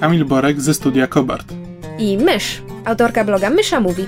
[0.00, 1.52] Kamil Borek ze studia Kobart.
[1.98, 4.06] i Mysz, autorka bloga Mysza Mówi.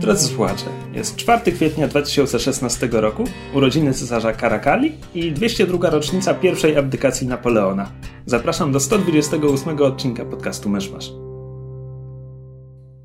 [0.00, 7.26] Drodzy słuchacze, jest 4 kwietnia 2016 roku, urodziny cesarza Karakali i 202 rocznica pierwszej abdykacji
[7.26, 7.90] Napoleona.
[8.26, 11.10] Zapraszam do 128 odcinka podcastu Myszmasz.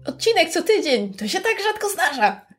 [0.05, 2.50] Odcinek co tydzień, to się tak rzadko zdarza.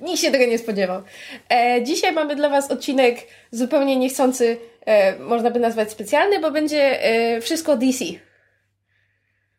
[0.00, 1.02] Nikt się tego nie spodziewał.
[1.50, 7.04] E, dzisiaj mamy dla Was odcinek zupełnie niechcący, e, można by nazwać specjalny, bo będzie
[7.04, 8.04] e, wszystko o DC.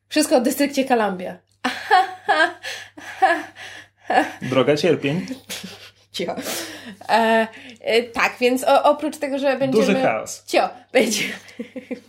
[0.10, 1.38] Wszystko o dystrykcie Columbia.
[4.42, 5.26] Droga cierpień,
[6.12, 6.36] Cicho.
[7.10, 7.48] E,
[7.82, 9.86] e, tak, więc o, oprócz tego, że będziemy...
[9.86, 10.44] duży chaos.
[10.46, 11.24] Cio, będzie,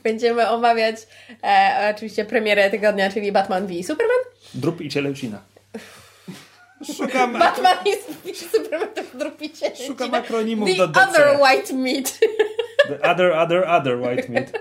[0.02, 0.96] będziemy omawiać
[1.44, 4.18] e, oczywiście premierę tygodnia, czyli Batman v Superman.
[4.54, 5.42] Drup i cielęcina.
[6.84, 7.76] Szukam, Batman
[8.24, 9.76] i Superman to drupicie.
[9.86, 11.08] szukam akronimów The do DC.
[11.08, 12.18] other white meat.
[12.88, 14.52] The other, other, other white meat.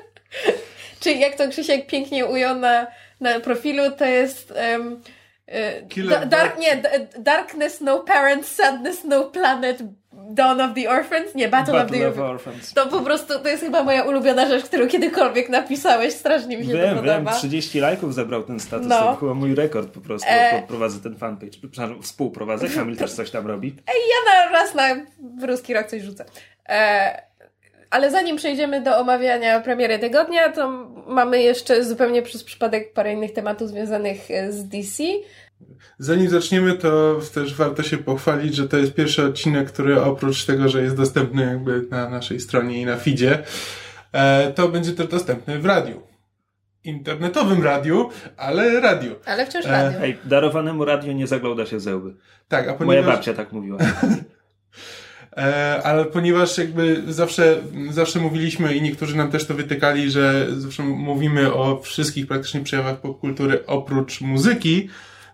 [1.00, 2.88] Czyli jak to Krzysiek pięknie ujął na,
[3.20, 4.54] na profilu, to jest...
[4.76, 5.02] Um,
[6.26, 9.78] dark, nie, da, Darkness, No Parents, Sadness, No Planet,
[10.30, 11.36] Dawn of the Orphans?
[11.36, 12.74] Nie, Battle, of the Battle of Orphans.
[12.74, 16.14] To po prostu, to jest chyba moja ulubiona rzecz, którą kiedykolwiek napisałeś.
[16.14, 17.34] Strasznie mi się to Wiem, wiem, podoba.
[17.34, 19.00] 30 lajków zebrał ten status, No.
[19.00, 20.64] to chyba mój rekord po prostu, E.
[20.68, 21.52] prowadzę ten fanpage.
[21.52, 23.68] Przepraszam, współprowadzę, Kamil też coś tam robi.
[23.88, 25.06] Ej, ja na raz na
[25.48, 26.26] ruski rok coś rzucę.
[26.70, 27.22] E,
[27.90, 30.70] ale zanim przejdziemy do omawiania premiery tygodnia, to
[31.08, 35.04] mamy jeszcze zupełnie przez przypadek parę innych tematów związanych e, z DC.
[36.00, 40.70] Zanim zaczniemy, to też warto się pochwalić, że to jest pierwszy odcinek, który oprócz tego,
[40.70, 43.44] że jest dostępny jakby na naszej stronie i na feedzie,
[44.12, 46.02] e, to będzie też dostępny w radiu.
[46.84, 49.16] Internetowym radiu, ale radiu.
[49.26, 50.00] Ale wciąż E, radio.
[50.00, 52.16] Hej, darowanemu radiu nie zagląda się ze łby.
[52.48, 53.16] Tak, a Moja ponieważ...
[53.16, 53.78] babcia tak mówiła.
[55.38, 57.58] E, ale ponieważ jakby zawsze,
[57.92, 63.02] zawsze mówiliśmy i niektórzy nam też to wytykali, że zawsze mówimy o wszystkich praktycznie przejawach
[63.02, 64.90] popkultury oprócz muzyki,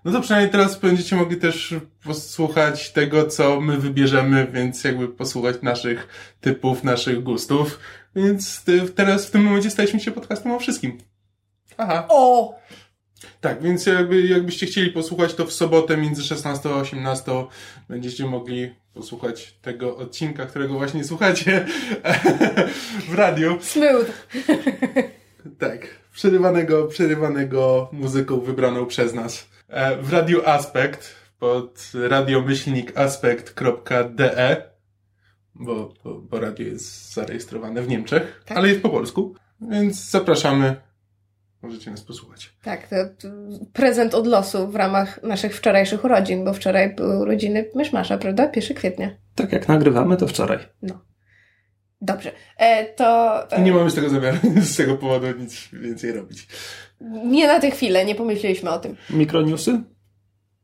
[0.06, 5.56] no to przynajmniej teraz będziecie mogli też posłuchać tego, co my wybierzemy, więc jakby posłuchać
[5.62, 6.08] naszych
[6.42, 7.80] typów, naszych gustów.
[8.16, 8.64] Więc
[8.96, 10.98] teraz w tym momencie staliśmy się podcastem o wszystkim.
[11.78, 12.06] Aha.
[12.10, 12.56] O!
[13.42, 17.32] Tak, więc jakby, jakbyście chcieli posłuchać, to w sobotę między 16 a 18
[17.90, 21.66] będziecie mogli posłuchać tego odcinka, którego właśnie słuchacie
[23.10, 23.58] w radiu.
[23.62, 24.28] Smooth.
[25.60, 29.48] Tak, przerywanego, przerywanego muzyką wybraną przez nas.
[29.68, 34.64] E, W radiu Aspekt pod radiomyślnikaspekt.de
[35.56, 38.58] bo, bo, bo radio jest zarejestrowane w Niemczech, Tak.
[38.58, 40.76] ale jest po polsku, więc zapraszamy.
[41.62, 42.54] Możecie nas posłuchać.
[42.64, 42.96] Tak, to,
[43.74, 48.52] prezent od losu w ramach naszych wczorajszych urodzin, bo wczoraj były urodziny Myszmasza, prawda?
[48.56, 49.10] 1 kwietnia.
[49.36, 50.60] Tak jak nagrywamy, to wczoraj.
[52.02, 52.32] Dobrze.
[52.58, 53.42] E, to...
[53.52, 56.48] E, Nie mamy z tego zamiaru, z tego powodu nic więcej robić.
[57.26, 58.96] nie na tę chwilę, nie pomyśleliśmy o tym.
[59.10, 59.82] Mikroniusy?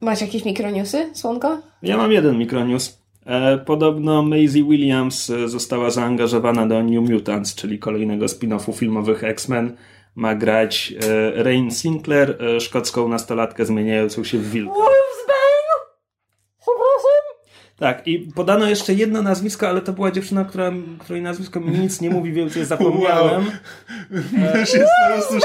[0.01, 1.61] Masz jakieś mikroniusy, Słonko?
[1.83, 2.99] Ja mam jeden mikronews.
[3.25, 9.77] E, podobno Maisie Williams e, została zaangażowana do New Mutants, czyli kolejnego spin-offu filmowych X-Men.
[10.15, 10.93] Ma grać
[11.37, 14.73] e, Rain Sinclair, e, szkocką nastolatkę zmieniającą się w wilka.
[17.79, 22.01] Tak, i podano jeszcze jedno nazwisko, ale to była dziewczyna, która, której nazwisko mi nic
[22.01, 23.45] nie mówi, więc je zapomniałem.
[24.53, 25.35] Też jest po prostu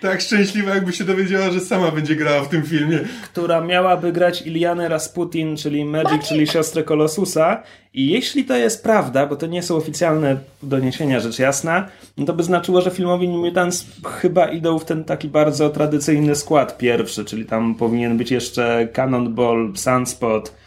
[0.00, 2.98] tak szczęśliwa, jakby się dowiedziała, że sama będzie grała w tym filmie.
[3.24, 7.62] która miałaby grać Ilianę Rasputin, czyli Magic, czyli siostrę Kolosusa.
[7.94, 12.32] I jeśli to jest prawda, bo to nie są oficjalne doniesienia, rzecz jasna, no to
[12.32, 13.86] by znaczyło, że filmowi New Mutants
[14.20, 19.72] chyba idą w ten taki bardzo tradycyjny skład pierwszy, czyli tam powinien być jeszcze Cannonball,
[19.74, 20.59] Sunspot,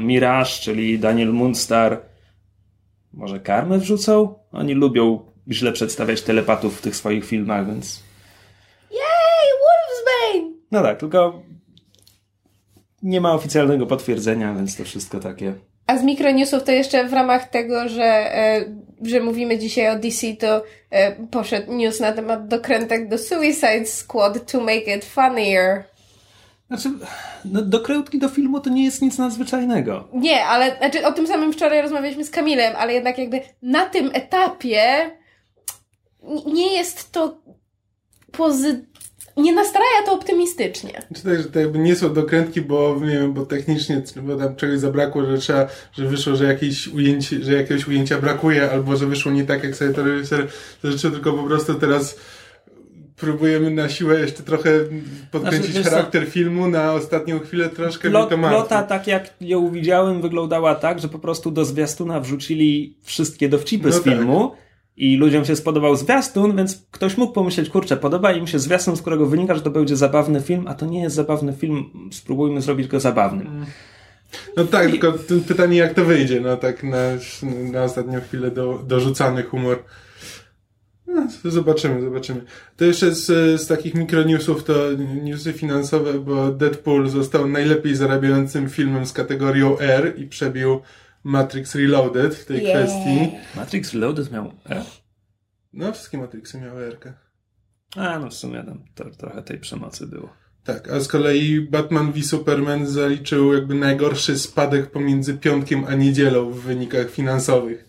[0.00, 2.00] Mirage, czyli Daniel Mundstar.
[3.12, 4.34] Może karmę wrzucą?
[4.52, 5.20] Oni lubią
[5.50, 8.02] źle przedstawiać telepatów w tych swoich filmach, więc...
[8.92, 10.54] Ej, Wolfsbane!
[10.70, 11.42] No tak, tylko
[13.02, 15.54] nie ma oficjalnego potwierdzenia, więc to wszystko takie.
[15.86, 18.64] A z mikronewsów to jeszcze w ramach tego, że, e,
[19.02, 24.52] że mówimy dzisiaj o DC, to e, poszedł news na temat dokrętek do Suicide Squad
[24.52, 25.84] to make it funnier.
[26.70, 26.90] Znaczy,
[27.44, 30.08] no, dokrętki do filmu to nie jest nic nadzwyczajnego.
[30.12, 34.10] Nie, ale znaczy o tym samym wczoraj rozmawialiśmy z Kamilem, ale jednak jakby na tym
[34.12, 35.10] etapie
[36.46, 37.38] nie jest to
[38.32, 38.84] pozy...
[39.36, 41.02] nie nastraja to optymistycznie.
[41.16, 44.56] Czy tak, że to jakby nie są dokrętki, bo nie wiem, bo technicznie bo tam
[44.56, 49.06] czegoś zabrakło, że trzeba, że wyszło, że jakieś ujęcie, że jakiegoś ujęcia brakuje, albo że
[49.06, 50.46] wyszło nie tak, jak sobie to reżyser
[50.84, 52.16] życzył, tylko po prostu teraz
[53.20, 54.70] próbujemy na siłę jeszcze trochę
[55.30, 58.56] podkręcić Znaczy, charakter filmu, na ostatnią chwilę troszkę Plot, mi to martwi.
[58.58, 63.86] plota, tak jak ją widziałem, wyglądała tak, że po prostu do zwiastuna wrzucili wszystkie dowcipy
[63.88, 64.04] No z tak.
[64.04, 64.52] filmu
[64.96, 69.00] i ludziom się spodobał zwiastun, więc ktoś mógł pomyśleć, kurczę, podoba im się zwiastun, z
[69.00, 72.86] którego wynika, że to będzie zabawny film, a to nie jest zabawny film, spróbujmy zrobić
[72.88, 73.64] go zabawnym.
[74.56, 76.98] No tak, tylko t- pytanie jak to wyjdzie, no tak na,
[77.72, 79.82] na ostatnią chwilę do, dorzucany humor.
[81.44, 82.40] No, zobaczymy, zobaczymy.
[82.76, 83.26] To jeszcze z,
[83.60, 84.74] z takich mikronewsów to
[85.22, 90.80] newsy finansowe, bo Deadpool został najlepiej zarabiającym filmem z kategorią R i przebił
[91.24, 92.78] Matrix Reloaded w tej Yeah.
[92.78, 93.30] kwestii.
[93.56, 94.84] Matrix Reloaded miał E?
[95.72, 96.96] No, wszystkie Matrixy miały R.
[97.00, 97.12] -kę.
[97.96, 100.28] A, no w sumie tam to, trochę tej przemocy było.
[100.64, 106.50] Tak, a z kolei Batman v Superman zaliczył jakby najgorszy spadek pomiędzy piątkiem a niedzielą
[106.50, 107.88] w wynikach finansowych.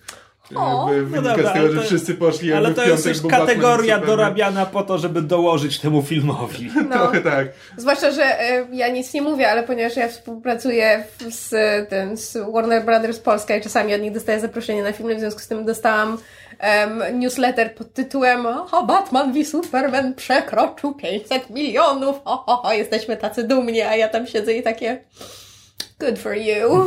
[0.56, 3.06] O, jakby no wynika dobra, z tego, ale że to- wszyscy poszli Ale to jest
[3.06, 4.18] już Batman kategoria Superman.
[4.18, 6.70] dorabiana po to, żeby dołożyć temu filmowi.
[6.90, 6.98] No.
[6.98, 7.48] Trochę tak.
[7.78, 11.50] Zwłaszcza, że e, ja nic nie mówię, ale ponieważ ja współpracuję z,
[11.90, 15.40] ten, z Warner Brothers Polska i czasami od nich dostaję zaproszenie na filmy, w związku
[15.40, 16.18] z tym dostałam
[16.60, 23.18] em, newsletter pod tytułem O, Batman v Superman przekroczył 500 milionów, ho, ho, ho, jesteśmy
[23.18, 24.98] tacy dumni, a ja tam siedzę i takie
[26.00, 26.86] good for you.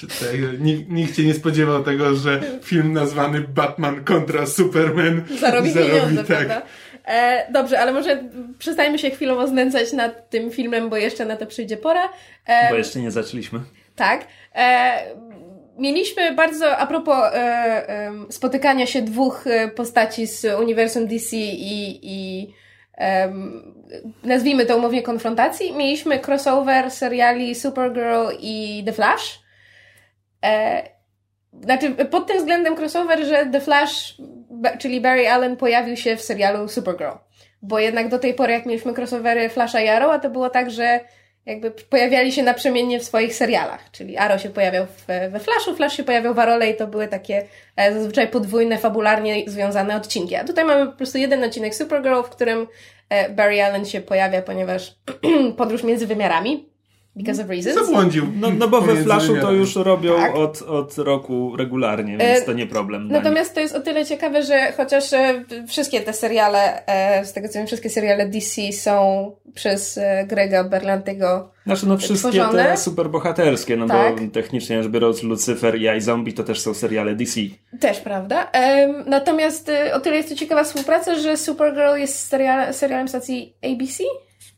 [0.00, 6.24] Tak, nikt, nikt się nie spodziewał tego, że film nazwany Batman kontra Superman Zarobi pieniądze,
[6.24, 6.26] tak.
[6.26, 6.62] prawda?
[7.06, 8.24] E, dobrze, ale może
[8.58, 12.08] przestańmy się chwilowo znęcać nad tym filmem, bo jeszcze na to przyjdzie pora.
[12.46, 13.60] E, Bo jeszcze nie zaczęliśmy.
[13.96, 14.26] Tak.
[14.54, 14.98] E,
[15.78, 22.00] mieliśmy bardzo, a propos e, em, spotykania się dwóch e, postaci z uniwersum DC i,
[22.02, 22.48] i
[24.24, 29.43] nazwijmy to umownie konfrontacji, mieliśmy crossover seriali Supergirl i The Flash.
[30.44, 30.82] E,
[31.62, 34.14] znaczy, pod tym względem crossover, że The Flash,
[34.78, 37.12] czyli Barry Allen, pojawił się w serialu Supergirl.
[37.62, 41.00] Bo jednak do tej pory, jak mieliśmy crossovery Flasha i Arrowa, to było tak, że
[41.46, 43.90] jakby pojawiali się naprzemiennie w swoich serialach.
[43.90, 47.08] Czyli Arrow się pojawiał w, we Flashu, Flash się pojawiał w Arrole i to były
[47.08, 50.36] takie e, zazwyczaj podwójne, fabularnie związane odcinki.
[50.36, 52.66] A tutaj mamy po prostu jeden odcinek Supergirl, w którym
[53.08, 54.94] e, Barry Allen się pojawia, ponieważ
[55.58, 56.73] podróż między wymiarami.
[57.16, 57.74] Because of reasons.
[57.74, 58.24] Zabłądził.
[58.40, 60.36] No, no bo we Flashu to już robią Tak.
[60.36, 63.08] od, od roku regularnie, więc E, to nie problem.
[63.08, 67.48] Natomiast to jest o tyle ciekawe, że chociaż e, wszystkie te seriale, e, z tego
[67.48, 72.64] co wiem, wszystkie seriale DC są przez e, Grega Berlantego Znaczy no wszystkie tworzone.
[72.64, 74.20] te superbohaterskie, no Tak.
[74.20, 77.40] bo technicznie rzecz biorąc Lucyfer i iZombie to też są seriale DC.
[77.80, 78.50] Też, prawda?
[79.06, 84.04] Natomiast e, o tyle jest to ciekawa współpraca, że Supergirl jest serial, serialem stacji ABC,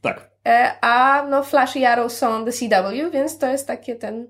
[0.03, 0.36] Tak.
[0.47, 4.27] E, a no Flash i Arrow są The CW, więc to jest takie ten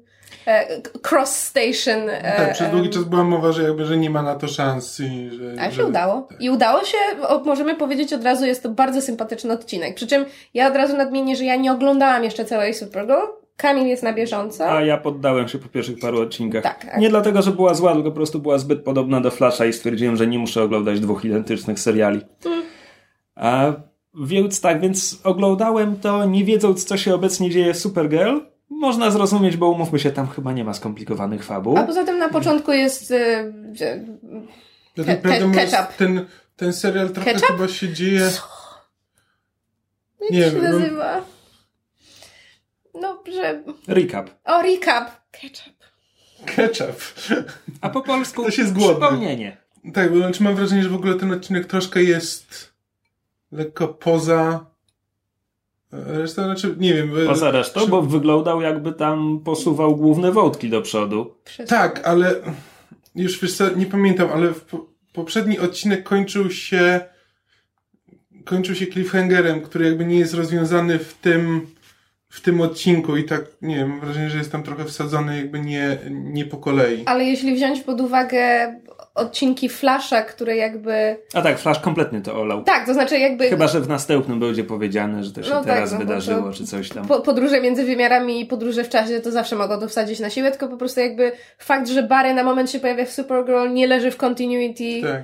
[0.47, 0.67] e,
[1.11, 2.09] cross station.
[2.09, 5.01] E, Tak, przez długi czas była mowa, że jakby, że nie ma na to szans
[5.01, 5.63] i że...
[5.63, 5.77] A że...
[5.77, 6.29] się udało.
[6.41, 6.99] I udało się,
[7.45, 9.95] możemy powiedzieć od razu, jest to bardzo sympatyczny odcinek.
[9.95, 10.25] Przy czym
[10.55, 13.27] ja od razu nadmienię, że ja nie oglądałam jeszcze całej Supergirl.
[13.57, 14.71] Kamil jest na bieżąco.
[14.71, 16.63] A ja poddałem się po pierwszych paru odcinkach.
[16.63, 16.99] Tak.
[16.99, 20.17] Nie dlatego, że była zła, tylko po prostu była zbyt podobna do Flasha i stwierdziłem,
[20.17, 22.21] że nie muszę oglądać dwóch identycznych seriali.
[22.47, 22.63] Mm.
[23.35, 23.73] A
[24.25, 28.39] więc tak, więc oglądałem to nie wiedząc, co się obecnie dzieje w Supergirl.
[28.71, 31.79] Można zrozumieć, bo umówmy się, tam chyba nie ma skomplikowanych fabuł.
[31.79, 33.11] A poza tym na początku jest.
[33.11, 33.53] e,
[34.97, 35.97] Ja Ke- ke- ketchup.
[35.97, 37.49] ten, ten serial trochę Ketchup?
[37.57, 38.21] chyba się dzieje...
[40.21, 41.21] Jak Nie się wiem, no- nazywa?
[43.01, 43.63] No, że.
[43.89, 44.31] Recap.
[44.45, 45.11] O, recap.
[45.31, 45.75] Ketchup.
[46.57, 47.03] Ketchup.
[47.81, 49.01] A po polsku jest głodny.
[49.01, 49.57] przypomnienie.
[49.95, 52.73] Tak, bo znaczy mam wrażenie, że w ogóle ten odcinek troszkę jest
[53.53, 54.67] lekko poza
[55.93, 57.11] resztą, znaczy nie wiem.
[57.23, 61.35] e, Poza resztą, przy- bo wyglądał jakby tam posuwał główne wątki do przodu.
[61.45, 61.69] Przez...
[61.71, 62.35] Tak, ale
[63.15, 67.01] już wiesz co, nie pamiętam, ale w po, poprzedni odcinek kończył się
[68.45, 71.67] kończył się cliffhangerem, który jakby nie jest rozwiązany w tym
[72.29, 75.61] w tym odcinku i tak, nie wiem, mam wrażenie, że jest tam trochę wsadzony jakby
[75.61, 77.03] nie, nie po kolei.
[77.07, 78.75] Ale jeśli wziąć pod uwagę
[79.17, 81.17] odcinki Flasha, które jakby.
[81.35, 82.65] A tak, Flash kompletnie to olał.
[82.65, 83.49] Tak, to znaczy jakby.
[83.49, 86.43] Chyba, że w następnym będzie powiedziane, że to się No tak, teraz no bo wydarzyło,
[86.43, 87.07] to- czy coś tam.
[87.07, 90.51] Po, podróże między wymiarami i podróże w czasie to zawsze mogą to wsadzić na siłę,
[90.51, 94.11] tylko po prostu jakby fakt, że Barry na moment się pojawia w Supergirl nie leży
[94.11, 95.23] w continuity Tak.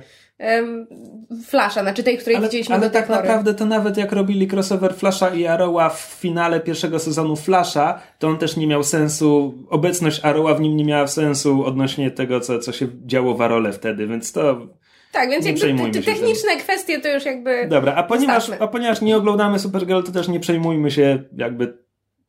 [1.47, 3.19] Flasha, znaczy tej, której Ale, widzieliśmy ale tak pory.
[3.19, 8.27] naprawdę to nawet jak robili crossover Flasha i Arrowa w finale pierwszego sezonu Flasha, to
[8.27, 12.59] on też nie miał sensu, obecność Arrowa w nim nie miała sensu odnośnie tego, co,
[12.59, 14.67] co się działo w Arole wtedy, więc to
[15.11, 17.67] Tak, więc Nie jakby przejmujmy te, techniczne kwestie to już jakby...
[17.67, 21.77] Dobra, a ponieważ, a ponieważ nie oglądamy Supergirl, to też nie przejmujmy się jakby,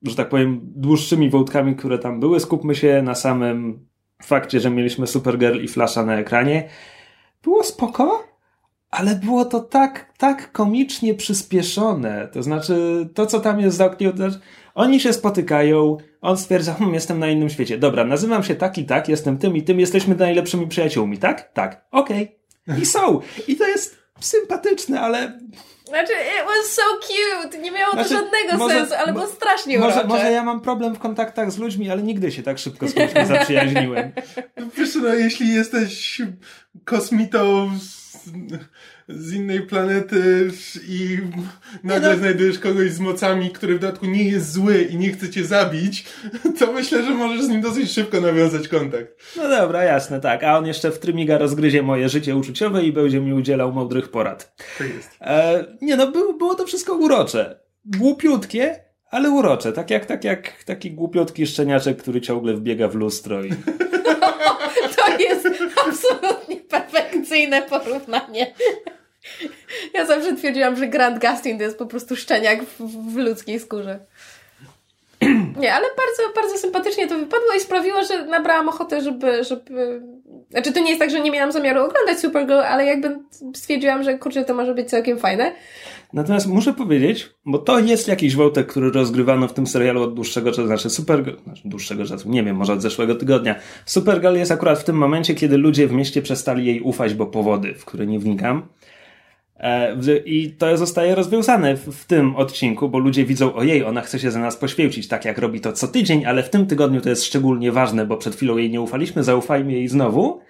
[0.03, 2.41] że tak powiem, dłuższymi wątkami, które tam były.
[2.41, 3.87] Skupmy się na samym
[4.23, 6.69] fakcie, że mieliśmy Supergirl i Flasha na ekranie.
[7.45, 8.25] Było spoko,
[8.91, 12.29] ale było to tak, tak komicznie przyspieszone.
[12.33, 16.95] To znaczy, to co tam jest zamknięte, to znaczy, oni się spotykają, on stwierdza, hm,
[16.95, 17.79] jestem na innym świecie.
[17.79, 21.53] Dobra, nazywam się tak i tak, jestem tym i tym, jesteśmy najlepszymi przyjaciółmi, tak?
[21.53, 22.39] Tak, okej.
[22.83, 23.21] I są.
[23.49, 25.39] I to jest sympatyczne, ale
[25.85, 27.59] Znaczy, it was so cute!
[27.59, 30.09] Nie miało Znaczy, to żadnego może- sensu, ale było strasznie może, urocze.
[30.09, 33.15] może ja mam problem w kontaktach z ludźmi, ale nigdy się tak szybko z kimś
[33.15, 34.13] nie zaprzyjaźniłem.
[34.77, 36.23] Wiesz, no jeśli jesteś
[36.85, 37.71] kosmitą
[39.09, 40.51] z, innej planety
[40.89, 41.19] i
[41.85, 42.19] nagle no.
[42.19, 46.05] znajdujesz kogoś z mocami, który w dodatku nie jest zły i nie chce cię zabić,
[46.59, 49.37] to myślę, że możesz z nim dosyć szybko nawiązać kontakt.
[49.37, 50.45] No dobra, jasne, tak.
[50.45, 54.55] A on jeszcze w trymiga rozgryzie moje życie uczuciowe i będzie mi udzielał mądrych porad.
[54.79, 55.11] Tak jest.
[55.21, 57.61] E, nie no, było, było to wszystko urocze.
[57.85, 59.73] Głupiutkie, ale urocze.
[59.73, 63.51] Tak jak, tak jak taki głupiutki szczeniaczek, który ciągle wbiega w lustro i...
[64.97, 65.49] To jest
[65.87, 66.44] absolutnie
[66.81, 68.55] perfekcyjne porównanie.
[69.95, 72.81] Ja zawsze twierdziłam, że Grant Gustin to jest po prostu szczeniak w,
[73.13, 73.99] w ludzkiej skórze.
[75.57, 80.03] Nie, ale bardzo, bardzo sympatycznie to wypadło i sprawiło, że nabrałam ochotę, żeby, żeby...
[80.51, 83.19] Znaczy, to nie jest tak, że nie miałam zamiaru oglądać Supergirl, ale jakby
[83.55, 85.53] stwierdziłam, że kurczę, to może być całkiem fajne.
[86.15, 90.51] Natomiast muszę powiedzieć, bo to jest jakiś wątek, który rozgrywano w tym serialu od dłuższego
[90.51, 93.55] czasu, znaczy Supergirl, znaczy dłuższego czasu, nie wiem, może od zeszłego tygodnia.
[93.87, 97.75] Supergirl jest akurat w tym momencie, kiedy ludzie w mieście przestali jej ufać, bo powody,
[97.75, 98.69] w które nie wnikam.
[99.57, 104.31] E, I to zostaje rozwiązane w tym odcinku, bo ludzie widzą, ojej, ona chce się
[104.31, 107.25] za nas poświęcić, tak jak robi to co tydzień, ale w tym tygodniu to jest
[107.25, 110.41] szczególnie ważne, bo przed chwilą jej nie ufaliśmy, zaufajmy jej znowu.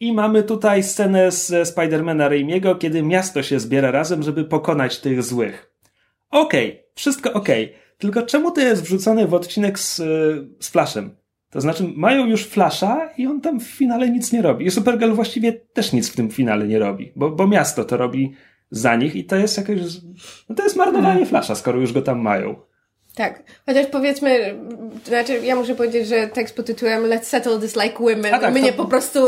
[0.00, 5.22] I mamy tutaj scenę z Spidermana Raimiego, kiedy miasto się zbiera razem, żeby pokonać tych
[5.22, 5.74] złych.
[6.30, 7.74] Okej, wszystko okej.
[7.98, 9.96] Tylko czemu to jest wrzucone w odcinek z,
[10.60, 11.16] z Flashem?
[11.50, 14.66] To znaczy, mają już Flasha i on tam w finale nic nie robi.
[14.66, 18.32] I Supergirl właściwie też nic w tym finale nie robi, bo, bo miasto to robi
[18.70, 19.80] za nich i to jest jakieś...
[20.48, 22.56] No to jest marnowanie Flasha, skoro już go tam mają.
[23.20, 24.54] Tak, chociaż powiedzmy,
[25.04, 28.72] znaczy ja muszę powiedzieć, że tekst pod tytułem Let's settle this like women tak, mnie
[28.72, 29.20] to- po prostu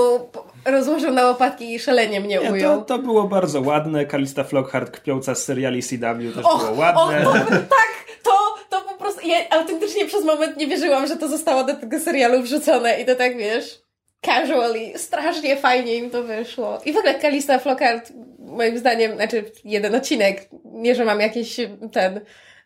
[0.64, 2.78] rozłożył na łopatki i szalenie mnie Nie, ujął.
[2.78, 4.06] to, to było bardzo ładne.
[4.06, 7.22] Kalista Flockhart kpiąca z seriali CW też Och, było och, ładne.
[7.24, 7.88] to, tak,
[8.22, 8.30] to,
[8.70, 12.42] to po prostu, ja autentycznie przez moment nie wierzyłam, że to zostało do tego serialu
[12.42, 13.82] wrzucone i to tak, wiesz,
[14.26, 16.78] casually, strasznie fajnie im to wyszło.
[16.84, 21.56] I w ogóle Kalista Flockhart, moim zdaniem, znaczy jeden odcinek, nie, że mam jakiś
[21.92, 22.20] ten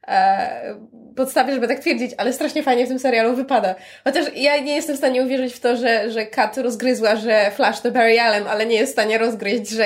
[0.09, 0.75] e,
[1.17, 3.75] podstawy, żeby tak twierdzić, ale strasznie fajnie w tym serialu wypada.
[4.05, 7.81] Chociaż ja nie jestem w stanie uwierzyć w to, że, że Kat rozgryzła, że Flash
[7.81, 9.85] to Barry Allen, ale nie jest w stanie rozgryźć, że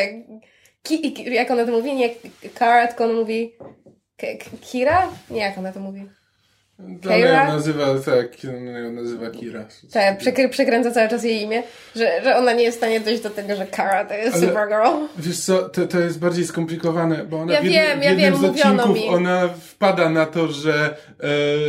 [0.83, 1.95] Ki, jak ona to mówi?
[1.95, 2.11] Nie
[2.55, 3.53] Kara, tylko ona mówi
[4.17, 4.27] K-
[4.61, 5.09] Kira?
[5.31, 6.09] Nie, jak ona to mówi?
[7.07, 7.47] Ona ją Keira?
[7.55, 8.27] nazywa, tak,
[8.69, 9.65] ona ją nazywa Kira.
[9.93, 11.63] Tak, przekry, przekręca cały czas jej imię,
[11.97, 14.47] że, że ona nie jest w stanie dojść do tego, że Kara to jest Ale-
[14.47, 15.07] Supergirl.
[15.19, 18.11] Wiesz co, to, to jest bardziej skomplikowane, bo ona Ja w jednym, wiem, w ja
[18.11, 19.09] jednym wiem, z odcinków mi.
[19.09, 20.97] ona wpada na to, że,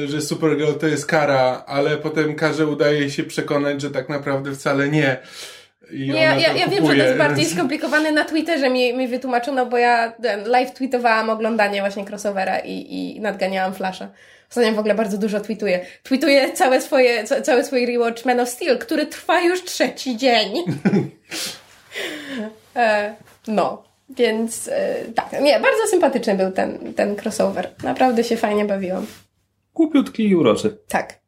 [0.03, 4.51] e, że Supergirl to jest kara, ale potem każe udaje się przekonać, że tak naprawdę
[4.51, 5.17] wcale nie.
[5.93, 9.65] Nie, ja, ja, ja wiem, że to jest bardziej skomplikowane na Twitterze mi, mi wytłumaczono,
[9.65, 14.07] bo ja ten, live tweetowałam oglądanie właśnie crossovera i, i nadganiałam Flasha.
[14.51, 15.85] Ostatnio w ogóle bardzo dużo tweetuję.
[16.03, 20.53] Tweetuję całe swoje, ca, cały swój rewatch Man of Steel, który trwa już trzeci dzień.
[22.75, 23.15] e,
[23.47, 27.69] no, więc e, tak, nie, bardzo sympatyczny był ten, ten crossover.
[27.83, 29.05] Naprawdę się fajnie bawiłam.
[29.73, 30.77] Głupiutki i uroczy.
[30.87, 31.19] Tak.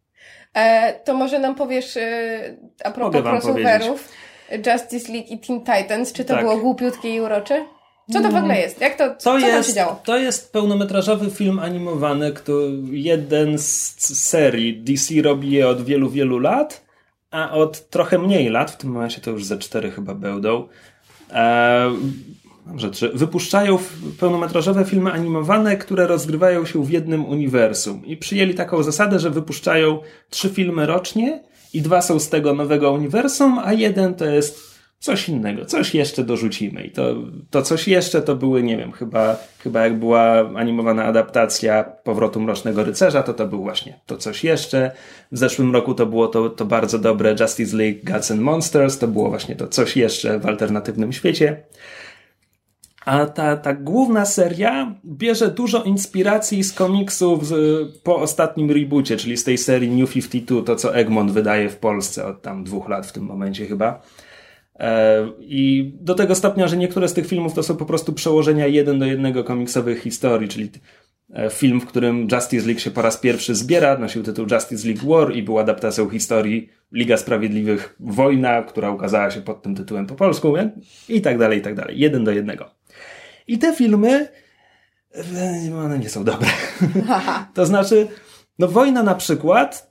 [0.53, 4.09] E, to może nam powiesz e, a propos crossoverów
[4.51, 6.43] Justice League i Teen Titans, czy to Tak.
[6.43, 7.65] było głupiutkie i urocze?
[8.12, 8.81] Co to w ogóle jest?
[8.81, 10.01] Jak to, To co tam się jest, działo?
[10.05, 14.81] to jest pełnometrażowy film animowany, który jeden z serii.
[14.83, 16.86] DC robi je od wielu, wielu lat,
[17.31, 20.67] a od trochę mniej lat, w tym momencie to już ze cztery chyba będą,
[21.31, 21.91] e,
[22.91, 23.77] trzy, wypuszczają
[24.19, 28.05] pełnometrażowe filmy animowane, które rozgrywają się w jednym uniwersum.
[28.05, 31.43] I przyjęli taką zasadę, że wypuszczają trzy filmy rocznie
[31.74, 34.72] i dwa są z tego nowego uniwersum, a jeden to jest
[35.03, 36.83] coś innego, coś jeszcze dorzucimy.
[36.83, 37.15] I to,
[37.50, 42.83] to coś jeszcze to były, nie wiem, chyba, chyba jak była animowana adaptacja Powrotu Mrocznego
[42.83, 44.91] Rycerza, to to był właśnie to coś jeszcze.
[45.31, 49.07] W zeszłym roku to było to, to bardzo dobre Justice League Gods and Monsters, to
[49.07, 51.63] było właśnie to coś jeszcze w alternatywnym świecie.
[53.05, 57.55] A ta, ta główna seria bierze dużo inspiracji z komiksów z,
[58.03, 62.25] po ostatnim reboocie, czyli z tej serii New 52, to co Egmont wydaje w Polsce
[62.25, 64.01] od tam dwóch lat w tym momencie chyba.
[64.79, 68.67] E, I do tego stopnia, że niektóre z tych filmów to są po prostu przełożenia
[68.67, 70.69] jeden do jednego komiksowych historii, czyli
[71.33, 75.09] e, film, w którym Justice League się po raz pierwszy zbiera, nosił tytuł Justice League
[75.09, 80.15] War i był adaptacją historii Liga Sprawiedliwych Wojna, która ukazała się pod tym tytułem po
[80.15, 80.53] polsku
[81.09, 81.99] i tak dalej, i tak dalej.
[81.99, 82.69] Jeden do jednego.
[83.47, 84.27] I te filmy,
[85.15, 86.47] e, one nie są dobre.
[87.55, 88.07] to znaczy,
[88.60, 89.89] no wojna na przykład,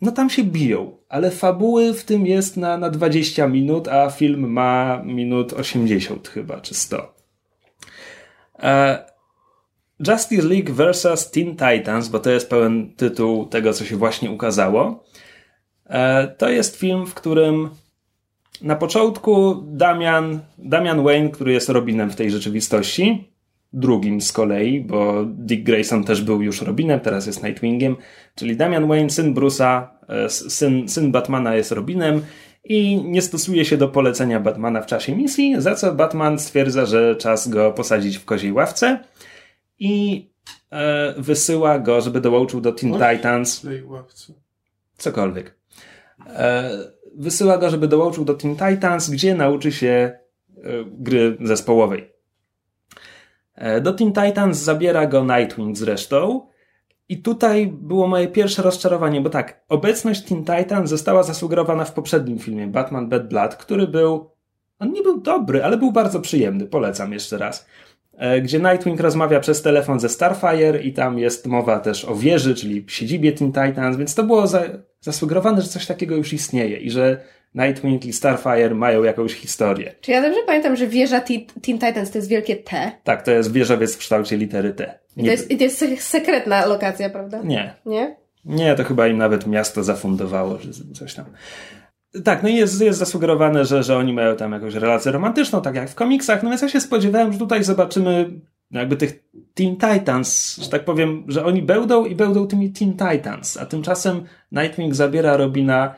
[0.00, 4.50] no tam się biją, ale fabuły w tym jest na, na 20 minut, a film
[4.52, 7.14] ma minut 80 chyba, czy 100.
[8.62, 9.04] E,
[10.08, 11.30] Justice League vs.
[11.30, 15.04] Teen Titans, bo to jest pełen tytuł tego, co się właśnie ukazało.
[15.86, 17.70] E, to jest film, w którym
[18.62, 23.33] na początku Damian, Damian Wayne, który jest Robinem w tej rzeczywistości,
[23.74, 27.96] drugim z kolei, bo Dick Grayson też był już Robinem, teraz jest Nightwingiem,
[28.34, 32.22] czyli Damian Wayne, syn Bruce'a, e, syn, syn Batmana jest Robinem
[32.64, 37.16] i nie stosuje się do polecenia Batmana w czasie misji, za co Batman stwierdza, że
[37.16, 39.04] czas go posadzić w koziej ławce
[39.78, 40.26] i
[40.70, 43.64] e, wysyła go, żeby dołączył do Teen Titans.
[44.96, 45.54] Cokolwiek.
[46.26, 46.70] E,
[47.16, 50.18] wysyła go, żeby dołączył do Teen Titans, gdzie nauczy się
[50.56, 52.13] e, gry zespołowej.
[53.54, 56.46] E, do Teen Titans zabiera go Nightwing zresztą.
[57.08, 62.38] I tutaj było moje pierwsze rozczarowanie, bo tak, obecność Teen Titans została zasugerowana w poprzednim
[62.38, 64.30] filmie Batman Bad Blood, który był,
[64.78, 67.66] on nie był dobry, ale był bardzo przyjemny, polecam jeszcze raz.
[68.16, 72.54] E, gdzie Nightwing rozmawia przez telefon ze Starfire i tam jest mowa też o wieży,
[72.54, 74.62] czyli siedzibie Teen Titans, więc to było za,
[75.00, 79.94] zasugerowane, że coś takiego już istnieje i że Nightwing i Starfire mają jakąś historię.
[80.00, 82.92] Czy ja dobrze pamiętam, że wieża Teen Titans to jest wielkie T?
[83.04, 84.98] Tak, to jest wieżowiec w kształcie litery T.
[85.16, 85.22] Nie...
[85.22, 87.40] I, to jest, to jest sekretna lokacja, prawda?
[87.44, 87.74] Nie.
[87.86, 88.16] Nie?
[88.44, 91.24] Nie, to chyba im nawet miasto zafundowało, że coś tam.
[92.24, 95.74] Tak, no i jest, jest zasugerowane, że, że oni mają tam jakąś relację romantyczną, tak
[95.74, 98.30] jak w komiksach, no więc ja się spodziewałem, że tutaj zobaczymy
[98.70, 103.56] jakby tych Teen Titans, że tak powiem, że oni będą i będą tymi Teen Titans,
[103.56, 105.94] a tymczasem Nightwing zabiera Robina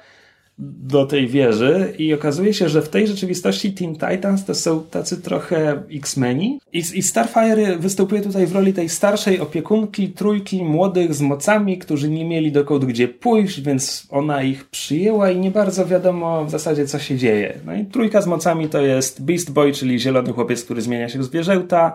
[0.58, 5.22] do tej wieży i okazuje się, że w tej rzeczywistości Teen Titans to są tacy
[5.22, 11.20] trochę X-Meni I, i Starfire występuje tutaj w roli tej starszej opiekunki trójki młodych z
[11.20, 16.44] mocami, którzy nie mieli dokąd gdzie pójść, więc ona ich przyjęła i nie bardzo wiadomo
[16.44, 17.58] w zasadzie co się dzieje.
[17.66, 21.18] No i trójka z mocami to jest Beast Boy, czyli zielony chłopiec, który zmienia się
[21.18, 21.92] w zwierzęta,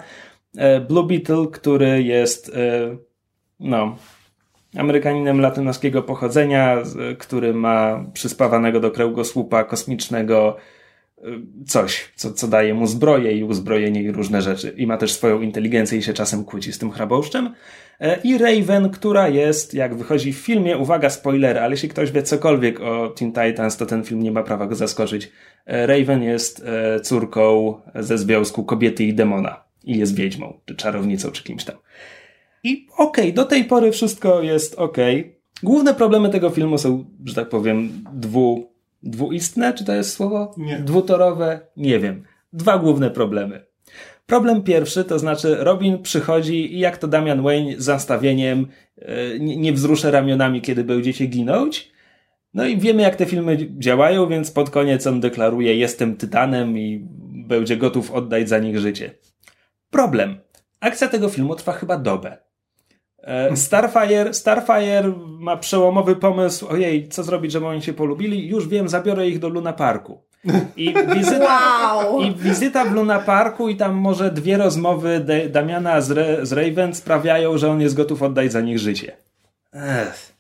[0.58, 2.96] e, Blue Beetle, który jest e,
[3.60, 3.96] no
[4.78, 6.78] Amerykaninem latynoskiego pochodzenia,
[7.20, 10.58] który ma przyspawanego do kręgosłupa kosmicznego
[11.18, 11.24] y,
[11.68, 14.74] coś, co, co daje mu zbroję i uzbrojenie i różne rzeczy.
[14.78, 17.54] I ma też swoją inteligencję i się czasem kłóci z tym chrabąszczem.
[18.00, 22.24] E, I Raven, która jest, jak wychodzi w filmie, uwaga, spoiler, ale jeśli ktoś wie
[22.24, 25.32] cokolwiek o Teen Titans, to ten film nie ma prawa go zaskoczyć.
[25.66, 29.64] E, Raven jest e, córką ze związku kobiety i demona.
[29.84, 31.76] I jest wiedźmą, czy czarownicą, czy kimś tam.
[32.64, 35.20] I okej, okay, do tej pory wszystko jest okej.
[35.20, 35.42] Okay.
[35.64, 38.72] Główne problemy tego filmu są, że tak powiem, dwu,
[39.04, 40.54] dwuistne, czy to jest słowo?
[40.58, 40.80] Nie.
[40.80, 41.60] Dwutorowe?
[41.78, 42.24] Nie wiem.
[42.54, 43.66] Dwa główne problemy.
[44.26, 49.74] Problem pierwszy, to znaczy Robin przychodzi i jak to Damian Wayne z nastawieniem yy, nie
[49.74, 51.92] wzruszę ramionami, kiedy będziecie ginąć.
[52.54, 57.08] No i wiemy, jak te filmy działają, więc pod koniec on deklaruje, jestem tytanem i
[57.48, 59.12] będzie gotów oddać za nich życie.
[59.90, 60.40] Problem.
[60.80, 62.38] Akcja tego filmu trwa chyba dobę.
[63.22, 68.48] E, Starfire, Starfire ma przełomowy pomysł, ojej, co zrobić, żeby oni się polubili?
[68.48, 70.24] Już wiem, zabiorę ich do Luna Parku.
[70.76, 72.22] I wizyta, wow.
[72.22, 76.54] i wizyta w Luna Parku i tam może dwie rozmowy De Damiana z, Re z
[76.54, 79.18] Raven sprawiają, że on jest gotów oddać za nich życie.
[79.74, 80.34] Ech.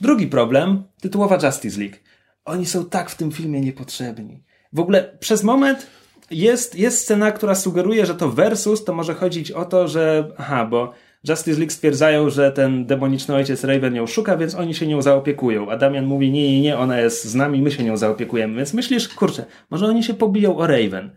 [0.00, 1.96] Drugi problem, tytułowa Justice League.
[2.44, 4.42] Oni są tak w tym filmie niepotrzebni.
[4.72, 5.86] W ogóle przez moment
[6.30, 10.64] jest, jest scena, która sugeruje, że to versus to może chodzić o to, że aha,
[10.64, 10.92] bo
[11.28, 15.70] Justice League stwierdzają, że ten demoniczny ojciec Raven ją szuka, więc oni się nią zaopiekują.
[15.70, 18.56] A Damian mówi, nie, nie, nie, ona jest z nami, my się nią zaopiekujemy.
[18.56, 21.16] Więc myślisz, kurczę, może oni się pobiją o Raven.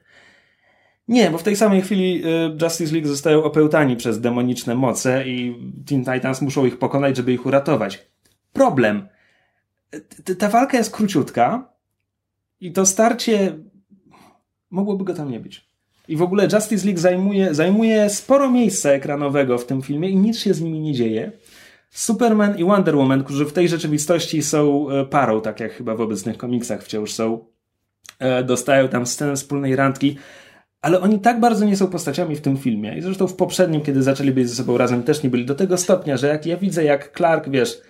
[1.08, 5.56] Nie, bo w tej samej chwili y, Justice League zostają opełtani przez demoniczne moce i
[5.88, 8.08] Teen Titans muszą ich pokonać, żeby ich uratować.
[8.54, 9.08] Problem.
[10.38, 11.74] Ta walka jest króciutka
[12.60, 13.58] i to starcie
[14.70, 15.69] mogłoby go tam nie być.
[16.10, 20.40] I w ogóle Justice League zajmuje, zajmuje sporo miejsca ekranowego w tym filmie i nic
[20.40, 21.32] się z nimi nie dzieje.
[21.90, 26.02] Superman i Wonder Woman, którzy w tej rzeczywistości są e, parą, tak jak chyba w
[26.02, 27.46] obecnych komiksach wciąż są,
[28.20, 30.18] e, dostają tam scenę wspólnej randki,
[30.82, 32.98] ale oni tak bardzo nie są postaciami w tym filmie.
[32.98, 35.78] I zresztą w poprzednim, kiedy zaczęli być ze sobą razem, też nie byli do tego
[35.78, 37.82] stopnia, że jak ja widzę, jak Clark, wiesz,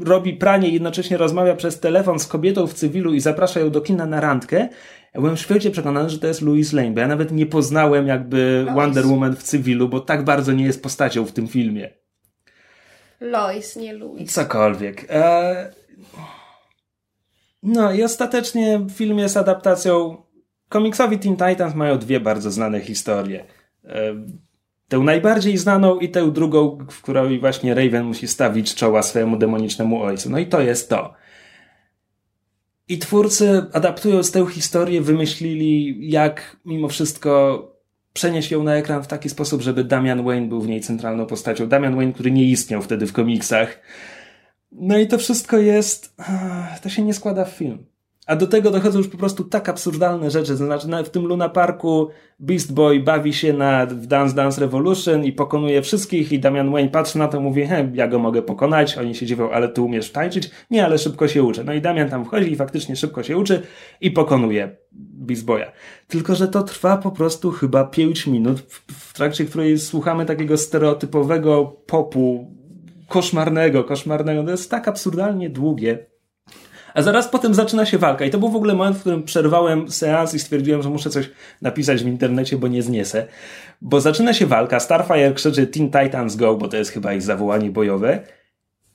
[0.00, 3.80] robi pranie i jednocześnie rozmawia przez telefon z kobietą w cywilu i zaprasza ją do
[3.80, 4.68] kina na randkę,
[5.14, 8.62] ja byłem świecie przekonany, że to jest Louis Lane, bo ja nawet nie poznałem jakby
[8.64, 8.76] Lois.
[8.76, 11.90] Wonder Woman w cywilu, bo tak bardzo nie jest postacią w tym filmie.
[13.20, 14.32] Lois, nie Louis.
[14.32, 15.06] Cokolwiek.
[15.10, 15.74] E...
[17.62, 20.16] No i ostatecznie film jest adaptacją.
[20.68, 23.44] Komiksowi Teen Titans mają dwie bardzo znane historie.
[23.84, 24.14] E...
[24.88, 30.02] Tę najbardziej znaną i tę drugą, w której właśnie Raven musi stawić czoła swojemu demonicznemu
[30.02, 30.30] ojcu.
[30.30, 31.14] No i to jest to.
[32.88, 37.62] I twórcy, adaptując tę historię, wymyślili, jak mimo wszystko
[38.12, 41.68] przenieść ją na ekran w taki sposób, żeby Damian Wayne był w niej centralną postacią.
[41.68, 43.80] Damian Wayne, który nie istniał wtedy w komiksach.
[44.72, 46.16] No i to wszystko jest.
[46.82, 47.86] To się nie składa w film.
[48.26, 50.56] A do tego dochodzą już po prostu tak absurdalne rzeczy.
[50.56, 52.08] Znaczy, w tym Luna Parku
[52.40, 56.88] Beast Boy bawi się na, w Dance Dance Revolution i pokonuje wszystkich, i Damian Wayne
[56.88, 58.98] patrzy na to mówi: He, ja go mogę pokonać.
[58.98, 60.50] Oni się dziwią, ale ty umiesz tańczyć?
[60.70, 61.64] Nie, ale szybko się uczę.
[61.64, 63.62] No i Damian tam wchodzi i faktycznie szybko się uczy
[64.00, 65.72] i pokonuje Beast Boya.
[66.08, 70.56] Tylko, że to trwa po prostu chyba 5 minut, w, w trakcie której słuchamy takiego
[70.56, 72.50] stereotypowego popu,
[73.08, 74.44] koszmarnego, koszmarnego.
[74.44, 76.11] To jest tak absurdalnie długie.
[76.94, 78.24] A zaraz potem zaczyna się walka.
[78.24, 81.30] I to był w ogóle moment, w którym przerwałem seans i stwierdziłem, że muszę coś
[81.62, 83.26] napisać w internecie, bo nie zniesę.
[83.80, 87.70] Bo zaczyna się walka, Starfire krzyczy Teen Titans Go, bo to jest chyba ich zawołanie
[87.70, 88.20] bojowe.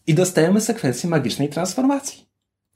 [0.08, 2.28] I dostajemy sekwencję magicznej transformacji.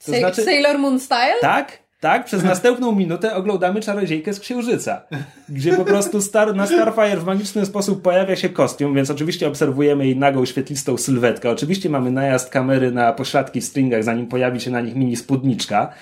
[0.05, 0.43] To znaczy...
[0.43, 1.39] Sailor Moon style?
[1.41, 5.01] Tak, tak, przez następną minutę oglądamy czarodziejkę z księżyca,
[5.49, 10.05] gdzie po prostu star, na Starfire w magiczny sposób pojawia się kostium, więc oczywiście obserwujemy
[10.05, 11.49] jej nagą, świetlistą sylwetkę.
[11.49, 15.93] Oczywiście mamy najazd kamery na pośladki w stringach, zanim pojawi się na nich mini spódniczka.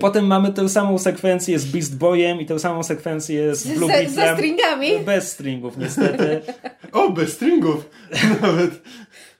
[0.00, 4.28] Potem mamy tę samą sekwencję z Beast Boyem i tę samą sekwencję z Blue Beetlem.
[4.28, 4.88] Ze stringami?
[5.06, 6.40] Bez stringów, niestety.
[6.92, 7.90] o, bez stringów!
[8.42, 8.70] Nawet.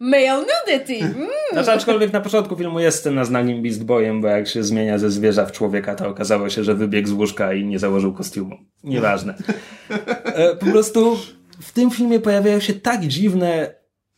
[0.00, 1.04] Male nudity!
[1.04, 1.28] Mm.
[1.52, 4.98] Znaczy, aczkolwiek na początku filmu jest scena z nagim Beast Boyem, bo jak się zmienia
[4.98, 8.56] ze zwierza w człowieka, to okazało się, że wybiegł z łóżka i nie założył kostiumu.
[8.84, 9.34] Nieważne.
[10.60, 11.16] Po prostu
[11.60, 13.74] w tym filmie pojawiają się tak dziwne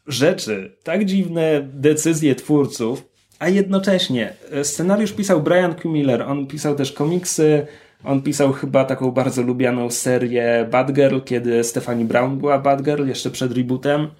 [0.07, 3.05] rzeczy, tak dziwne decyzje twórców,
[3.38, 5.90] a jednocześnie scenariusz pisał Brian Q.
[5.90, 7.66] Miller, on pisał też komiksy,
[8.05, 13.53] on pisał chyba taką bardzo lubianą serię Batgirl, kiedy Stephanie Brown była Batgirl, jeszcze przed
[13.53, 14.11] rebootem.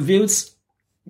[0.00, 0.57] Więc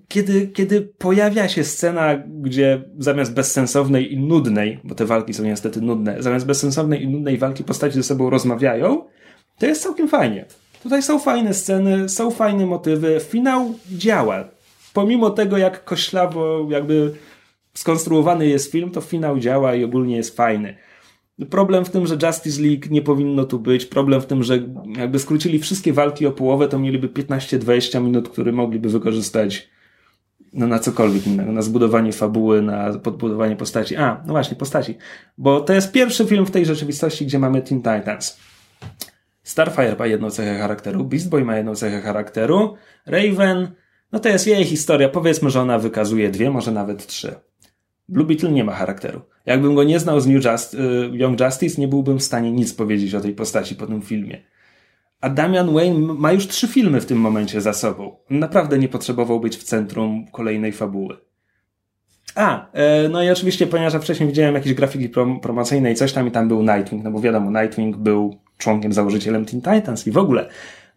[0.08, 5.80] kiedy, kiedy pojawia się scena, gdzie zamiast bezsensownej i nudnej, bo te walki są niestety
[5.80, 9.04] nudne, zamiast bezsensownej i nudnej walki postaci ze sobą rozmawiają,
[9.58, 10.44] to jest całkiem fajnie.
[10.82, 14.48] Tutaj są fajne sceny, są fajne motywy, finał działa.
[14.92, 17.14] Pomimo tego, jak koślawo jakby
[17.74, 20.76] skonstruowany jest film, to finał działa i ogólnie jest fajny.
[21.50, 23.86] Problem w tym, że Justice League nie powinno tu być.
[23.86, 24.62] Problem w tym, że
[24.96, 29.68] jakby skrócili wszystkie walki o połowę, to mieliby 15-20 minut, które mogliby wykorzystać
[30.52, 31.52] no, na cokolwiek innego.
[31.52, 33.96] Na zbudowanie fabuły, na podbudowanie postaci.
[33.96, 34.96] A, no właśnie, postaci.
[35.38, 38.38] Bo to jest pierwszy film w tej rzeczywistości, gdzie mamy Teen Titans.
[39.42, 42.74] Starfire ma jedną cechę charakteru, Beast Boy ma jedną cechę charakteru,
[43.06, 43.68] Raven,
[44.12, 45.08] no to jest jej historia.
[45.08, 47.34] Powiedzmy, że ona wykazuje dwie, może nawet trzy.
[48.08, 49.20] Blue Beetle nie ma charakteru.
[49.46, 50.78] Jakbym go nie znał z New Just, y,
[51.12, 54.42] Young Justice, nie byłbym w stanie nic powiedzieć o tej postaci po tym filmie.
[55.20, 58.16] A Damian Wayne ma już trzy filmy w tym momencie za sobą.
[58.30, 61.16] Naprawdę nie potrzebował być w centrum kolejnej fabuły.
[62.34, 66.12] A, e, no i oczywiście, ponieważ ja wcześniej widziałem jakieś grafiki prom promocyjne i coś
[66.12, 70.10] tam i tam był Nightwing, no bo wiadomo, Nightwing był członkiem, założycielem Teen Titans i
[70.10, 70.48] w ogóle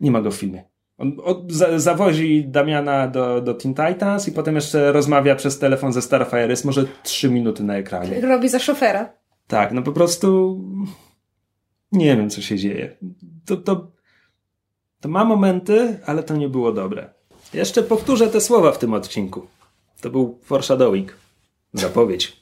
[0.02, 0.64] nie ma go w filmie.
[0.98, 5.94] On od, za, zawozi Damiana do, do Teen Titans i potem jeszcze rozmawia przez telefon
[5.94, 6.50] ze Starfire.
[6.50, 8.22] Jest może trzy minuty na ekranie.
[8.22, 9.14] Robi za szofera.
[9.48, 10.60] Tak, no po prostu
[11.92, 12.98] nie wiem, co się dzieje.
[13.46, 13.92] To, to,
[15.02, 17.10] to ma momenty, ale to nie było dobre.
[17.54, 19.48] Jeszcze powtórzę te słowa w tym odcinku.
[20.02, 21.16] To był foreshadowing.
[21.74, 22.42] Zapowiedź.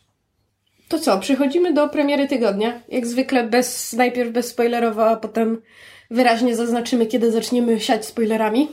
[0.87, 2.81] To co, przechodzimy do premiery tygodnia.
[2.89, 5.61] Jak zwykle bez, najpierw bezspoilerowo, a potem
[6.11, 8.67] wyraźnie zaznaczymy, kiedy zaczniemy siać spoilerami.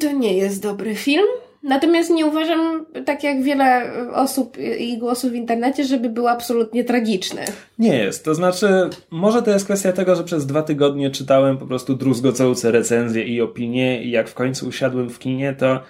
[0.00, 1.26] To nie jest dobry film.
[1.62, 7.44] Natomiast nie uważam, tak jak wiele osób i głosów w internecie, żeby był absolutnie tragiczny.
[7.78, 8.24] Nie jest.
[8.24, 8.68] To znaczy,
[9.10, 13.40] może to jest kwestia tego, że przez dwa tygodnie czytałem po prostu druzgocące recenzje i
[13.40, 15.80] opinie i jak w końcu usiadłem w kinie, to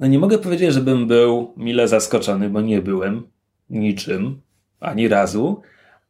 [0.00, 3.22] no nie mogę powiedzieć, żebym był mile zaskoczony, bo nie byłem
[3.70, 4.40] niczym,
[4.80, 5.60] ani razu,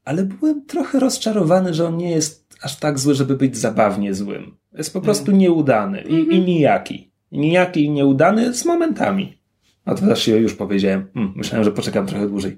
[0.04, 4.56] ale byłem trochę rozczarowany, że on nie jest aż tak zły, żeby być zabawnie złym.
[4.72, 5.38] Jest po prostu mm.
[5.38, 6.32] nieudany i, mm -hmm.
[6.32, 7.07] i nijaki.
[7.32, 9.38] Nijaki i nieudany z momentami.
[9.84, 11.06] A to też już powiedziałem.
[11.14, 12.56] Hmm, myślałem, że poczekam trochę dłużej.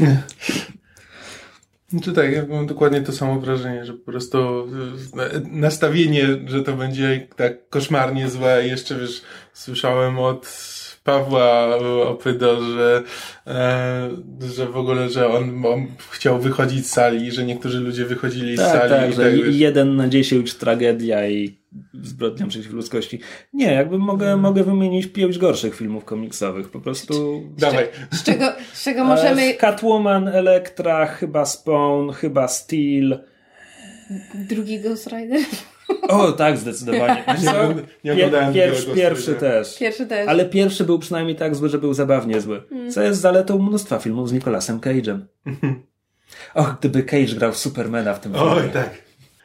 [1.92, 4.38] No tak, ja mam dokładnie to samo wrażenie, że po prostu
[5.50, 10.46] nastawienie, że to będzie tak koszmarnie złe, jeszcze wiesz, słyszałem od
[11.08, 11.76] Pawła
[12.08, 13.02] Opydo, że,
[13.46, 14.10] e,
[14.56, 18.60] że w ogóle, że on, on chciał wychodzić z sali, że niektórzy ludzie wychodzili z
[18.60, 18.90] Tak, sali.
[18.90, 21.56] tak, i że tak, jeden na dziesięć tragedia i
[22.02, 23.20] zbrodnia przeciw ludzkości.
[23.52, 26.70] Nie, jakby mogę, mogę wymienić pięć gorszych filmów komiksowych.
[26.70, 27.42] Po prostu...
[27.58, 27.88] Dawaj.
[28.10, 29.42] Z czego, z czego możemy...
[29.42, 33.18] E, Catwoman, Elektra, chyba Spawn, chyba Steel.
[34.34, 35.40] Drugi Ghost Rider?
[36.08, 37.24] O, tak, zdecydowanie.
[37.38, 37.44] Nie
[38.04, 39.78] nie Pier- oglądałem pierwszy, pierwszy też.
[39.78, 40.28] Pierwszy też.
[40.28, 42.62] Ale pierwszy był przynajmniej tak zły, że był zabawnie zły.
[42.90, 45.20] Co jest zaletą mnóstwa filmów z Nicolasem Cage'em.
[46.54, 48.48] Och, gdyby Cage grał Supermana w tym filmie.
[48.50, 48.90] Oj, tak.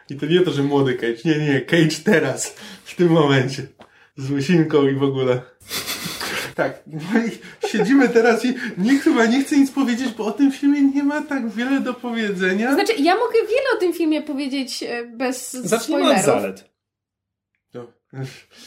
[0.09, 1.17] I to nie to, że młody Cage.
[1.25, 2.55] Nie, nie, Cage teraz.
[2.85, 3.67] W tym momencie.
[4.17, 5.41] Z łysinką i w ogóle.
[6.55, 6.83] Tak.
[7.73, 11.03] No siedzimy teraz i nikt chyba nie chce nic powiedzieć, bo o tym filmie nie
[11.03, 12.73] ma tak wiele do powiedzenia.
[12.73, 16.69] Znaczy, ja mogę wiele o tym filmie powiedzieć e, bez Zacznijmy od zalet.
[17.71, 17.87] To-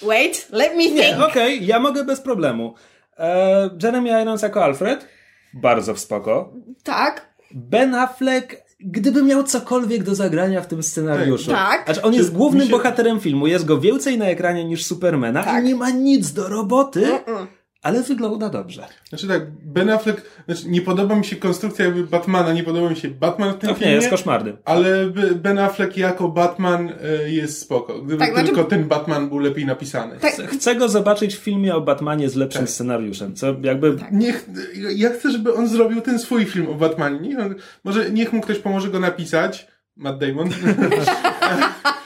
[0.03, 1.21] Wait, let me think.
[1.29, 2.75] Okej, ja mogę bez problemu.
[3.19, 5.09] E, Jeremy Irons jako Alfred?
[5.55, 6.53] Bardzo w spoko.
[6.83, 11.51] Tak, Ben Affleck, gdyby miał cokolwiek do zagrania w tym scenariuszu.
[11.51, 11.91] Tak.
[11.91, 15.65] Acz on jest głównym się- bohaterem filmu, jest go więcej na ekranie niż Supermana Tak.
[15.65, 17.47] i nie ma nic do roboty, Mm-mm.
[17.87, 18.87] Ale wygląda dobrze.
[19.09, 22.97] Znaczy tak, Ben Affleck, znaczy nie podoba mi się konstrukcja jakby Batmana, nie podoba mi
[22.97, 23.93] się Batman w tym nie filmie.
[23.95, 24.57] jest koszmarny.
[24.65, 26.89] Ale Ben Affleck jako Batman
[27.25, 27.99] e, jest spoko.
[27.99, 30.17] Gdyby Tak, znaczy- tylko ten Batman był lepiej napisany.
[30.21, 30.35] Tak.
[30.35, 32.71] Chcę go zobaczyć w filmie o Batmanie z lepszym Tak.
[32.71, 33.97] scenariuszem, co jakby...
[34.13, 34.49] Niech,
[34.95, 37.21] ja chcę, żeby on zrobił ten swój film o Batmanie.
[37.21, 39.67] Niech on, może niech mu ktoś pomoże go napisać.
[39.97, 40.49] Matt Damon.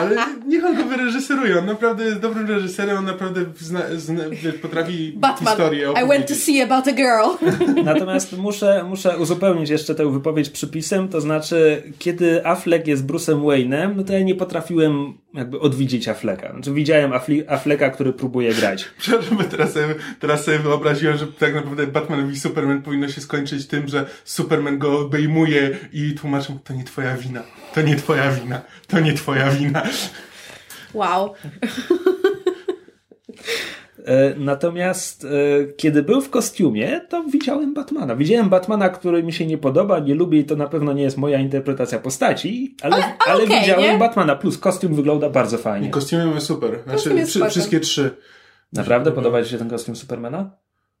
[0.00, 1.58] Ale niech on go wyreżyseruje.
[1.58, 4.22] On naprawdę jest dobrym reżyserem, on naprawdę zna, zna,
[4.62, 6.42] potrafi Batman, historię I went to opowiedzieć.
[6.42, 7.54] see about a girl.
[7.84, 13.96] Natomiast muszę, muszę uzupełnić jeszcze tę wypowiedź przypisem, to znaczy, kiedy Affleck jest Bruce'em Wayne'em,
[13.96, 16.52] no to ja nie potrafiłem jakby odwiedzić Afflecka.
[16.52, 18.84] Znaczy, widziałem Affli- Afflecka, który próbuje grać.
[18.98, 23.20] Przepraszam, bo teraz sobie, teraz sobie wyobraziłem, że tak naprawdę Batman i Superman powinno się
[23.20, 27.42] skończyć tym, że Superman go obejmuje i tłumaczy mu, to nie twoja wina,
[27.74, 29.82] to nie twoja wina, to nie twoja wina.
[30.94, 31.34] Wow.
[34.06, 35.28] E, Natomiast e,
[35.72, 38.16] kiedy był w kostiumie, to widziałem Batmana.
[38.16, 41.16] Widziałem Batmana, który mi się nie podoba, nie lubię i to na pewno nie jest
[41.16, 43.98] moja interpretacja postaci, ale, ale, okej, widziałem nie?
[43.98, 44.36] Batmana.
[44.36, 45.90] Plus kostium wygląda bardzo fajnie.
[45.90, 46.70] Kostiumy były super.
[46.70, 47.50] Znaczy, Kostium jest wszy- spoko.
[47.50, 48.16] wszystkie trzy.
[48.72, 50.50] Naprawdę podoba Ci się ten kostium Supermana?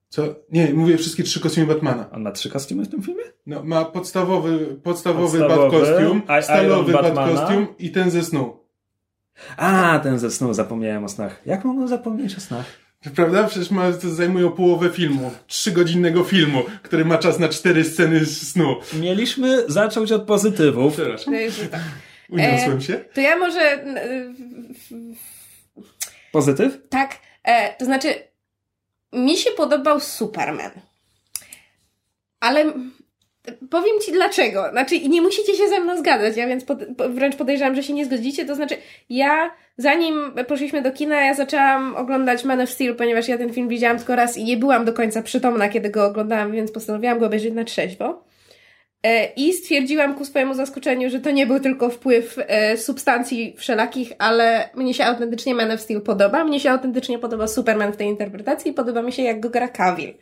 [0.08, 0.22] Co?
[0.52, 2.10] Nie, mówię wszystkie trzy kostiumy Batmana.
[2.12, 3.24] On ma trzy kostiumy w tym filmie?
[3.46, 7.32] No, ma podstawowy, podstawowy, Podstawowy, bat kostium, I- stalowy Iron bat Batmana.
[7.40, 8.56] kostium i ten ze snu.
[9.56, 11.42] A, ten ze snu, zapomniałem o snach.
[11.46, 12.64] Jak mogłem zapomnieć o snach?
[13.14, 13.44] Prawda?
[13.44, 15.32] Przecież ma, to zajmują połowę filmu.
[15.46, 18.76] Trzygodzinnego filmu, który ma czas na cztery sceny z snu.
[19.00, 20.92] Mieliśmy zacząć od pozytywów.
[20.94, 21.34] Przepraszam.
[21.70, 21.80] Tak.
[22.28, 23.04] Uniosłem się.
[23.14, 23.60] To ja może...
[23.60, 24.34] e,
[26.32, 26.78] Pozytyw?
[26.88, 28.14] Tak, e, to znaczy
[29.12, 30.70] mi się podobał Superman.
[32.40, 32.72] Ale
[33.70, 34.70] powiem ci dlaczego.
[34.70, 37.92] Znaczy, nie musicie się ze mną zgadzać, ja więc pod, po- wręcz podejrzewam, że się
[37.92, 38.44] nie zgodzicie.
[38.44, 38.76] To znaczy,
[39.10, 43.68] ja zanim poszliśmy do kina, ja zaczęłam oglądać Man of Steel, ponieważ ja ten film
[43.68, 47.26] widziałam tylko raz i nie byłam do końca przytomna, kiedy go oglądałam, więc postanowiłam go
[47.26, 48.24] obejrzeć na trzeźwo.
[49.02, 54.12] E, I stwierdziłam ku swojemu zaskoczeniu, że to nie był tylko wpływ e, substancji wszelakich,
[54.18, 56.44] ale mnie się autentycznie Man of Steel podoba.
[56.44, 59.68] Mnie się autentycznie podoba Superman w tej interpretacji i podoba mi się, jak go gra
[59.68, 60.14] Cavill.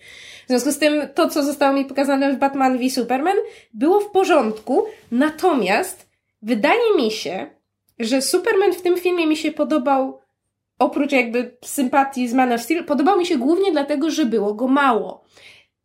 [0.49, 3.37] W związku z tym, to, co zostało mi pokazane w Batman v Superman,
[3.75, 6.09] było w porządku, natomiast
[6.43, 7.51] wydaje mi się,
[7.99, 10.21] że Superman w tym filmie mi się podobał,
[10.79, 14.69] oprócz jakby sympatii z Man of Steel, podobał mi się głównie dlatego, że było go
[14.69, 15.25] mało.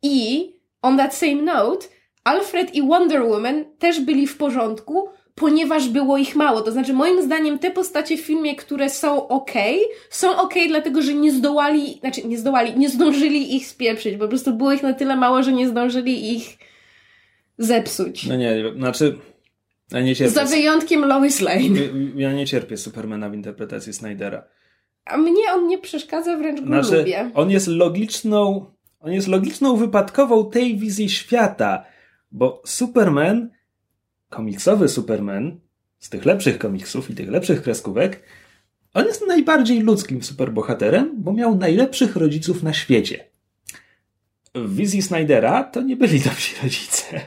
[0.02, 0.50] I
[0.82, 1.86] on that same note,
[2.24, 6.60] Alfred i Wonder Woman też byli w porządku, ponieważ było ich mało.
[6.60, 9.52] To znaczy, moim zdaniem, te postacie w filmie, które są ok,
[10.10, 14.16] są ok, dlatego że nie zdołali, znaczy nie zdołali, nie zdążyli ich spieprzyć.
[14.18, 16.58] Po prostu było ich na tyle mało, że nie zdążyli ich
[17.58, 18.26] zepsuć.
[18.26, 19.18] No nie, znaczy...
[19.92, 20.34] Ja nie cierpię.
[20.34, 21.80] Za wyjątkiem Lois Lane.
[22.16, 24.44] Ja nie cierpię Supermana w interpretacji Snydera.
[25.04, 27.30] A mnie on nie przeszkadza, wręcz go Znaczy, lubię.
[27.34, 28.66] on jest logiczną,
[29.00, 31.84] on jest logiczną wypadkową tej wizji świata,
[32.32, 33.50] bo Superman,
[34.34, 35.60] komiksowy Superman,
[35.98, 38.22] z tych lepszych komiksów i tych lepszych kreskówek,
[38.94, 43.24] on jest najbardziej ludzkim superbohaterem, bo miał najlepszych rodziców na świecie.
[44.54, 47.20] W wizji Snydera to nie byli dobrzy rodzice.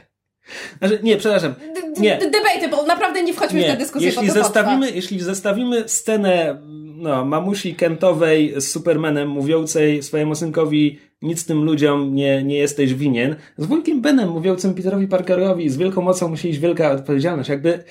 [0.78, 1.54] Znaczy, nie, przepraszam.
[2.02, 2.18] Nie.
[2.18, 6.62] Debatable, naprawdę nie wchodźmy w tę Nie, dyskusję, jeśli zestawimy, jeśli zestawimy scenę
[6.98, 13.36] no, mamusi Kentowej z Supermanem mówiącej swojemu synkowi nic tym ludziom nie, nie jesteś winien,
[13.58, 17.48] z wujkiem Benem mówiącym Peterowi Parkerowi z wielką mocą musi iść wielka odpowiedzialność.
[17.48, 17.84] Jakby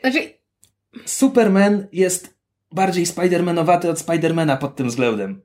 [0.00, 0.18] Znaczy,
[1.04, 2.34] Superman jest
[2.72, 5.42] bardziej Spider-Manowaty od Spidermana pod tym względem.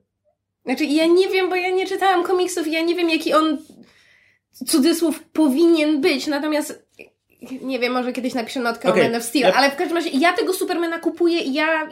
[0.64, 3.58] Znaczy, ja nie wiem, bo ja nie czytałam komiksów i ja nie wiem, jaki on
[4.66, 6.85] cudzysłów powinien być, natomiast
[7.62, 10.10] nie wiem, może kiedyś napiszę notkę Okej, o Man of Steel, ale w każdym razie
[10.10, 11.88] ja tego Supermana kupuję i ja...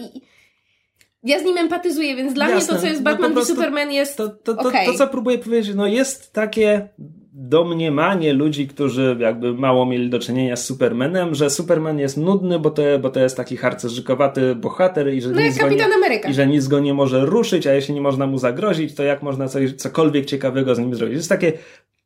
[1.22, 3.92] Ja z nim empatyzuję, więc dla mnie Jasne, to, co jest no Batman prostu Superman
[3.92, 4.86] jest To, to, to, okej.
[4.86, 6.88] to, co próbuję powiedzieć, no jest takie
[7.32, 12.70] domniemanie ludzi, którzy jakby mało mieli do czynienia z Supermanem, że Superman jest nudny, bo
[12.70, 16.28] to, bo to jest taki harcerzykowaty bohater i że, No nic go nie, Ameryka.
[16.28, 19.22] i że nic go nie może ruszyć, a jeśli nie można mu zagrozić, to jak
[19.22, 21.14] można coś, cokolwiek ciekawego z nim zrobić?
[21.14, 21.52] To jest takie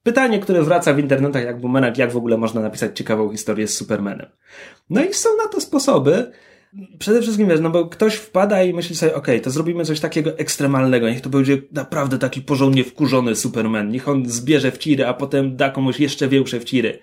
[0.02, 3.76] pytanie, które wraca w internetach jak bumerang, jak w ogóle można napisać ciekawą historię z
[3.76, 4.26] Supermanem.
[4.90, 6.32] No i są na to sposoby.
[6.98, 10.38] Przede wszystkim wiesz, no bo ktoś wpada i myśli sobie, okej, to zrobimy coś takiego
[10.38, 15.56] ekstremalnego, niech to będzie naprawdę taki porządnie wkurzony Superman, niech on zbierze wciry, a potem
[15.56, 16.98] da komuś jeszcze większe wciry.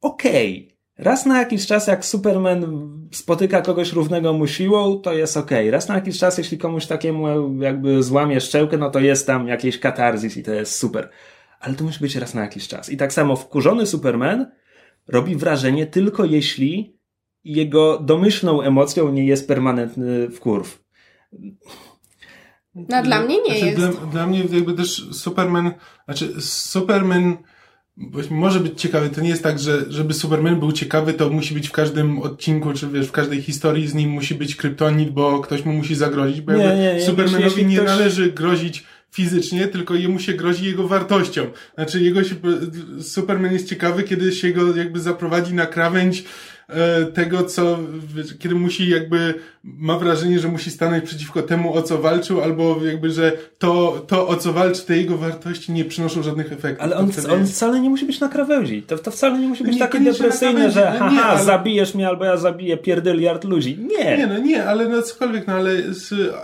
[0.00, 5.70] Okej, raz na jakiś czas jak Superman spotyka kogoś równego mu siłą, to jest okej.
[5.70, 9.78] Raz na jakiś czas, jeśli komuś takiemu jakby złamie szczękę, no to jest tam jakieś
[9.78, 11.08] katarzis i to jest super.
[11.64, 12.90] Ale to musi być raz na jakiś czas.
[12.90, 14.46] I tak samo wkurzony Superman
[15.08, 16.96] robi wrażenie tylko jeśli
[17.44, 20.84] jego domyślną emocją nie jest permanentny wkurw.
[22.74, 23.76] No dla mnie nie Znaczy, jest.
[23.78, 25.70] Dla, dla mnie jakby też Superman,
[26.04, 27.36] znaczy Superman
[28.30, 29.10] może być ciekawy.
[29.10, 32.72] To nie jest tak, że żeby Superman był ciekawy, to musi być w każdym odcinku,
[32.72, 36.40] czy wiesz, w każdej historii z nim musi być kryptonit, bo ktoś mu musi zagrozić.
[36.40, 40.64] Bo Nie, jakby nie, nie, Supermanowi nie ktoś- należy grozić fizycznie, tylko jemu się grozi
[40.64, 41.46] jego wartością.
[41.74, 42.34] Znaczy jego się,
[43.02, 46.24] Superman jest ciekawy, kiedy się go jakby zaprowadzi na krawędź e,
[47.14, 47.78] tego, co,
[48.16, 52.84] wiesz, kiedy musi jakby, ma wrażenie, że musi stanąć przeciwko temu, o co walczył, albo
[52.86, 56.82] jakby, że to, to o co walczy, te jego wartości nie przynoszą żadnych efektów.
[56.84, 58.82] Ale on, on jest- wcale nie musi być na krawędzi.
[58.82, 60.84] To, to wcale nie musi być Nie, takie depresyjne, że.
[61.00, 63.78] No nie, haha, ale- zabijesz mnie albo ja zabiję pierdyliard ludzi.
[63.98, 64.16] Nie.
[64.18, 65.70] Nie, no nie, ale no cokolwiek, no ale,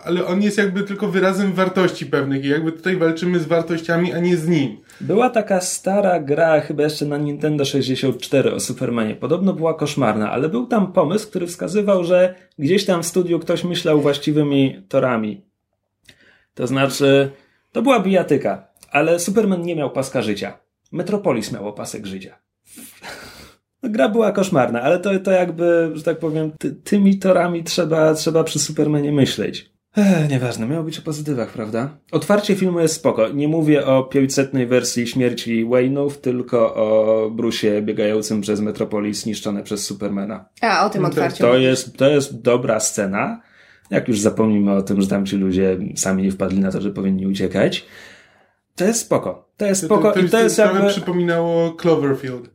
[0.05, 4.19] ale on jest jakby tylko wyrazem wartości pewnych i jakby tutaj walczymy z wartościami, a
[4.19, 4.77] nie z nim.
[5.01, 9.15] Była taka stara gra, chyba jeszcze na Nintendo 64 o Supermanie.
[9.15, 13.65] Podobno była koszmarna, ale był tam pomysł, który wskazywał, że gdzieś tam w studiu ktoś
[13.65, 15.45] myślał właściwymi torami.
[16.55, 17.31] To znaczy,
[17.73, 20.59] to była bijatyka, ale Superman nie miał paska życia.
[20.93, 22.39] Metropolis miało pasek życia.
[23.83, 28.15] No, gra była koszmarna, ale to, to jakby, że tak powiem, ty, tymi torami trzeba,
[28.15, 29.73] trzeba przy Supermanie myśleć.
[29.97, 31.89] Ech, nieważne, miało być o pozytywach, prawda?
[32.13, 33.29] Otwarcie filmu jest spoko.
[33.29, 39.87] Nie mówię o 500 wersji śmierci Wayne'ów, tylko o Brusie biegającym przez Metropolis zniszczone przez
[39.87, 40.45] Supermana.
[40.61, 41.39] A, o tym To- otwarciu.
[41.39, 43.41] To jest, to jest dobra scena.
[43.91, 46.91] Jak już zapomnimy o tym, że tam ci ludzie sami nie wpadli na to, że
[46.91, 47.87] powinni uciekać.
[48.77, 49.49] To jest spoko.
[49.57, 50.89] To jest spoko to, i to jest trochę jakby...
[50.91, 52.51] przypominało Cloverfield.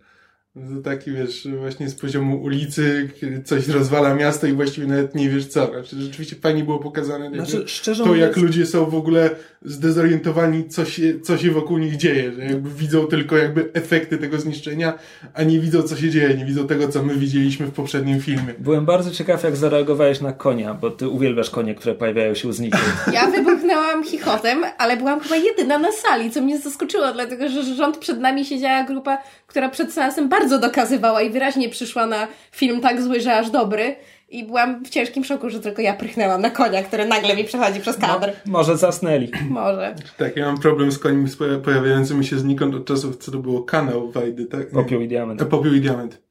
[0.56, 5.30] To taki, wiesz, właśnie z poziomu ulicy, kiedy coś rozwala miasto i właściwie nawet nie
[5.30, 5.68] wiesz co.
[5.68, 9.30] Znaczy, rzeczywiście fajnie było pokazane jakby Znaczy, szczerze to, jak mówiąc, ludzie są w ogóle
[9.62, 14.40] zdezorientowani, co się, co się wokół nich dzieje, że jakby widzą tylko jakby efekty tego
[14.40, 15.00] zniszczenia,
[15.34, 18.54] a nie widzą, co się dzieje, nie widzą tego, co my widzieliśmy w poprzednim filmie.
[18.60, 22.84] byłem bardzo ciekaw, jak zareagowałeś na konia, bo ty uwielbiasz konie, które pojawiają się znikąd.
[23.14, 27.98] Ja wybuchnęłam chichotem, ale byłam chyba jedyna na sali, co mnie zaskoczyło, dlatego że rząd
[27.98, 33.02] przed nami siedziała grupa, która przed seansem bardzo dokazywała i wyraźnie przyszła na film tak
[33.02, 33.96] zły, że aż dobry.
[34.30, 37.80] I byłam w ciężkim szoku, że tylko ja prychnęłam na konia, który nagle mi przechodzi
[37.80, 38.32] przez kadr.
[38.46, 39.32] Może zasnęli.
[39.50, 39.96] Może.
[40.18, 43.64] Tak, ja mam problem z końmi poja- pojawiającymi się znikąd od czasów, co to było
[43.64, 44.70] kanał Wajdy, tak?
[44.72, 45.42] Popiół i diament.
[45.42, 46.22] A, Popiół i diament.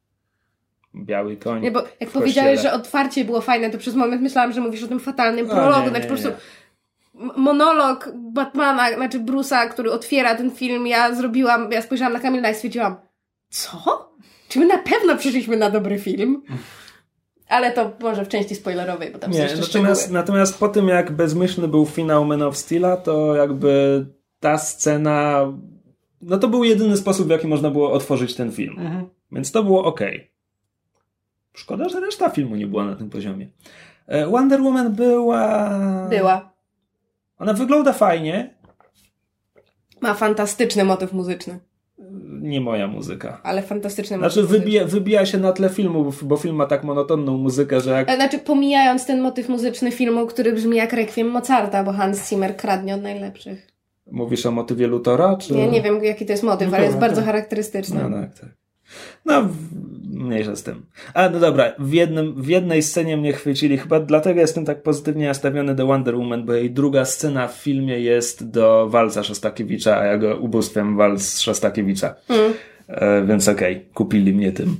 [0.95, 1.61] Biały koń.
[1.61, 4.87] Nie, bo jak powiedziałeś, że otwarcie było fajne, to przez moment myślałam, że mówisz o
[4.87, 5.83] tym fatalnym prologu.
[5.83, 6.29] nie, znaczy nie, po prostu
[7.37, 12.55] monolog Batmana, znaczy Bruce'a, który otwiera ten film, ja zrobiłam, ja spojrzałam na Kamila i
[12.55, 12.95] stwierdziłam,
[13.55, 14.09] co?
[14.49, 16.43] Czy my na pewno przyszliśmy na dobry film?
[17.47, 20.19] Ale to może w części spoilerowej, bo tam są Nie, jeszcze natomiast, szczegóły.
[20.19, 24.05] natomiast po tym jak bezmyślny był finał Man of Steel'a, to jakby
[24.39, 25.45] ta scena,
[26.21, 28.79] no to był jedyny sposób, w jaki można było otworzyć ten film.
[28.79, 29.09] Mhm.
[29.31, 29.99] Więc to było ok.
[31.53, 33.47] Szkoda, że reszta filmu nie była na tym poziomie.
[34.07, 35.69] E, Wonder Woman była...
[36.09, 36.53] Była.
[37.39, 38.55] Ona wygląda fajnie.
[40.01, 41.59] Ma fantastyczny motyw muzyczny,
[42.45, 43.41] Nie moja muzyka.
[43.43, 47.81] ale fantastyczny Znaczy wybija, wybija się na tle filmu, bo film ma tak monotonną muzykę,
[47.81, 48.07] że jak...
[48.07, 48.15] muzyczny.
[48.15, 52.95] Znaczy, pomijając ten motyw muzyczny filmu, który brzmi jak rekwiem Mozarta, bo Hans Zimmer kradnie
[52.95, 53.67] od najlepszych.
[54.11, 55.37] Mówisz o motywie Lutora?
[55.37, 55.53] Czy...
[55.53, 57.25] Ja nie wiem, jaki to jest motyw, ale jest Dobra, bardzo tak.
[57.25, 58.09] charakterystyczny.
[58.09, 58.49] No tak, tak.
[59.25, 59.49] No,
[60.09, 60.85] mniejsza z tym.
[61.13, 65.27] A, no dobra, w, jednym, w jednej scenie mnie chwycili, chyba dlatego jestem tak pozytywnie
[65.27, 70.05] nastawiony do Wonder Woman, bo jej druga scena w filmie jest do walca Szostakiewicza, a
[70.05, 72.15] ja go ubóstwiam walc Szostakiewicza.
[72.87, 74.77] E, więc okej, kupili mnie tym.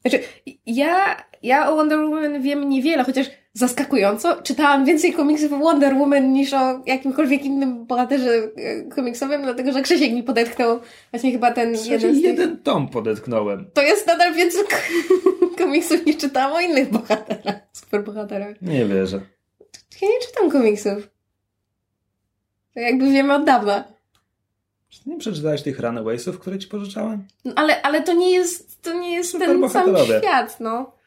[0.00, 0.20] Znaczy,
[0.66, 3.26] ja, ja o Wonder Woman wiem niewiele, chociaż
[3.58, 9.72] zaskakująco czytałam więcej komiksów o Wonder Woman niż o jakimkolwiek innym bohaterze e, komiksowym, dlatego
[9.72, 10.80] że Krzysiek mi podetknął
[11.10, 12.24] właśnie chyba ten jeden z tych...
[12.24, 13.70] jeden tom podetknąłem.
[13.74, 14.64] To jest nadal więcej
[15.58, 18.62] komiksów niż czytałam o innych bohaterach, superbohaterach.
[18.62, 19.20] Nie wierzę.
[20.02, 21.08] Ja nie czytam komiksów.
[22.74, 23.84] To jakby wiemy od dawna.
[24.88, 27.24] Czy nie przeczytałeś tych Runawaysów, które ci pożyczałem?
[27.44, 30.97] No, ale, ale to nie jest, to nie jest ten sam świat, no.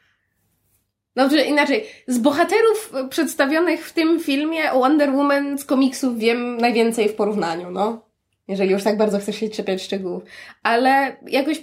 [1.15, 1.85] Dobrze, inaczej.
[2.07, 7.71] Z bohaterów przedstawionych w tym filmie o Wonder Woman z komiksów wiem najwięcej w porównaniu,
[7.71, 8.01] no.
[8.47, 10.23] Jeżeli już tak bardzo chcesz się czepiać szczegółów.
[10.63, 11.61] Ale jakoś...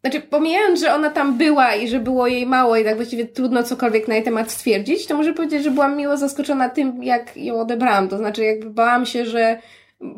[0.00, 3.62] Znaczy, pomijając, że ona tam była i że było jej mało i tak właściwie trudno
[3.62, 7.60] cokolwiek na jej temat stwierdzić, to muszę powiedzieć, że byłam miło zaskoczona tym, jak ją
[7.60, 8.08] odebrałam.
[8.08, 9.58] To znaczy, jakby bałam się, że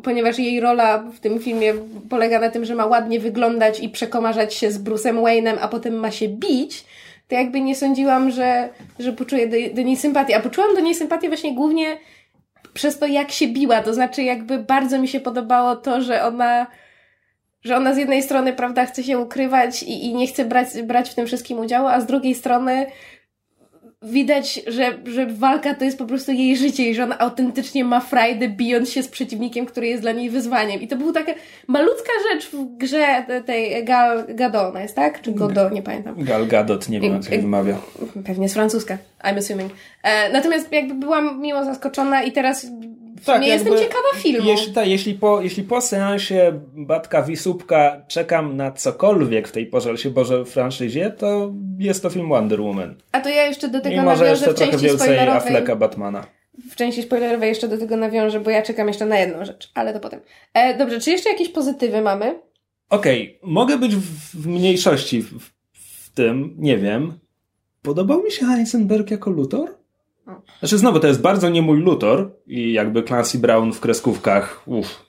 [0.03, 1.73] ponieważ jej rola w tym filmie
[2.09, 5.95] polega na tym, że ma ładnie wyglądać i przekomarzać się z Bruce'em Wayne'em, a potem
[5.95, 6.85] ma się bić,
[7.27, 8.69] to jakby nie sądziłam, że,
[8.99, 10.37] że poczuję do, do niej sympatię.
[10.37, 11.97] A poczułam do niej sympatię właśnie głównie
[12.73, 13.81] przez to, jak się biła.
[13.83, 16.67] To znaczy, jakby bardzo mi się podobało to, że ona,
[17.61, 21.09] że ona z jednej strony, prawda, chce się ukrywać i, i nie chce brać, brać
[21.09, 22.85] w tym wszystkim udziału, a z drugiej strony
[24.01, 27.99] widać, że, że walka to jest po prostu jej życie i że ona autentycznie ma
[27.99, 30.81] frajdę bijąc się z przeciwnikiem, który jest dla niej wyzwaniem.
[30.81, 31.31] I to była taka
[31.67, 35.21] malutka rzecz w grze tej Gal Gadot, ona jest tak?
[35.21, 36.15] Czy Godot, nie pamiętam.
[36.17, 37.77] Gal Gadot, nie wiem jak się wymawia.
[38.25, 39.71] Pewnie jest francuska, I'm assuming.
[40.03, 42.67] E, natomiast jakby byłam miło zaskoczona i teraz
[43.25, 44.49] tak, nie jestem ciekawa filmu.
[44.49, 49.97] Jeśli, ta, jeśli, po, jeśli po seansie Batka Wisupka czekam na cokolwiek w tej porze
[49.97, 52.95] się Boże franszyzie, to jest to film Wonder Woman.
[53.11, 55.19] A to ja jeszcze do tego I może nawiążę jeszcze trochę więcej.
[55.19, 56.27] Afflecka Batmana.
[56.71, 59.93] W części spoilerowej jeszcze do tego nawiążę, bo ja czekam jeszcze na jedną rzecz, ale
[59.93, 60.19] to potem.
[60.53, 62.39] E, dobrze, czy jeszcze jakieś pozytywy mamy?
[62.89, 67.19] Okej, mogę być w, w mniejszości w, w, w tym, nie wiem.
[67.81, 69.77] Podobał mi się Heisenberg jako Luthor?
[70.59, 75.05] Znaczy znowu, to jest bardzo nie mój Luthor i jakby Clancy Brown w kreskówkach, uff,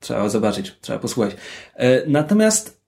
[0.00, 1.36] trzeba zobaczyć, trzeba posłuchać.
[1.74, 2.80] E, natomiast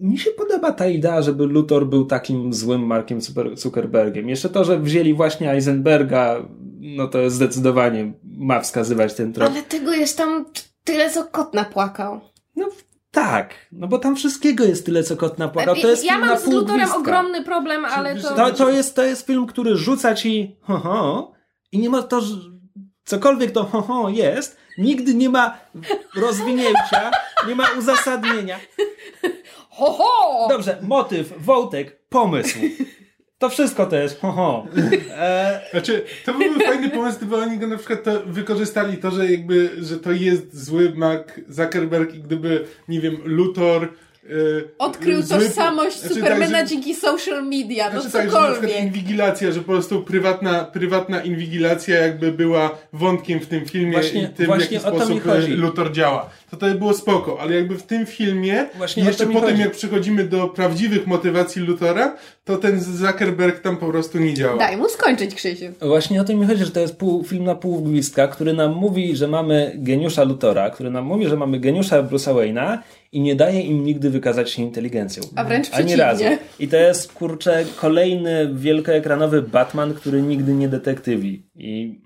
[0.00, 4.28] mi się podoba ta idea, żeby Luthor był takim złym Markiem Zucker- Zuckerbergiem.
[4.28, 6.36] Jeszcze to, że wzięli właśnie Eisenberga,
[6.80, 9.50] no to zdecydowanie ma wskazywać ten trop.
[9.50, 10.46] Ale tego jest tam
[10.84, 12.20] tyle, co kot napłakał.
[12.56, 12.68] No
[13.10, 15.76] tak, no bo tam wszystkiego jest tyle, co kot napłakał.
[15.76, 16.96] To jest ja film mam na z pół gwizdka.
[16.96, 18.34] ogromny problem, ale to...
[18.34, 21.32] To, to, jest, to jest film, który rzuca ci ho, ho
[21.72, 22.34] i nie ma to, że
[23.04, 25.58] cokolwiek to ho, ho jest, nigdy nie ma
[26.16, 27.10] rozwinięcia,
[27.48, 28.58] nie ma uzasadnienia.
[29.70, 30.46] Ho, ho!
[30.48, 32.58] Dobrze, motyw, wątek, pomysł.
[33.38, 34.66] To wszystko to jest ho, ho.
[35.10, 39.30] E, Znaczy, to byłby fajny pomysł, gdyby oni go na przykład to wykorzystali to, że
[39.30, 43.88] jakby, że to jest zły Mark Zuckerberg i gdyby, nie wiem, Luthor
[44.78, 48.80] Odkrył zły- tożsamość znaczy, Supermana tak, że- dzięki social media, no Znaczy tak, że cokolwiek.
[48.82, 54.28] inwigilacja, że po prostu prywatna, prywatna inwigilacja jakby była wątkiem w tym filmie Właśnie- i
[54.28, 55.52] tym, w jaki sposób chodzi.
[55.52, 56.30] Luthor działa.
[56.50, 59.60] To to by było spoko, ale jakby w tym filmie, Właśnie jeszcze potem chodzi.
[59.60, 64.56] jak przechodzimy do prawdziwych motywacji Luthora, to ten Zuckerberg tam po prostu nie działa.
[64.58, 65.64] Daj mu skończyć, Krzysiu.
[65.80, 68.72] Właśnie o tym mi chodzi, że to jest pół, film na pół gwizdka, który nam
[68.74, 72.78] mówi, że mamy geniusza Lutora, który nam mówi, że mamy geniusza Bruce'a Wayne'a
[73.12, 75.22] i nie daje im nigdy wykazać się inteligencją.
[75.36, 75.96] A wręcz Ani przeciwnie.
[75.96, 76.24] razu.
[76.60, 81.42] I to jest, kurczę, kolejny wielkoekranowy Batman, który nigdy nie detektywi.
[81.56, 82.00] I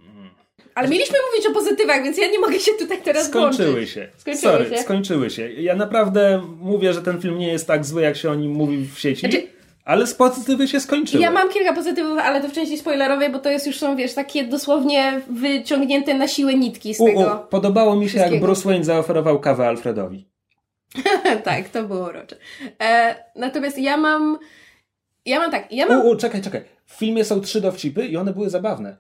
[0.75, 3.91] Ale mieliśmy mówić o pozytywach, więc ja nie mogę się tutaj teraz skończyły włączyć.
[3.91, 4.09] się.
[4.17, 4.79] Skończyły Sorry, się.
[4.83, 5.53] skończyły się.
[5.53, 8.87] Ja naprawdę mówię, że ten film nie jest tak zły, jak się o nim mówi
[8.95, 9.43] w sieci, Znaczy-
[9.85, 11.23] ale z pozytywy się skończyły.
[11.23, 14.15] Ja mam kilka pozytywów, ale to w części spoilerowej, bo to jest już są, wiesz,
[14.15, 17.47] takie dosłownie wyciągnięte na siłę nitki z U, u, tego.
[17.51, 18.41] podobało mi się, jak.
[18.41, 20.32] Bruce Wayne zaoferował kawę Alfredowi.
[21.45, 22.37] tak, to było urocze.
[22.83, 24.39] E, natomiast ja mam...
[25.27, 26.01] Ja mam tak, ja mam...
[26.01, 26.65] U, u, czekaj, czekaj.
[26.87, 28.97] W filmie są trzy dowcipy i one były zabawne.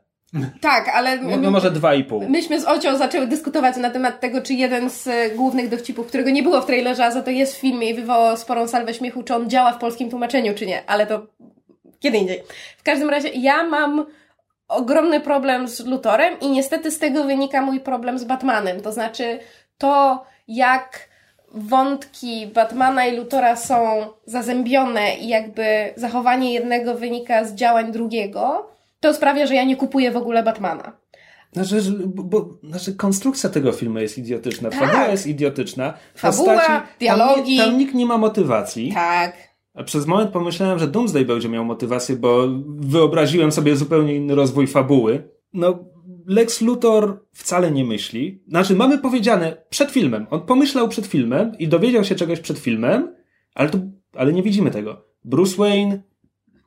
[0.60, 1.18] Tak, ale...
[1.18, 2.28] No, no może dwa i pół.
[2.28, 6.30] Myśmy z Ocią zaczęły dyskutować na temat tego, czy jeden z e, głównych dowcipów, którego
[6.30, 9.22] nie było w trailerze, a za to jest w filmie i wywołał sporą salwę śmiechu,
[9.22, 11.26] czy on działa w polskim tłumaczeniu, czy nie, ale to
[12.02, 12.42] kiedy indziej.
[12.78, 14.06] W każdym razie ja mam
[14.68, 18.80] ogromny problem z Lutorem i niestety z tego wynika mój problem z Batmanem.
[18.80, 19.38] To znaczy
[19.78, 21.08] to, jak
[21.54, 25.64] wątki Batmana i Lutora są zazębione i jakby
[25.96, 28.66] zachowanie jednego wynika z działań drugiego,
[29.00, 30.92] to sprawia, że ja nie kupuję w ogóle Batmana.
[31.52, 34.70] Znaczy, bo, znaczy, konstrukcja tego filmu jest idiotyczna.
[34.70, 34.80] Tak.
[34.80, 35.94] Fabuła jest idiotyczna.
[36.14, 37.56] Fabuła, Postaci- dialogi.
[37.56, 38.92] Tam, tam nikt nie ma motywacji.
[38.94, 39.36] Tak.
[39.74, 44.66] A przez moment pomyślałem, że Doomsday będzie miał motywację, bo wyobraziłem sobie zupełnie inny rozwój
[44.66, 45.28] fabuły.
[45.52, 45.78] No,
[46.26, 48.42] Lex Luthor wcale nie myśli.
[48.48, 50.26] Znaczy, mamy powiedziane przed filmem.
[50.30, 53.14] On pomyślał przed filmem i dowiedział się czegoś przed filmem,
[53.54, 53.78] ale, to,
[54.14, 55.04] ale nie widzimy tego.
[55.24, 56.02] Bruce Wayne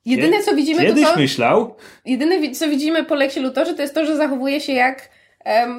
[0.05, 1.75] Jedyne co widzimy Kiedyś to to, myślał,
[2.05, 5.09] jedyne co widzimy po Leksie Lutorze to jest to, że zachowuje się jak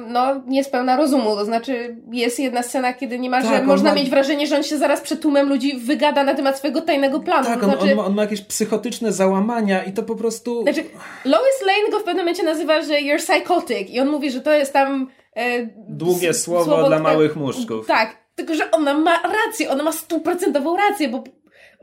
[0.07, 1.35] no, niespełna rozumu.
[1.35, 4.63] To znaczy jest jedna scena, kiedy niemalże Tak, on można ma- mieć wrażenie, że on
[4.63, 7.45] się zaraz przed tłumem ludzi wygada na temat swojego tajnego planu.
[7.45, 10.61] tak, to on, znaczy, on, ma, on ma jakieś psychotyczne załamania i to po prostu...
[10.63, 10.83] Znaczy,
[11.25, 14.51] Lois Lane go w pewnym momencie nazywa, że you're psychotic i on mówi, że to
[14.53, 15.09] jest tam...
[15.35, 17.87] E, Długie s- słowo dla które- małych muszczków.
[17.87, 21.23] Tak, tylko że ona ma rację, ona ma stuprocentową rację, bo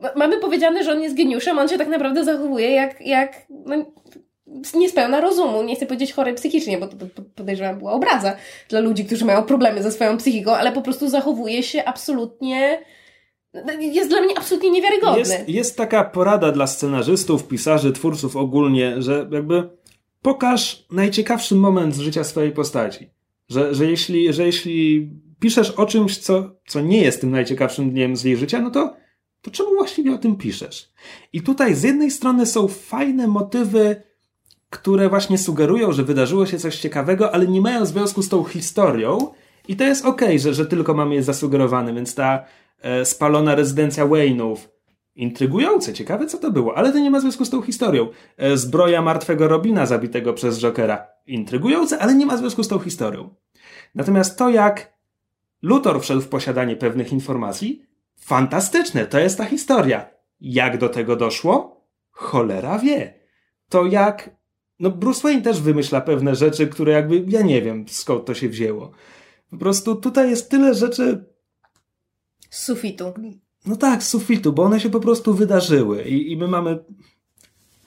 [0.02, 3.76] ma- mamy powiedziane, że on jest geniuszem, on się tak naprawdę zachowuje jak, jak no,
[4.74, 5.62] niespełna rozumu.
[5.62, 8.36] Nie chcę powiedzieć chory psychicznie, bo to po- podejrzewam była obraza
[8.68, 12.82] dla ludzi, którzy mają problemy ze swoją psychiką, ale po prostu zachowuje się absolutnie...
[13.80, 15.18] Jest dla mnie absolutnie niewiarygodny.
[15.18, 19.68] Jest, jest taka porada dla scenarzystów, pisarzy, twórców ogólnie, że jakby
[20.22, 23.10] pokaż najciekawszy moment z życia swojej postaci.
[23.48, 28.16] Że, że, jeśli, że jeśli piszesz o czymś, co, co nie jest tym najciekawszym dniem
[28.16, 28.96] z jej życia, no to,
[29.42, 30.92] to czemu właściwie o tym piszesz?
[31.32, 34.02] I tutaj z jednej strony są fajne motywy,
[34.74, 39.18] które właśnie sugerują, że wydarzyło się coś ciekawego, ale nie mają związku z tą historią.
[39.68, 42.44] I to jest okej, że, że tylko mamy je zasugerowane, więc ta
[42.80, 44.56] e, spalona rezydencja Wayne'ów,
[45.14, 48.08] intrygujące, ciekawe co to było, ale to nie ma związku z tą historią.
[48.36, 53.34] E, zbroja martwego Robina zabitego przez Jokera, intrygujące, ale nie ma związku z tą historią.
[53.94, 54.92] Natomiast to, jak
[55.62, 57.82] Luthor wszedł w posiadanie pewnych informacji,
[58.20, 60.10] fantastyczne, to jest ta historia.
[60.40, 61.84] Jak do tego doszło?
[62.10, 63.14] Cholera wie.
[63.68, 64.30] To jak
[64.84, 68.48] no Bruce Wayne też wymyśla pewne rzeczy, które jakby, ja nie wiem skąd to się
[68.48, 68.90] wzięło.
[69.50, 71.24] Po prostu tutaj jest tyle rzeczy,
[72.50, 73.04] Z sufitu.
[73.66, 76.78] no tak, z sufitu, bo one się po prostu wydarzyły i, i my mamy...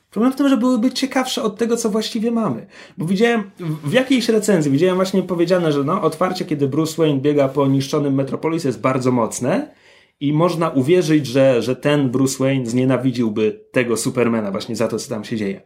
[0.09, 2.67] Problem w tym, że byłyby ciekawsze od tego, co właściwie mamy.
[2.97, 3.51] Bo widziałem,
[3.83, 8.13] w jakiejś recenzji widziałem właśnie powiedziane, że no, otwarcie, kiedy Bruce Wayne biega po niszczonym
[8.13, 9.75] Metropolis jest bardzo mocne
[10.19, 15.09] i można uwierzyć, że, że ten Bruce Wayne znienawidziłby tego Supermana właśnie za to, co
[15.09, 15.61] tam się dzieje.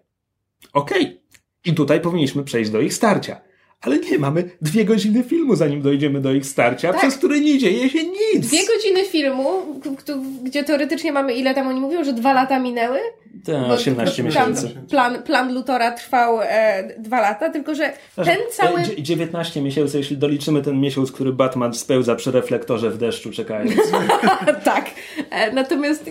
[0.73, 1.20] Okej.
[1.66, 3.41] I tutaj powinniśmy przejść do ich starcia.
[3.82, 7.01] Ale nie, mamy dwie godziny filmu, zanim dojdziemy do ich starcia, Tak.
[7.01, 8.47] przez które nie dzieje się nic.
[8.47, 9.49] Dwie godziny filmu,
[10.43, 12.99] gdzie teoretycznie mamy ile tam oni mówią, że dwa lata minęły?
[13.45, 14.76] Tak, Bo 18 plan, miesięcy.
[14.89, 18.80] plan, plan Lutora trwał e, dwa lata, tylko że ten cały...
[18.80, 23.32] E, dzie- 19 miesięcy, jeśli doliczymy ten miesiąc, który Batman spełza przy reflektorze w deszczu
[23.32, 23.74] czekając.
[24.64, 24.86] tak.
[25.30, 26.09] E, natomiast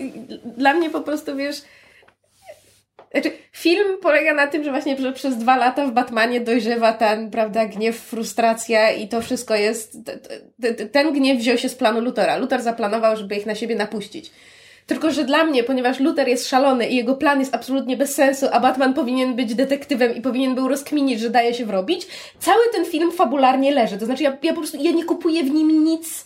[0.57, 1.61] dla mnie po prostu, wiesz...
[3.11, 7.31] Znaczy, film polega na tym, że właśnie że przez dwa lata w Batmanie dojrzewa ten,
[7.31, 9.97] prawda, gniew, frustracja i to wszystko jest...
[10.91, 12.37] Ten gniew wziął się z planu Lutora.
[12.37, 14.31] Luthor zaplanował, żeby ich na siebie napuścić.
[14.87, 18.45] Tylko, że dla mnie, ponieważ Luther jest szalony i jego plan jest absolutnie bez sensu,
[18.51, 22.07] a Batman powinien być detektywem i powinien był rozkminić, że daje się wrobić,
[22.39, 23.97] cały ten film fabularnie leży.
[23.97, 26.25] To znaczy, ja, ja po prostu ja nie kupuję w nim nic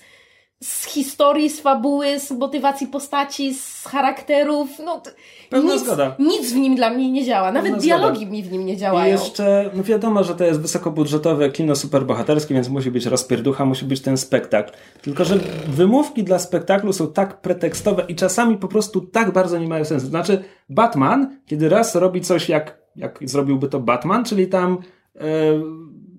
[0.63, 4.69] z historii, z fabuły, z motywacji postaci, z charakterów.
[4.85, 5.01] No,
[5.49, 6.15] Pełna nic, zgoda.
[6.19, 7.51] nic w nim dla mnie nie działa.
[7.51, 8.31] Nawet Pełna dialogi zgoda.
[8.31, 9.11] mi w nim nie I działają.
[9.11, 14.01] jeszcze, no wiadomo, że to jest wysokobudżetowe kino superbohaterskie, więc musi być rozpierducha, musi być
[14.01, 14.71] ten spektakl.
[15.01, 19.67] Tylko, że wymówki dla spektaklu są tak pretekstowe i czasami po prostu tak bardzo nie
[19.67, 20.07] mają sensu.
[20.07, 24.77] Znaczy, Batman, kiedy raz robi coś jak, jak zrobiłby to Batman, czyli tam
[25.15, 25.21] e,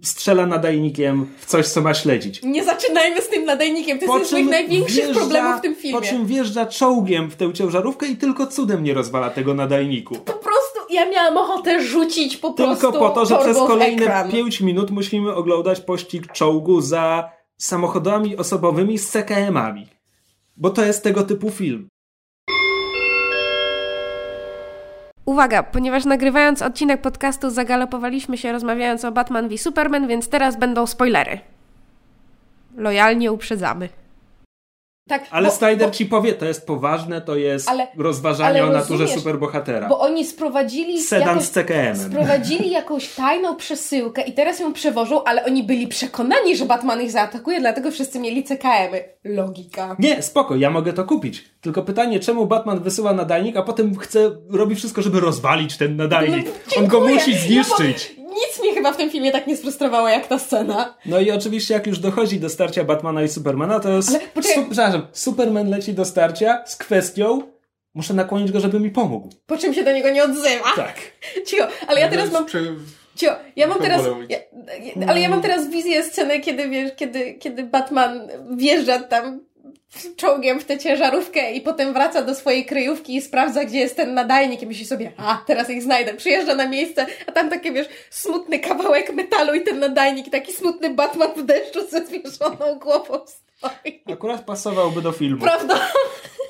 [0.02, 2.42] strzela nadajnikiem w coś, co ma śledzić.
[2.42, 3.98] Nie zaczynajmy z tym nadajnikiem.
[3.98, 6.00] To jest Po jeden z moich największych wjeżdża- problemów w tym filmie.
[6.00, 10.14] Po czym wjeżdża czołgiem w tę ciężarówkę i tylko cudem nie rozwala tego nadajniku.
[10.14, 14.30] Po prostu ja miałam ochotę rzucić po prostu Tylko po to, że przez kolejne ekran.
[14.30, 19.86] 5 minut musimy oglądać pościg czołgu za samochodami osobowymi z CKM-ami.
[20.56, 21.88] Bo to jest tego typu film.
[25.26, 30.86] Uwaga, ponieważ nagrywając odcinek podcastu zagalopowaliśmy się rozmawiając o Batman v Superman, więc teraz będą
[30.86, 31.40] spoilery.
[32.76, 33.88] Lojalnie uprzedzamy.
[35.08, 38.72] Tak, Ale bo, Snyder ci powie, to jest poważne, to jest Ale- rozważanie ale o
[38.72, 39.88] naturze superbohatera.
[39.88, 41.96] bo oni sprowadzili Sedan jakoś, z CKM-em.
[41.96, 47.10] sprowadzili jakąś tajną przesyłkę i teraz ją przewożą, ale oni byli przekonani, że Batman ich
[47.10, 49.04] zaatakuje, dlatego wszyscy mieli CKM-y.
[49.24, 49.96] Logika.
[49.98, 51.44] Nie, spoko, ja mogę to kupić.
[51.60, 56.46] Tylko pytanie, czemu Batman wysyła nadajnik, a potem chce, robi wszystko, żeby rozwalić ten nadajnik.
[56.46, 58.14] No, On go musi zniszczyć.
[58.18, 60.94] No bo nic mnie chyba w tym filmie tak nie sfrustrowało jak ta scena.
[61.06, 64.08] No i oczywiście jak już dochodzi do starcia Batmana i Supermana, to jest...
[64.08, 64.64] Ale poczekaj.
[64.64, 67.42] Su- przepraszam, Superman leci do starcia z kwestią
[67.94, 69.28] muszę nakłonić go, żeby mi pomógł.
[69.46, 70.72] Po czym się do niego nie odzywa.
[70.76, 70.94] Tak.
[71.46, 72.46] Cicho, ale ja teraz mam
[73.14, 74.02] Cio, ja mam teraz.
[74.28, 74.38] Ja,
[74.96, 79.40] ja- ale ja mam teraz wizję sceny, kiedy wiesz, kiedy, kiedy Batman wjeżdża tam
[80.16, 84.14] czołgiem w tę ciężarówkę i potem wraca do swojej kryjówki i sprawdza, gdzie jest ten
[84.14, 86.14] nadajnik i myśli sobie, a teraz ich znajdę.
[86.14, 90.52] Przyjeżdża na miejsce, a tam takie wiesz, smutny kawałek metalu i ten nadajnik, i taki
[90.52, 94.02] smutny Batman w deszczu ze zwieszoną głową stoi.
[94.12, 95.42] Akurat pasowałby do filmu.
[95.42, 95.88] Prawda?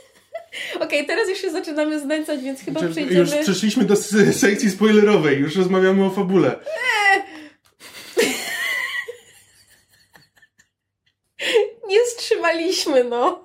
[0.80, 3.20] Okej, teraz już się zaczynamy znęcać, więc chyba Znaczy, przejdziemy...
[3.20, 3.96] Już przeszliśmy do
[4.32, 6.56] sekcji spoilerowej, już rozmawiamy o fabule.
[11.88, 13.42] Nie wstrzymaliśmy, no.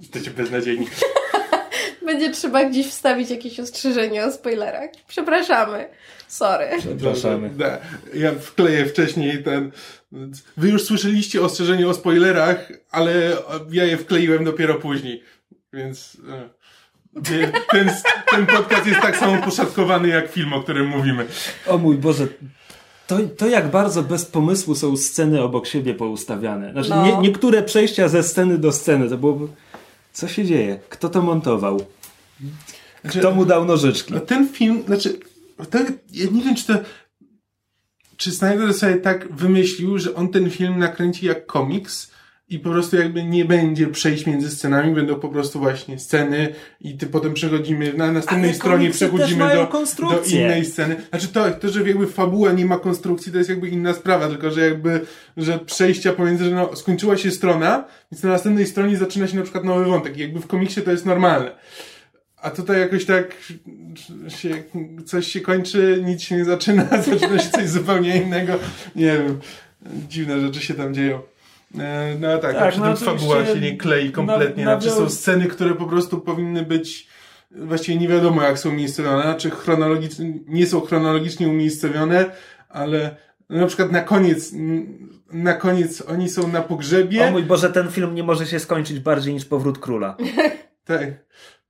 [0.00, 0.86] Jesteście beznadziejni.
[2.06, 4.90] Będzie trzeba gdzieś wstawić jakieś ostrzeżenie o spoilerach.
[5.08, 5.88] Przepraszamy.
[6.28, 6.66] Sorry.
[6.78, 7.50] Przepraszamy.
[7.50, 7.78] Da,
[8.14, 9.72] ja wkleję wcześniej ten...
[10.56, 13.12] Wy już słyszeliście ostrzeżenie o spoilerach, ale
[13.70, 15.22] ja je wkleiłem dopiero później.
[15.72, 16.16] Więc...
[16.28, 16.48] e,
[17.70, 17.90] Ten,
[18.30, 21.26] ten podcast jest tak samo poszatkowany jak film, o którym mówimy.
[21.66, 22.26] O mój Boże,
[23.16, 26.72] to, to jak bardzo bez pomysłu są sceny obok siebie poustawiane.
[26.72, 27.06] Znaczy, No.
[27.06, 29.46] nie, niektóre przejścia ze sceny do sceny, to byłoby...
[30.12, 30.80] Co się dzieje?
[30.88, 31.80] Kto to montował?
[33.08, 34.14] Kto mu dał nożyczki?
[34.14, 35.18] No ten film, znaczy,
[35.70, 35.78] to,
[36.12, 36.74] ja nie wiem, czy to,
[38.16, 42.10] czy Snyder sobie tak wymyślił, że on ten film nakręci jak komiks
[42.52, 46.96] i po prostu jakby nie będzie przejść między scenami, będą po prostu właśnie sceny i
[46.96, 49.68] ty potem przechodzimy, na następnej stronie przechodzimy do,
[50.10, 50.96] do innej sceny.
[51.10, 54.50] Znaczy to, to, że jakby fabuła nie ma konstrukcji, to jest jakby inna sprawa, tylko
[54.50, 55.00] że jakby,
[55.36, 59.42] że przejścia pomiędzy, że no, skończyła się strona, więc na następnej stronie zaczyna się na
[59.42, 61.50] przykład nowy wątek i jakby w komiksie to jest normalne.
[62.36, 63.36] A tutaj jakoś tak
[64.28, 64.62] się,
[65.06, 68.52] coś się kończy, nic się nie zaczyna, zaczyna się coś zupełnie innego.
[68.96, 69.40] Nie wiem,
[70.08, 71.31] dziwne rzeczy się tam dzieją.
[71.78, 74.64] E, No tak, Tak, a przy no tym fabuła się nie klei kompletnie.
[74.64, 77.08] na- Znaczy są sceny, które po prostu powinny być
[77.50, 82.24] właściwie nie wiadomo jak są umiejscowione, znaczy chronologicznie, nie są chronologicznie umiejscowione,
[82.68, 83.16] ale
[83.50, 84.52] na przykład na koniec,
[85.32, 87.28] na koniec oni są na pogrzebie.
[87.28, 90.16] O mój Boże, ten film nie może się skończyć bardziej niż Powrót Króla.
[90.84, 91.04] Tak.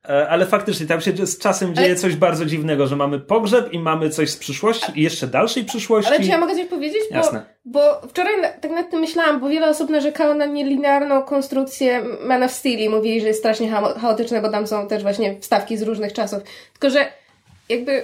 [0.09, 3.73] E, Ale faktycznie, tam się z czasem dzieje Ale- coś bardzo dziwnego, że mamy pogrzeb
[3.73, 6.11] i mamy coś z przyszłości i jeszcze dalszej przyszłości.
[6.15, 7.01] Ale czy ja mogę coś powiedzieć?
[7.11, 7.43] Bo, Jasne.
[7.65, 12.43] bo wczoraj na, tak nad tym myślałam, bo wiele osób narzekało na nielinearną konstrukcję Man
[12.43, 15.77] of Steel i mówili, że jest strasznie cha- chaotyczne, bo tam są też właśnie wstawki
[15.77, 16.39] z różnych czasów.
[16.73, 17.07] Tylko, że
[17.69, 18.03] jakby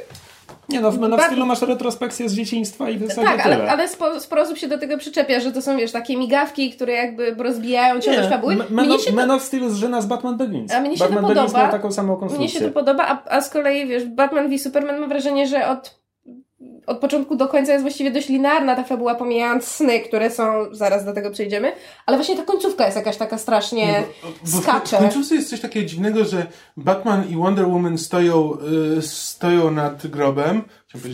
[0.69, 3.71] Nie no, w Man of Steelu masz retrospekcję z dzieciństwa i w zasadzie Tak, ale,
[3.71, 6.93] ale spo, sporo osób się do tego przyczepia, że to są, wiesz, takie migawki, które
[6.93, 8.57] jakby rozbijają ciągłość fabuły.
[8.57, 10.73] Man, Mnie of, Man to, of Steel zżyna z Batman Begins.
[10.73, 11.63] A mnie się to Batman Begins podoba.
[11.63, 12.61] miał taką samą mnie konstrukcję.
[12.61, 15.98] się to podoba, a, a z kolei, wiesz, Batman v Superman mam wrażenie, że od,
[16.89, 21.05] od początku do końca jest właściwie dość linearna ta fabuła, pomijając sny, które są, zaraz
[21.05, 21.73] do tego przejdziemy,
[22.07, 24.97] ale właśnie ta końcówka jest jakaś taka strasznie Nie, bo, bo w- skacze.
[24.97, 28.53] W końcówce jest coś takiego dziwnego, że Batman i Wonder Woman stoją,
[28.99, 30.63] y, stoją nad grobem.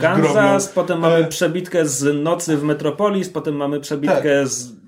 [0.01, 0.59] Kansas, grobną.
[0.75, 4.84] potem mamy przebitkę z nocy w Metropolis, potem mamy przebitkę z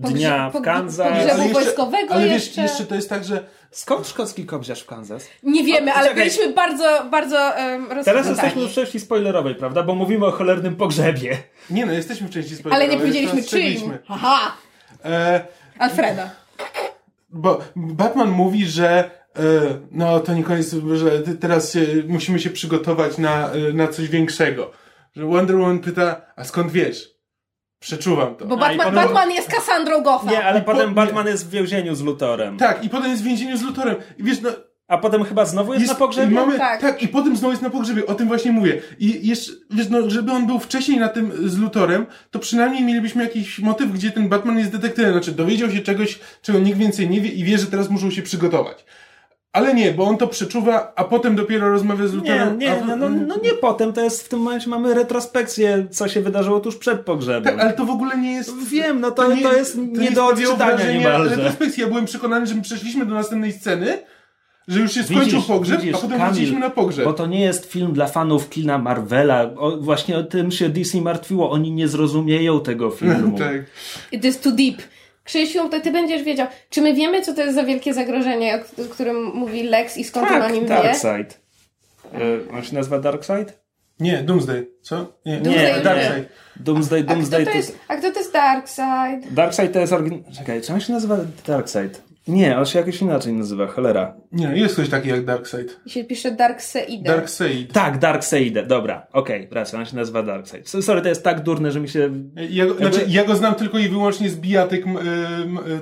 [0.00, 1.08] dnia w Kansas.
[1.08, 2.62] pogrzebu ale jeszcze- wojskowego Ale wiesz, jeszcze.
[2.62, 5.28] jeszcze to jest tak, że Skąd szkocki kobrzeż w Kansas?
[5.42, 6.24] Nie wiemy, ale Czekaj.
[6.24, 9.82] byliśmy bardzo, bardzo um, Teraz jesteśmy w części spoilerowej, prawda?
[9.82, 11.38] Bo mówimy o cholernym pogrzebie.
[11.70, 12.90] nie no, jesteśmy w części Ale spoilerowej.
[12.90, 13.98] nie powiedzieliśmy czyim.
[14.08, 14.52] Aha!
[15.04, 15.44] E,
[15.78, 16.30] Alfreda.
[17.30, 19.40] bo Batman mówi, że e,
[19.90, 24.70] no to nie koniec, że teraz się, musimy się przygotować na, e, na coś większego.
[25.16, 27.15] Że Wonder Woman pyta, a skąd wiesz?
[27.80, 28.46] Przeczuwam to.
[28.46, 30.30] Bo Batman, potem- Batman jest Kassandrą Gotha.
[30.30, 30.94] Nie, ale I potem.
[30.94, 32.56] Batman jest w więzieniu z Lutorem.
[32.58, 33.96] Tak, i potem jest w więzieniu z Lutorem.
[34.18, 34.50] I wiesz, no,
[34.88, 36.34] A potem chyba znowu jest, Jest, na pogrzebie?
[36.34, 36.80] Mamy, Tak.
[36.80, 37.02] tak.
[37.02, 38.82] i potem znowu jest na pogrzebie, o tym właśnie mówię.
[38.98, 43.22] I jeszcze, wiesz, no, żeby on był wcześniej na tym z Lutorem, to przynajmniej mielibyśmy
[43.22, 47.20] jakiś motyw, gdzie ten Batman jest detektywem, znaczy dowiedział się czegoś, czego nikt więcej nie
[47.20, 48.84] wie i wie, że teraz muszą się przygotować.
[49.56, 52.58] Ale nie, bo on to przeczuwa, a potem dopiero rozmawia z Nie, Lutorem.
[52.58, 56.08] nie, a, no, no, no nie potem, to jest w tym momencie mamy retrospekcję, co
[56.08, 57.44] się wydarzyło tuż przed pogrzebem.
[57.54, 58.68] Tak, ale to w ogóle nie jest...
[58.68, 61.36] Wiem, no to- to jest nie do sprawiało odczytania niemalże.
[61.36, 61.80] retrospekcji.
[61.82, 63.98] Ja byłem przekonany, że my przeszliśmy do następnej sceny,
[64.68, 67.04] że już się skończył Widzisz, pogrzeb, widzisz, a potem Kamil, wróciliśmy na pogrzeb.
[67.04, 69.50] Bo to nie jest film dla fanów kina Marvela.
[69.56, 71.50] O, właśnie o tym się DC martwiło.
[71.50, 73.38] Oni nie zrozumieją tego filmu.
[73.44, 73.56] tak.
[74.12, 74.76] It is too deep.
[75.26, 76.46] Krzysiu, to ty będziesz wiedział.
[76.70, 80.30] Czy my wiemy, co to jest za wielkie zagrożenie, o którym mówi Lex i skąd
[80.30, 80.68] on o Tak, nim wie?
[80.68, 81.40] Darkseid.
[82.14, 82.18] E,
[82.56, 83.58] on się nazywa Darkseid?
[84.00, 84.66] Nie, Doomsday.
[84.82, 85.12] Co?
[85.26, 86.16] Nie, Doomsday Nie, Darkseid.
[86.16, 86.64] nie.
[86.64, 89.34] Doomsday, A kto, Doomsday to jest, a kto to jest Darkseid?
[89.34, 90.20] Darkseid to jest oryginał...
[90.38, 91.16] Czekaj, czy on się nazywa
[91.46, 92.02] Darkseid?
[92.28, 94.14] Nie, on się jakoś inaczej nazywa, cholera.
[94.32, 95.80] Nie, jest ktoś taki jak Darkseid.
[95.86, 97.02] I się pisze Darkseid.
[97.02, 97.72] Darkseid.
[97.72, 100.68] Tak, Darkseid, dobra, okej, racja, on się nazywa Darkseid.
[100.68, 102.10] Sorry, to jest tak durne, że mi się...
[102.50, 104.84] Ja go, znaczy, ja go znam tylko i wyłącznie z bijatyk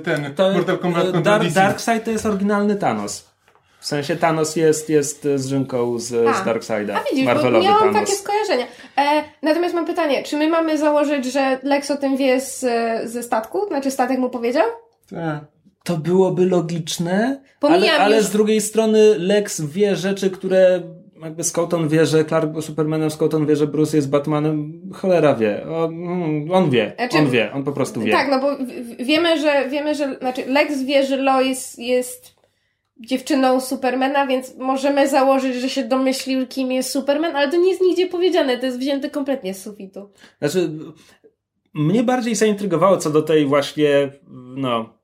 [0.03, 1.55] ten To, Mortal Kombat e, Dark, DC.
[1.55, 3.35] Darkseid to jest oryginalny Thanos.
[3.79, 6.95] W sensie Thanos jest, jest z Rzynką z, A, z Darkseida.
[6.95, 8.09] A widzisz, bo Marvelowy miałam Thanos.
[8.09, 8.65] takie skojarzenia.
[8.97, 12.65] E, natomiast mam pytanie, czy my mamy założyć, że Lex o tym wie z,
[13.09, 13.67] ze statku?
[13.67, 14.65] Znaczy statek mu powiedział?
[15.09, 15.54] Tak.
[15.85, 20.81] To byłoby logiczne, Pomijam ale, ale już- z drugiej strony Lex wie rzeczy, które
[21.23, 25.65] jakby Scotton wie, że Clark był Supermanem, Scotton wie, że Bruce jest Batmanem, cholera wie.
[25.69, 28.11] On, mm, on wie, Znaczy- on wie, on po prostu wie.
[28.11, 28.57] Tak, no bo
[29.05, 32.35] wiemy, że wiemy, że znaczy Lex wie, że Lois jest
[32.99, 37.81] dziewczyną Supermana, więc możemy założyć, że się domyślił, kim jest Superman, ale to nie jest
[37.81, 40.09] nigdzie powiedziane, to jest wzięte kompletnie z sufitu.
[40.39, 40.69] Znaczy,
[41.73, 44.11] mnie bardziej zaintrygowało co do tej właśnie,
[44.55, 44.94] no,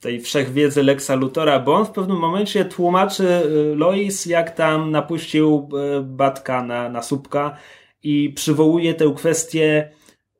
[0.00, 5.68] tej wszechwiedzy Lexa Lutora, bo on w pewnym momencie tłumaczy y, Lois, jak tam napuścił
[5.98, 7.56] y, Batka na, na słupka
[8.02, 9.90] i przywołuje tę kwestię,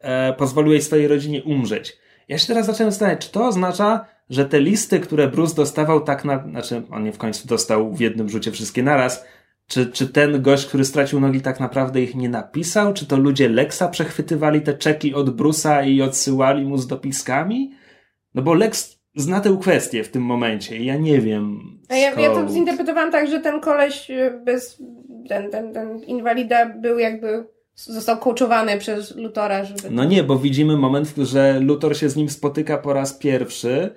[0.00, 1.98] e, pozwolił jej swojej rodzinie umrzeć.
[2.28, 6.24] Ja się teraz zacząłem zastanawiać, czy to oznacza, że te listy, które Bruce dostawał tak
[6.24, 9.24] na, znaczy on nie w końcu dostał w jednym rzucie wszystkie naraz,
[9.66, 12.94] czy, czy ten gość, który stracił nogi, tak naprawdę ich nie napisał?
[12.94, 17.72] Czy to ludzie Lexa przechwytywali te czeki od Brusa i odsyłali mu z dopiskami?
[18.34, 21.60] No bo Lex zna tę kwestię w tym momencie i ja nie wiem.
[21.88, 22.50] A ja, ja to skąd.
[22.50, 24.82] zinterpretowałam tak, że ten koleś y, bez,
[25.28, 27.44] ten, ten, ten inwalida był jakby,
[27.74, 29.90] został coachowany przez Lutora, żeby...
[29.90, 33.90] No nie, bo widzimy moment, że Luthor się z nim spotyka po raz pierwszy,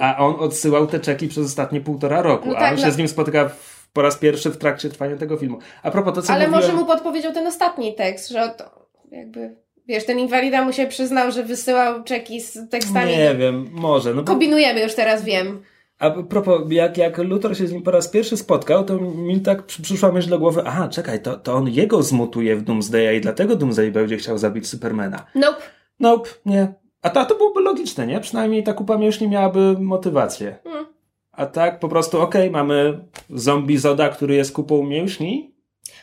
[0.00, 2.92] a on odsyłał te czeki przez ostatnie półtora roku, No a tak, on no- się
[2.92, 5.58] z nim spotyka w, po raz pierwszy w trakcie trwania tego filmu.
[5.82, 6.62] A propos to, co Ale mówiłem...
[6.70, 9.56] może mu podpowiedział ten ostatni tekst, że to jakby,
[9.88, 13.10] wiesz, ten inwalida mu się przyznał, że wysyłał czeki z tekstami.
[13.16, 14.14] Nie wiem, może.
[14.14, 14.26] No bo...
[14.32, 15.62] Kombinujemy, już teraz wiem.
[15.98, 19.62] A propos, jak, jak Luthor się z nim po raz pierwszy spotkał, to mi tak
[19.66, 23.20] przy- przyszła myśl do głowy, aha, czekaj, to, to on jego zmutuje w Doomsdaya i
[23.20, 25.26] dlatego Doomsday będzie chciał zabić Supermana.
[25.34, 25.60] Nope.
[26.00, 26.74] Nope, nie.
[27.02, 28.20] A to, to byłoby logiczne, nie?
[28.20, 30.56] Przynajmniej ta kupa mięśni miałaby motywację.
[30.64, 30.86] Mm.
[31.32, 32.98] A tak po prostu, okej, mamy
[33.30, 35.54] zombie Zoda, który jest kupą mięśni,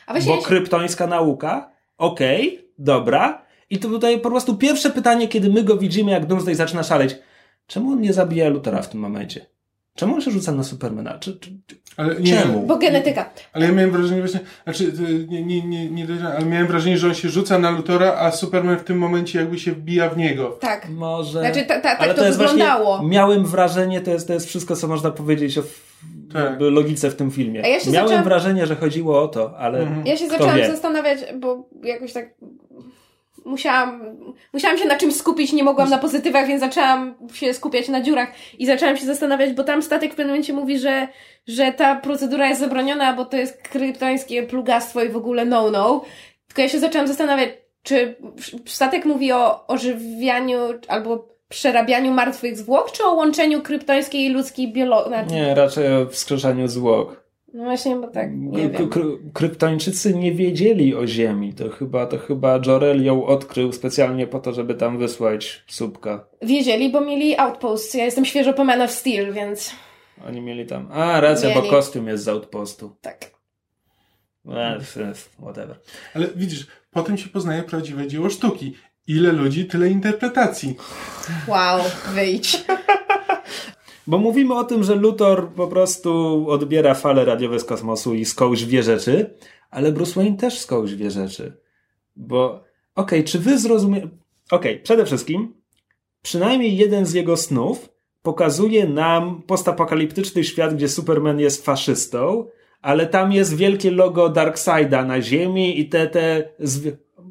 [0.06, 3.42] A bo się- kryptońska nauka, okej, dobra.
[3.72, 7.18] I to tutaj po prostu pierwsze pytanie, kiedy my go widzimy, jak Doomsday zaczyna szaleć.
[7.66, 9.46] Czemu on nie zabija Luthora w tym momencie?
[9.94, 11.18] Czemu on się rzuca na Supermana?
[11.18, 12.66] Czy, czy, czy, Ale nie, czemu?
[12.66, 13.30] Bo genetyka.
[13.52, 16.06] Ale ja miałem wrażenie właśnie, znaczy to nie, nie, nie, nie
[16.36, 19.58] ale miałem wrażenie, że on się rzuca na Lutora, a Superman w tym momencie jakby
[19.58, 20.48] się wbija w niego.
[20.60, 20.88] Tak.
[20.88, 21.40] Może.
[21.40, 22.84] Znaczy, ta- ta- tak Ale to jest wyglądało.
[22.96, 25.62] Właśnie, miałem wrażenie, to jest, to jest wszystko, co można powiedzieć o
[26.32, 26.56] Tak.
[26.60, 27.60] logice w tym filmie.
[27.60, 29.78] Ja miałem zaczęłam- wrażenie, że chodziło o to, ale.
[29.78, 30.06] Mhm.
[30.06, 30.70] Ja się Kto zaczęłam wie?
[30.70, 32.34] zastanawiać, bo jakoś tak
[33.44, 34.16] musiałam,
[34.52, 38.28] musiałam się na czymś skupić, nie mogłam na pozytywach, więc zaczęłam się skupiać na dziurach
[38.58, 41.08] i zaczęłam się zastanawiać, bo tam statek w pewnym momencie mówi, że,
[41.46, 46.04] że ta procedura jest zabroniona, bo to jest kryptońskie plugastwo i w ogóle no-no.
[46.46, 47.48] Tylko ja się zaczęłam zastanawiać,
[47.82, 48.16] czy
[48.66, 55.34] statek mówi o ożywianiu albo przerabianiu martwych zwłok, czy o łączeniu kryptońskiej i ludzkiej biologii?
[55.34, 57.21] Nie, raczej o wskrzeszaniu zwłok.
[57.54, 59.00] No właśnie, bo tak, nie K- k-
[59.32, 61.52] kryptończycy nie wiedzieli o Ziemi.
[61.54, 66.26] To chyba, to chyba Jorel ją odkrył specjalnie po to, żeby tam wysłać słupka.
[66.42, 67.94] Wiedzieli, bo mieli outposts.
[67.94, 69.70] Ja jestem świeżo po Man of Steel, więc
[70.28, 70.88] Oni mieli tam.
[70.92, 71.60] A, racja, Mieli.
[71.62, 72.96] bo kostium jest z outpostu.
[73.00, 73.30] tak.
[75.10, 75.76] F- whatever.
[76.14, 78.74] Ale widzisz, potem się poznaje prawdziwe dzieło sztuki.
[79.06, 80.76] Ile ludzi, tyle interpretacji.
[81.48, 81.80] Wow,
[82.14, 82.64] wyjdź.
[84.06, 88.64] Bo mówimy o tym, że Luthor po prostu odbiera fale radiowe z kosmosu i skądś
[88.64, 89.34] wie rzeczy,
[89.70, 91.56] ale Bruce Wayne też skądś wie rzeczy.
[92.16, 94.08] Bo, okej, czy wy zrozumiecie...
[94.50, 95.54] Okej, przede wszystkim,
[96.22, 97.88] przynajmniej jeden z jego snów
[98.22, 102.46] pokazuje nam postapokaliptyczny świat, gdzie Superman jest faszystą,
[102.82, 106.48] ale tam jest wielkie logo Darkseida na ziemi i te, te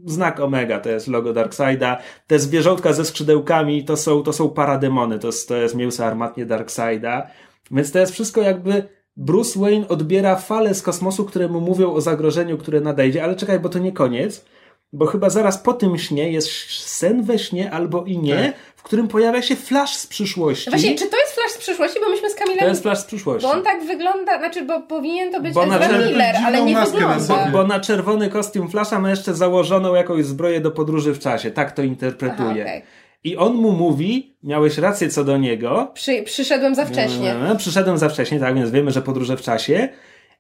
[0.06, 1.98] znak Omega to jest logo Darkseida,
[2.28, 6.46] te zwierzątka ze skrzydełkami to są, to są parademony, to jest, to jest mięso armatnie
[6.46, 7.28] Darkseida,
[7.72, 8.84] więc to jest wszystko jakby
[9.18, 13.60] Bruce Wayne odbiera fale z kosmosu, które mu mówią o zagrożeniu, które nadejdzie, ale czekaj,
[13.60, 14.46] bo to nie koniec,
[14.94, 18.56] bo chyba zaraz po tym śnie jest sen we śnie albo i nie, Tak.
[18.76, 20.70] w którym pojawia się flash z przyszłości.
[20.70, 22.00] Właśnie, czy to jest z przyszłości?
[22.04, 22.60] Bo myśmy z Kamilem...
[22.60, 23.48] To jest flash z przyszłości.
[23.48, 27.20] Bo on tak wygląda, znaczy, bo powinien to być Bo Ezra Miller, ale nie wygląda.
[27.20, 27.52] sobie.
[27.52, 31.52] Bo na czerwony kostium Flasha ma jeszcze założoną jakąś zbroję do podróży w czasie.
[31.52, 32.52] Tak to interpretuje.
[32.52, 32.84] Aha, okej.
[33.24, 35.92] I on mu mówi, miałeś rację co do niego.
[35.94, 37.36] Przy, przyszedłem za wcześnie.
[37.36, 39.90] E, Przyszedłem za wcześnie, tak, więc wiemy, że podróże w czasie.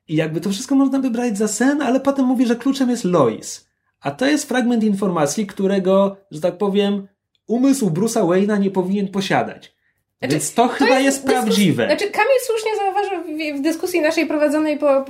[0.08, 3.04] I jakby to wszystko można by brać za sen, ale potem mówi, że kluczem jest
[3.06, 3.70] Lois.
[4.02, 7.08] A to jest fragment informacji, którego, że tak powiem,
[7.48, 9.76] umysł Bruce'a Wayne'a nie powinien posiadać.
[10.22, 11.86] Znaczy, Więc to, chyba jest, dyskus- prawdziwe.
[11.86, 15.06] Znaczy, Kamil słusznie zauważył w, w dyskusji naszej prowadzonej po,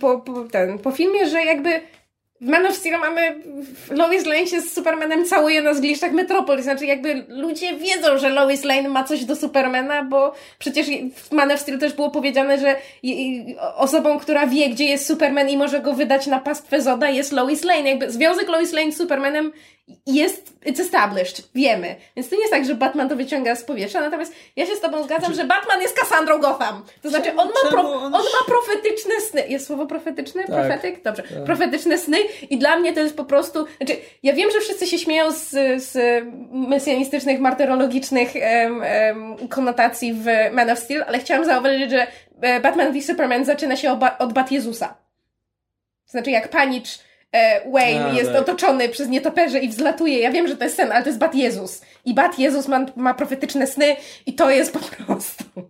[0.00, 1.80] po, po, ten, po filmie, że jakby
[2.40, 3.42] w Man of Steel mamy
[3.90, 6.64] Lois Lane się z Supermanem całuje na zgliszczach Metropolis.
[6.64, 11.50] Znaczy jakby ludzie wiedzą, że Lois Lane ma coś do Supermana, bo przecież w Man
[11.50, 12.76] of Steel też było powiedziane, że
[13.76, 17.64] osobą, która wie, gdzie jest Superman i może go wydać na pastwę Zoda jest Lois
[17.64, 17.90] Lane.
[17.90, 19.52] Jakby związek Lois Lane z Supermanem
[20.06, 21.96] jest, it's established, wiemy.
[22.16, 24.80] Więc to nie jest tak, że Batman to wyciąga z powietrza, natomiast ja się z
[24.80, 26.84] tobą zgadzam, że Batman jest Cassandrą Gotham.
[27.02, 29.48] To znaczy, on ma, pro, on- ma profetyczne sny.
[29.48, 30.44] Jest słowo profetyczne?
[30.44, 30.54] Tak.
[30.54, 31.02] Profetyk?
[31.02, 31.22] Dobrze.
[31.46, 32.16] Profetyczne sny
[32.50, 35.50] i dla mnie to jest po prostu, znaczy, ja wiem, że wszyscy się śmieją z,
[35.82, 42.06] z mesjanistycznych, martyrologicznych em, em, konotacji w Man of Steel, ale chciałam zauważyć, że
[42.40, 44.94] e, Batman v Superman zaczyna się od Bat Jezusa.
[46.06, 46.98] Znaczy jak panicz
[47.72, 48.40] Wayne A, jest tak.
[48.40, 50.18] otoczony przez nietoperze i wzlatuje.
[50.18, 51.82] Ja wiem, że to jest sen, ale to jest Bat Jezus.
[52.04, 53.96] I Bat Jezus ma, ma profetyczne sny
[54.26, 55.44] i to jest po prostu...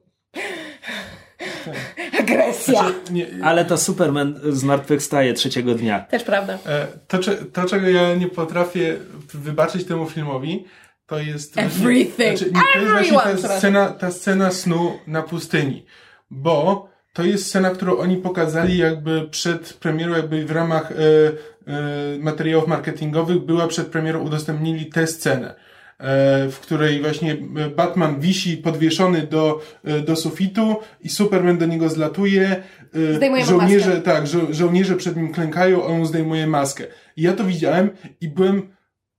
[2.20, 2.74] Agresja.
[2.80, 6.00] Znaczy, nie, Ale to Superman zmartwychwstaje trzeciego dnia.
[6.00, 6.58] Też prawda.
[6.66, 7.18] e, to,
[7.52, 8.96] to, czego ja nie potrafię
[9.34, 10.64] wybaczyć temu filmowi,
[11.06, 11.54] to jest...
[11.54, 12.38] właśnie- Everything.
[12.38, 15.86] Znaczy, nie, to jest właśnie ta scena, ta scena snu na pustyni.
[16.30, 22.18] Bo to jest scena, którą oni pokazali jakby przed premierą, jakby w ramach e, e,
[22.18, 25.54] materiałów marketingowych była przed premierą, udostępnili tę scenę.
[25.98, 27.36] e, W której właśnie
[27.76, 32.62] Batman wisi podwieszony do, e, do sufitu i Superman do niego zlatuje.
[33.10, 34.02] e, Zdejmuje mu żołnierze, maskę.
[34.02, 36.84] tak, żo- żołnierze przed nim klękają, a on zdejmuje maskę.
[37.16, 37.90] I ja to widziałem
[38.20, 38.75] i byłem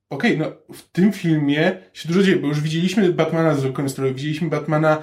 [0.10, 4.14] Okej, no w tym filmie się dużo dzieje, bo już widzieliśmy Batmana z zwykłym stroju,
[4.14, 5.02] widzieliśmy Batmana e,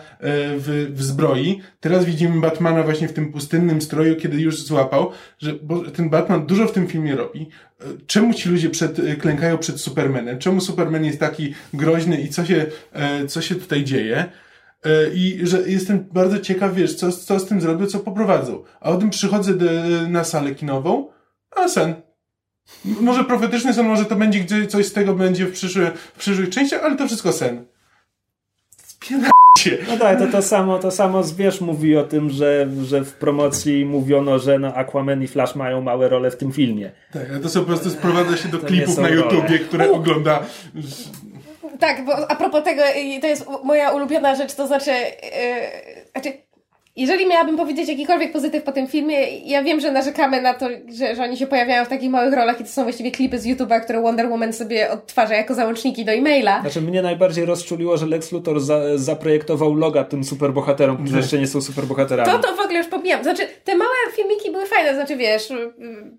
[0.59, 5.53] w, w zbroi, teraz widzimy Batmana właśnie w tym pustynnym stroju, kiedy już złapał, że
[5.53, 7.49] bo ten Batman dużo w tym filmie robi.
[7.81, 10.39] E, Czemu ci ludzie przed, e, klękają przed Supermanem?
[10.39, 12.67] Czemu Superman jest taki groźny i co się,
[13.29, 14.25] co się tutaj dzieje?
[15.15, 18.65] I że jestem bardzo ciekaw, wiesz, co, co z tym zrobią, co poprowadzą.
[18.81, 19.53] A o tym przychodzę
[20.09, 21.09] na salę kinową,
[21.57, 21.95] a sen.
[22.85, 26.51] Może profetyczny sen, może to będzie gdzie coś z tego będzie w, przyszły, w przyszłych
[26.51, 27.65] częściach, ale to wszystko sen.
[28.87, 29.87] Spierdajcie.
[29.89, 33.85] No tak, to to samo, to samo Zwierz mówi o tym, że, że w promocji
[33.85, 36.91] mówiono, że no Aquaman i Flash mają małe role w tym filmie.
[37.13, 39.15] Tak, ale to są po prostu sprowadza się do To klipów na role.
[39.17, 40.43] YouTubie, które ogląda.
[41.81, 46.11] Tak, bo a propos tego, i to jest u- moja ulubiona rzecz, to znaczy, yy,
[46.13, 46.39] znaczy,
[46.97, 50.69] jeżeli miałabym powiedzieć jakikolwiek pozytyw po tym filmie, ja wiem, że narzekamy na to,
[50.99, 53.47] że, że oni się pojawiają w takich małych rolach i to są właściwie klipy z
[53.47, 56.61] YouTube'a, które Wonder Woman sobie odtwarza jako załączniki do e-maila.
[56.61, 61.47] Znaczy mnie najbardziej rozczuliło, że Lex Luthor za, zaprojektował loga tym superbohaterom, którzy jeszcze nie
[61.47, 62.31] są superbohaterami.
[62.31, 63.23] To to w ogóle już pomijam.
[63.23, 65.53] Znaczy, te małe filmiki były fajne, znaczy wiesz,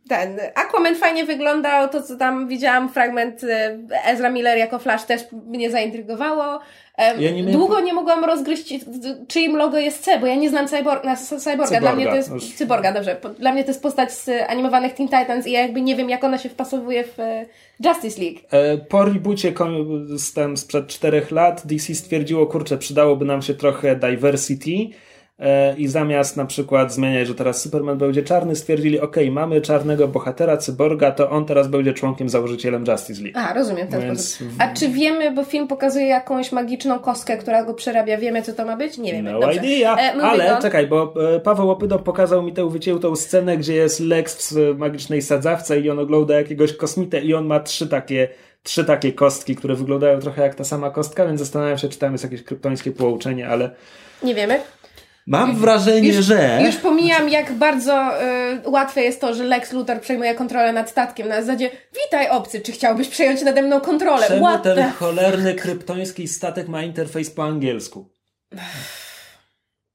[0.10, 5.22] ten Aquaman fajnie wyglądał, to co tam widziałam, fragment e, Ezra Miller jako Flash też
[5.48, 6.60] mnie zaintrygowało.
[6.98, 10.50] Ja nie miałem- Długo nie mogłam rozgryźć, z- czyim logo jest C, bo ja nie
[10.50, 11.56] znam cyborg, na, cyborga.
[11.56, 12.54] Dla Cyborga, mnie to jest już.
[12.54, 13.18] cyborga, dobrze.
[13.40, 16.24] Dla mnie to jest postać z animowanych Teen Titans i ja jakby nie wiem, jak
[16.24, 17.46] ona się wpasowuje w e,
[17.86, 18.40] Justice League.
[18.52, 19.54] E, Po reboocie
[20.18, 24.72] z tam sprzed czterech lat DC stwierdziło, kurczę, przydałoby nam się trochę diversity
[25.78, 30.58] i zamiast na przykład zmieniać, że teraz Superman będzie czarny, stwierdzili, ok, mamy czarnego bohatera,
[30.58, 33.40] cyborga, to on teraz będzie członkiem, założycielem Justice League.
[33.40, 34.48] A, rozumiem ten Więc sposób.
[34.54, 38.54] w- A czy wiemy, bo film pokazuje jakąś magiczną kostkę, która go przerabia, wiemy co
[38.54, 38.98] to ma być?
[38.98, 39.32] Nie wiemy.
[39.32, 39.60] No Dobrze.
[39.66, 40.62] idea, E, ale on.
[40.62, 44.74] czekaj, bo e, Paweł Opydo pokazał mi tę wyciętą scenę, gdzie jest Lex w e,
[44.74, 48.28] magicznej sadzawce i on ogląda jakiegoś kosmitę i on ma trzy takie,
[48.64, 52.12] trzy takie kostki, które wyglądają trochę jak ta sama kostka, więc zastanawiam się, czy tam
[52.12, 53.70] jest jakieś kryptońskie połączenie, ale
[54.24, 54.60] Nie wiemy.
[55.28, 56.60] Mam wrażenie, Już, że...
[56.66, 58.12] już pomijam, jak bardzo
[58.66, 61.28] y, łatwe jest to, że Lex Luthor przejmuje kontrolę nad statkiem.
[61.28, 61.70] Na zasadzie,
[62.04, 64.28] witaj obcy, czy chciałbyś przejąć nade mną kontrolę?
[64.28, 64.92] Czemu What ten the...
[64.92, 68.10] cholerny kryptoński statek ma interfejs po angielsku?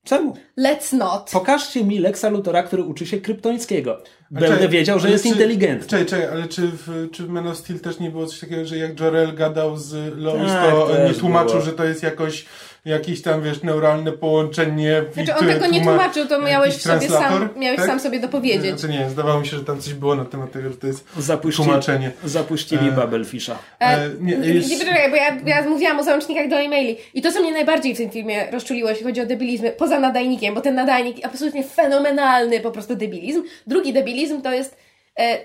[0.04, 0.36] Czemu?
[0.58, 1.30] Let's not.
[1.32, 4.02] Pokażcie mi Lexa Luthora, który uczy się kryptońskiego.
[4.30, 5.88] Będę czekaj, wiedział, że jest czy- inteligentny.
[5.88, 8.64] Czekaj, czekaj, ale czy w, czy w Man of Steel też nie było coś takiego,
[8.64, 11.62] że jak Jor-El gadał z Lois, Tak, to nie tłumaczył, było.
[11.64, 12.46] że to jest jakoś
[12.84, 15.02] jakieś tam, wiesz, neuralne połączenie.
[15.14, 17.86] Znaczy on tego nie tłuma- tłumaczył, to miałeś sobie sam, miałeś tak?
[17.86, 18.80] sam sobie dopowiedzieć.
[18.80, 21.04] Znaczy nie, zdawało mi się, że tam coś było na temat tego, że to jest
[21.18, 22.10] Zapuścili, tłumaczenie.
[22.24, 23.58] zapuścili E, Babelfisha.
[23.80, 26.96] E, E, nie, nie, jest- bo ja, ja mówiłam o załącznikach do e-maili.
[27.14, 30.54] I to, co mnie najbardziej w tym filmie rozczuliło, jeśli chodzi o debilizmy, poza nadajnikiem,
[30.54, 33.42] bo ten nadajnik absolutnie fenomenalny po prostu debilizm.
[33.66, 34.76] Drugi debilizm to jest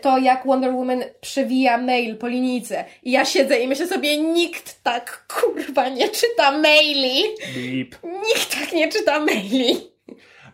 [0.02, 2.86] to, jak Wonder Woman przewija mail po linijce.
[3.04, 7.24] I ja siedzę i myślę sobie, nikt tak kurwa nie czyta maili.
[7.56, 7.96] Beep.
[8.28, 9.78] Nikt tak nie czyta maili.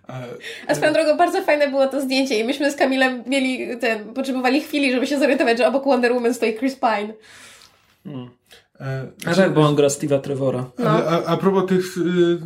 [0.09, 0.23] e,
[0.67, 4.61] A swoją drogą bardzo fajne było to zdjęcie i myśmy z Kamilem mieli ten, potrzebowali
[4.61, 7.13] chwili, żeby się zorientować, że obok Wonder Woman stoi Chris Pine.
[8.79, 10.65] e, A tak, bo on gra Steve'a Trevora.
[10.79, 10.89] No.
[10.89, 12.39] Ale a, a propos tych, y, y,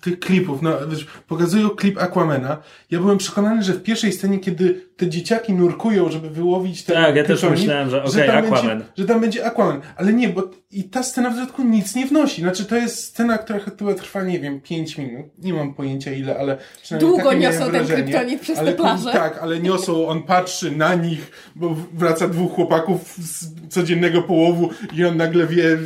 [0.00, 2.62] tych klipów, no wiesz, pokazują klip Aquamana.
[2.90, 7.16] Ja byłem przekonany, że w pierwszej scenie, kiedy te dzieciaki nurkują, żeby wyłowić ten Tak,
[7.16, 8.68] ja też myślałem, że okej, tam Aquaman.
[8.68, 9.80] Będzie, że tam będzie Aquaman.
[9.96, 12.42] Ale nie, bo i ta scena w dodatku nic nie wnosi.
[12.42, 15.26] Znaczy to jest scena, która chyba trwa, nie wiem, 5 minut.
[15.38, 18.02] Nie mam pojęcia ile, ale przynajmniej Długo takie niosą ten wrażenie.
[18.02, 19.12] kryptonit przez ale, te plaże.
[19.12, 25.04] Tak, ale niosą, on patrzy na nich, bo wraca dwóch chłopaków z codziennego połowu i
[25.04, 25.78] on nagle wie,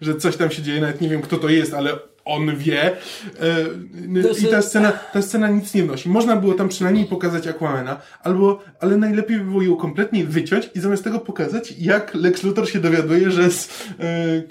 [0.00, 1.90] że coś tam się dzieje, nawet nie wiem kto to jest, ale
[2.24, 2.82] on wie.
[2.84, 2.96] E,
[4.42, 6.08] I ta scena, ta scena nic nie wnosi.
[6.08, 10.80] Można było tam przynajmniej pokazać Aquamana, albo, ale najlepiej by było ją kompletnie wyciąć i
[10.80, 13.68] zamiast tego pokazać, jak Lex Luthor się dowiaduje, że z,
[14.00, 14.42] e,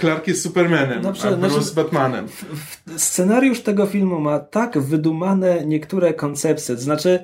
[0.00, 2.28] Clark jest Supermanem, Dobrze, a Bruce znaczy, Batmanem.
[2.28, 7.20] W, w, scenariusz tego filmu ma tak wydumane niektóre koncepcje, to znaczy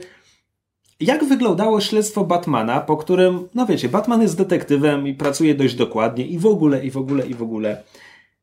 [1.01, 6.27] jak wyglądało śledztwo Batmana, po którym, no wiecie, Batman jest detektywem i pracuje dość dokładnie
[6.27, 7.83] i w ogóle, i w ogóle, i w ogóle.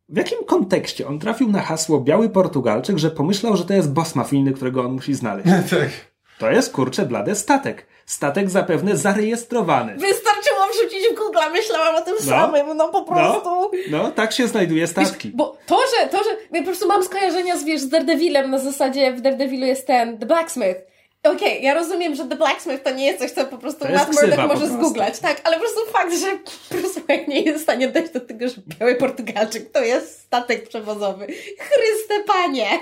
[0.09, 4.15] W jakim kontekście on trafił na hasło Biały Portugalczyk, że pomyślał, że to jest boss
[4.15, 5.49] mafijny, którego on musi znaleźć?
[5.69, 5.89] tak.
[6.39, 7.85] To jest kurczę blade statek.
[8.05, 9.93] Statek zapewne zarejestrowany.
[9.93, 13.05] Wystarczyło wrzucić w Google, myślałam o tym no, samym, no po no.
[13.05, 13.71] prostu.
[13.91, 15.27] No, no tak się znajduje statki.
[15.27, 18.51] Wiesz, bo to, że, to, że ja po prostu mam skojarzenia z, wiesz, z Daredevilem
[18.51, 20.79] na zasadzie w Daredevilu jest ten The Blacksmith
[21.31, 24.13] Okej, okay, ja rozumiem, że The Blacksmith to nie jest coś, co po prostu Matt
[24.13, 26.39] Murdock może zgooglać, tak, ale po prostu fakt, że
[26.71, 30.67] Bruce Wayne nie jest w stanie dojść do tego, że Biały Portugalczyk to jest statek
[30.67, 31.25] przewozowy.
[31.59, 32.79] Chryste panie!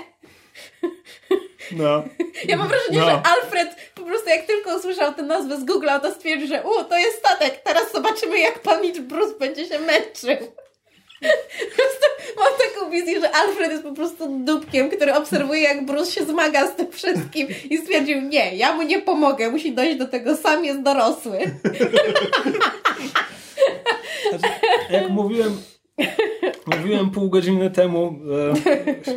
[1.72, 2.04] No.
[2.48, 3.04] Ja mam wrażenie, no.
[3.04, 6.84] że Alfred po prostu jak tylko usłyszał tę nazwę z Google'a, to stwierdził, że u,
[6.84, 10.52] to jest statek, teraz zobaczymy jak pan Bruce będzie się męczył.
[12.36, 16.66] Mam taką wizję, że Alfred jest po prostu dupkiem, który obserwuje, jak Bruce się zmaga
[16.66, 20.64] z tym wszystkim i stwierdził, nie, ja mu nie pomogę, musi dojść do tego, sam
[20.64, 21.38] jest dorosły.
[24.30, 24.54] Znaczy,
[24.90, 25.56] jak mówiłem,
[26.66, 28.18] mówiłem pół godziny temu,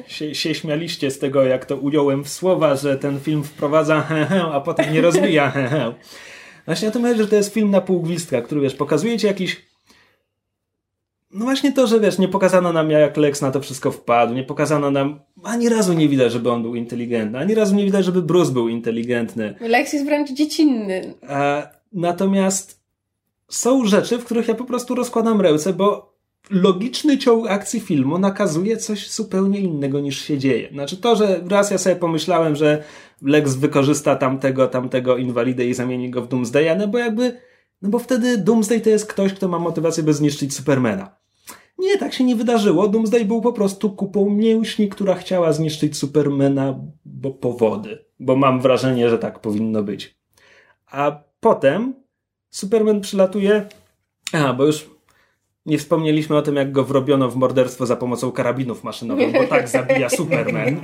[0.05, 4.01] e, się, się, śmialiście z tego, jak to ująłem w słowa, że ten film wprowadza
[4.01, 5.93] he, he a potem nie rozwija he, he.
[6.65, 9.68] Właśnie o tym że to jest film na pół gwizdka, który wiesz, pokazuje ci jakiś
[11.32, 14.43] no właśnie to, że wiesz, nie pokazano nam jak Lex na to wszystko wpadł, nie
[14.43, 18.21] pokazano nam, ani razu nie widać, żeby on był inteligentny, ani razu nie widać, żeby
[18.21, 19.55] Bruce był inteligentny.
[19.59, 21.13] Lex jest wręcz dziecinny.
[21.27, 22.80] A, natomiast
[23.49, 26.09] są rzeczy, w których ja po prostu rozkładam ręce, bo
[26.49, 30.69] logiczny ciąg akcji filmu nakazuje coś zupełnie innego niż się dzieje.
[30.71, 32.84] Znaczy to, że raz ja sobie pomyślałem, że
[33.21, 37.38] Lex wykorzysta tamtego, tamtego inwalidę i zamieni go w Doomsdaya, no bo jakby,
[37.82, 41.18] no bo wtedy Doomsday to jest ktoś, kto ma motywację, by zniszczyć Supermana.
[41.80, 42.88] Nie, tak się nie wydarzyło.
[42.88, 48.05] Doomsday był po prostu kupą mięśni, która chciała zniszczyć Supermana bo powody.
[48.19, 50.19] Bo mam wrażenie, że tak powinno być.
[50.91, 51.93] A potem
[52.49, 53.67] Superman przylatuje.
[54.34, 54.89] A, bo już
[55.66, 59.68] nie wspomnieliśmy o tym, jak go wrobiono w morderstwo za pomocą karabinów maszynowych, bo tak
[59.68, 60.82] zabija Superman.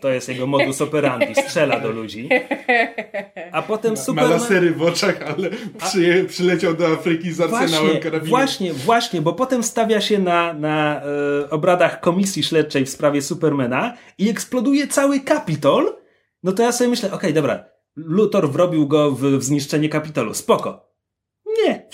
[0.00, 1.34] To jest jego modus operandi.
[1.34, 2.28] Strzela do ludzi.
[3.52, 4.30] A potem ma, Superman...
[4.30, 8.28] Ma lasery w oczach, ale przy, przyleciał do Afryki z arsenałem karabinów.
[8.28, 13.96] Właśnie, właśnie, bo potem stawia się na, na e, obradach komisji śledczej w sprawie Supermana
[14.18, 15.96] i eksploduje cały Kapitol.
[16.42, 17.64] No to ja sobie myślę, okej, okay, dobra,
[17.96, 20.34] Luthor wrobił go w, w zniszczenie Kapitolu.
[20.34, 20.85] Spoko.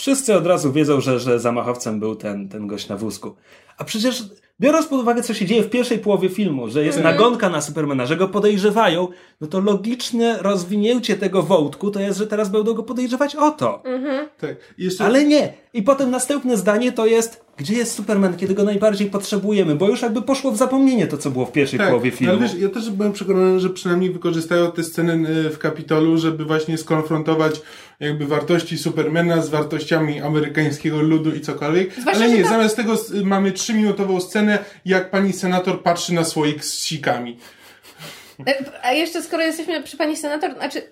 [0.03, 3.35] Wszyscy od razu wiedzą, że, że zamachowcem był ten, ten gość na wózku.
[3.79, 4.25] A przecież
[4.61, 7.17] biorąc pod uwagę, co się dzieje w pierwszej połowie filmu, że jest mhm.
[7.17, 9.09] nagonka na Supermana, że go podejrzewają,
[9.41, 13.85] no to logiczne rozwinięcie tego wątku to jest, że teraz będą go podejrzewać o to.
[13.85, 14.29] Mhm.
[14.41, 14.57] Tak.
[14.79, 15.05] Jeszcze...
[15.05, 15.53] Ale nie.
[15.75, 20.03] I potem następne zdanie to jest, gdzie jest Superman, kiedy go najbardziej potrzebujemy, bo już
[20.03, 22.33] jakby poszło w zapomnienie to, co było w pierwszej tak, połowie filmu.
[22.33, 26.45] Ale wiesz, ja też byłem przekonany, że przynajmniej wykorzystają te sceny y, w Kapitolu, żeby
[26.45, 27.61] właśnie skonfrontować
[28.01, 31.93] jakby wartości Supermana z wartościami amerykańskiego ludu i cokolwiek.
[32.01, 32.95] Zwłaszcza, ale nie, zamiast tego
[33.25, 37.39] mamy trzyminutową scenę, jak pani senator patrzy na słoik z sikami.
[38.47, 40.83] E, a jeszcze skoro jesteśmy przy pani senator, znaczy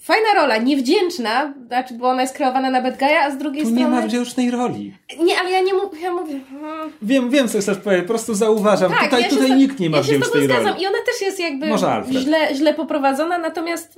[0.00, 3.68] fajna rola, niewdzięczna, znaczy, bo ona jest kreowana na Bad Guy'a, a z drugiej tu
[3.68, 3.84] strony...
[3.84, 4.94] nie ma wdzięcznej roli.
[5.20, 6.40] Nie, ale ja nie mówię, ja mówię...
[6.50, 6.92] Hmm.
[7.02, 8.92] Wiem, wiem, co chcesz powiedzieć, po prostu zauważam.
[8.92, 10.82] Tak, tutaj ja tutaj nikt nie ma ja wdzięcznej roli.
[10.82, 11.66] I ona też jest jakby
[12.10, 13.96] źle, źle poprowadzona, natomiast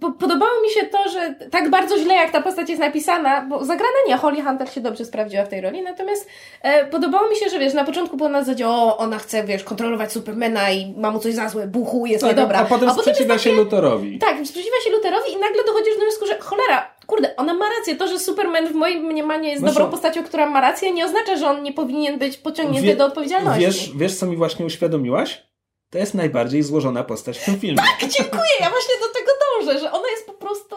[0.00, 3.96] podobało mi się to, że tak bardzo źle jak ta postać jest napisana, bo zagrana
[4.08, 6.28] nie, Holly Hunter się dobrze sprawdziła w tej roli, natomiast
[6.62, 9.64] e, podobało mi się, że wiesz, na początku było na zasadzie, o, ona chce, wiesz,
[9.64, 12.58] kontrolować Supermana i ma mu coś za złe, buchu, jest tak, niedobra.
[12.58, 14.18] A potem a sprzeciwia się Luthorowi.
[14.18, 17.96] Tak, sprzeciwia się Luthorowi i nagle dochodzisz do wniosku, że cholera, kurde, ona ma rację.
[17.96, 21.48] To, że Superman w moim mniemaniu jest dobrą postacią, która ma rację, nie oznacza, że
[21.48, 23.60] on nie powinien być pociągnięty Wie, do odpowiedzialności.
[23.60, 25.53] Wiesz, wiesz, co mi właśnie uświadomiłaś?
[25.94, 27.76] To jest najbardziej złożona postać w tym filmie.
[27.76, 30.76] Tak, dziękuję, ja właśnie do tego dążę, że ona jest po prostu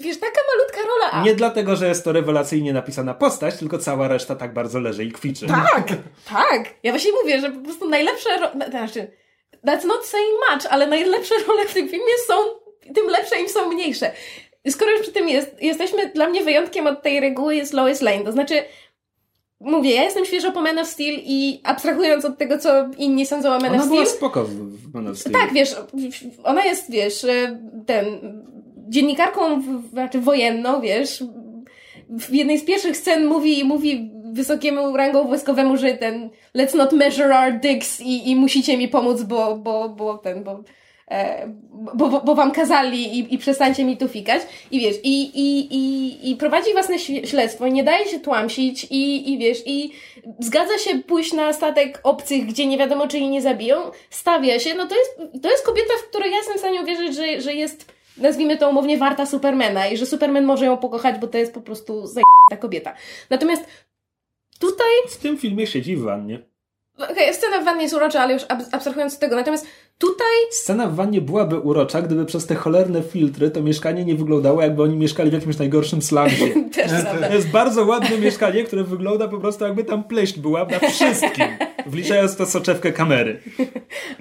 [0.00, 1.24] wiesz, taka malutka rola.
[1.24, 5.12] Nie dlatego, że jest to rewelacyjnie napisana postać, tylko cała reszta tak bardzo leży i
[5.12, 5.46] kwiczy.
[5.46, 5.88] Tak,
[6.30, 6.74] tak.
[6.82, 8.50] Ja właśnie mówię, że po prostu najlepsze, ro...
[8.70, 9.10] znaczy,
[9.66, 12.34] that's not saying much, ale najlepsze role w tym filmie są,
[12.94, 14.12] tym lepsze im są mniejsze.
[14.70, 18.24] Skoro już przy tym jest, jesteśmy, dla mnie wyjątkiem od tej reguły jest Lois Lane,
[18.24, 18.64] to znaczy
[19.60, 23.48] mówię, ja jestem świeżo po Man of Steel i abstrahując od tego, co inni sądzą
[23.48, 23.92] o Man ona of Steel...
[23.92, 25.32] Ona była spoko w Man of Steel.
[25.32, 25.76] Tak, wiesz,
[26.44, 27.26] ona jest, wiesz,
[27.86, 28.04] ten,
[28.88, 31.24] dziennikarką, znaczy wojenną, wiesz,
[32.10, 37.38] w jednej z pierwszych scen mówi, mówi wysokiemu rangą wojskowemu, że ten let's not measure
[37.38, 40.64] our dicks i, i musicie mi pomóc, bo, bo, bo ten, bo, e,
[41.94, 44.42] bo, bo, bo wam kazali i, i przestańcie mi tu fikać.
[44.70, 48.84] I wiesz, i, i, i, i prowadzi własne śle- śledztwo i nie daje się tłamsić
[48.90, 49.92] i, i wiesz, i
[50.40, 53.76] zgadza się pójść na statek obcych, gdzie nie wiadomo, czy jej nie zabiją,
[54.10, 57.14] stawia się, no to jest, to jest kobieta, w której ja jestem w stanie uwierzyć,
[57.14, 61.26] że, że jest, nazwijmy to umownie, warta Supermana i że Superman może ją pokochać, bo
[61.26, 62.04] to jest po prostu
[62.50, 62.94] ta kobieta.
[63.30, 63.64] Natomiast
[64.60, 66.42] tutaj W tym filmie siedzi w wannie.
[66.98, 69.36] Okej, scena w wannie jest urocza, ale już ab- abstrahując od tego.
[69.36, 69.66] Natomiast
[69.98, 74.62] tutaj Scena w wannie byłaby urocza, gdyby przez te cholerne filtry to mieszkanie nie wyglądało,
[74.62, 76.46] jakby oni mieszkali w jakimś najgorszym slumsie.
[76.74, 76.90] też.
[77.28, 81.44] To jest bardzo ładne mieszkanie, które wygląda po prostu jakby tam pleść była na wszystkim,
[81.86, 83.40] wliczając to soczewkę kamery.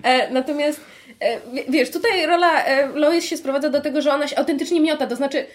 [0.03, 0.81] E, natomiast
[1.19, 4.81] e, w- wiesz, tutaj rola e, Lois się sprowadza do tego, że ona się autentycznie
[4.81, 5.07] miota.
[5.07, 5.45] To znaczy,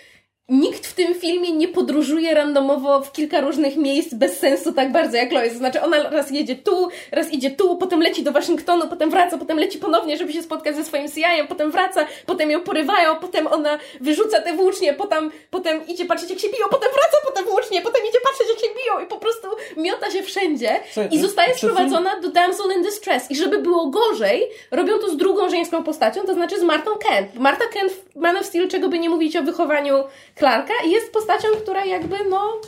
[0.48, 5.16] nikt w tym filmie nie podróżuje randomowo w kilka różnych miejsc bez sensu tak bardzo
[5.16, 5.52] jak Lois.
[5.52, 9.58] Znaczy, ona raz jedzie tu, raz idzie tu, potem leci do Waszyngtonu, potem wraca, potem
[9.58, 13.78] leci ponownie, żeby się spotkać ze swoim CIA, potem wraca, potem ją porywają, potem ona
[14.00, 17.82] wyrzuca te włócznie, potem, potem idzie patrzeć jak się biją, potem wraca po te włócznie,
[17.82, 21.54] potem idzie patrzeć jak się biją i po prostu miota się wszędzie Słuchaj, i zostaje
[21.54, 23.30] film- sprowadzona do Damsel in Distress.
[23.30, 27.34] I żeby było gorzej, robią to z drugą żeńską postacią, to znaczy z Martą Kent.
[27.34, 30.04] Marta Kent Man of Steel, czego by nie mówić o wychowaniu
[30.42, 32.60] Clarka, jest postacią, która jakby, no...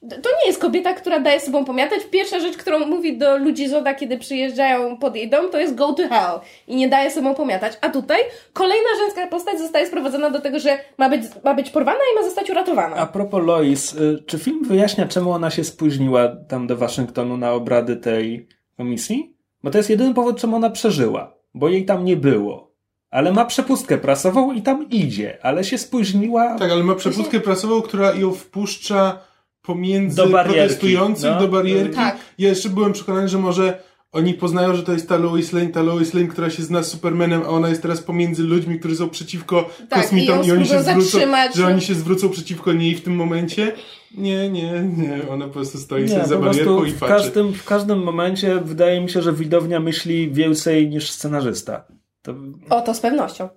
[0.00, 2.00] To nie jest kobieta, która daje sobą pomiatać.
[2.10, 5.92] Pierwsza rzecz, którą mówi do ludzi Zoda, kiedy przyjeżdżają pod jej dom, to jest go
[5.92, 6.40] to hell.
[6.66, 7.78] I nie daje sobą pomiatać.
[7.80, 8.18] A tutaj
[8.52, 12.22] kolejna żeńska postać zostaje sprowadzona do tego, że ma być, ma być porwana i ma
[12.22, 12.96] zostać uratowana.
[12.96, 17.52] A propos Lois, y, czy film wyjaśnia, czemu ona się spóźniła tam do Waszyngtonu na
[17.52, 19.36] obrady tej komisji?
[19.62, 21.34] Bo to jest jedyny powód, czemu ona przeżyła.
[21.54, 22.67] Bo jej tam nie było.
[23.10, 26.58] Ale ma przepustkę prasową i tam idzie, ale się spóźniła.
[26.58, 29.18] Tak, ale ma przepustkę prasową, która ją wpuszcza
[29.62, 31.40] pomiędzy Do barierki, protestujących no.
[31.40, 31.96] do barierki.
[31.96, 32.16] Tak.
[32.38, 33.78] Ja jeszcze byłem przekonany, że może
[34.12, 36.88] oni poznają, że to jest ta Lois Lane, ta Lois Lane, która się zna z
[36.88, 40.66] Supermanem, a ona jest teraz pomiędzy ludźmi, którzy są przeciwko Tak, kosmitom i i, oni
[40.66, 41.18] się zwrócą,
[41.54, 43.72] że oni się zwrócą przeciwko niej w tym momencie.
[44.14, 47.14] Nie, nie, nie, ona po prostu stoi Nie, sobie za barierką i w patrzy.
[47.14, 51.84] każdym, w każdym momencie wydaje mi się, że widownia myśli więcej niż scenarzysta.
[52.22, 52.34] To...
[52.70, 53.48] O, to z pewnością.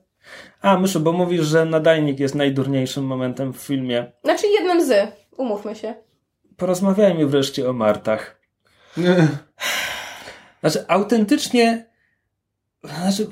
[0.62, 4.12] A, Myszu, bo mówisz, że nadajnik jest najdurniejszym momentem w filmie.
[4.24, 5.94] Znaczy jednym z, umówmy się.
[6.58, 8.42] Porozmawiajmy wreszcie o Martach.
[10.62, 11.90] Znaczy, autentycznie,
[12.84, 13.28] znaczy,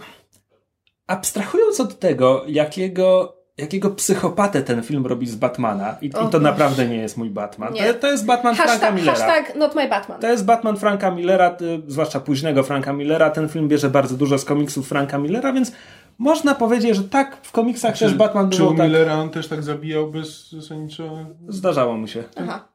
[1.08, 6.88] abstrahując od tego, jakiego, jakiego psychopatę ten film robi z Batmana, i, i to naprawdę
[6.88, 7.74] nie jest mój Batman.
[7.74, 9.14] To, to jest Batman Franka Hashtag, Millera.
[9.14, 10.20] hashtag not my Batman.
[10.22, 13.30] To jest Batman Franka Millera, y, zwłaszcza późnego Franka Millera.
[13.30, 15.72] Ten film bierze bardzo dużo z komiksów Franka Millera, więc
[16.18, 18.88] można powiedzieć, że tak, w komiksach też Batman Czy był tak...
[18.88, 21.18] Millera on też tak zabijał bez zasadniczo...
[21.48, 22.24] Zdarzało mu się.
[22.36, 22.68] Aha.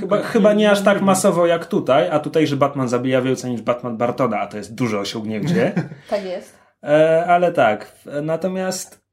[0.00, 3.62] Chyba, chyba nie aż tak masowo jak tutaj, a tutaj, że Batman zabija więcej niż
[3.62, 5.72] Batman Bartona, a to jest duże osiągnięcie.
[6.10, 6.58] Tak jest.
[6.82, 7.92] E, ale tak,
[8.22, 9.07] natomiast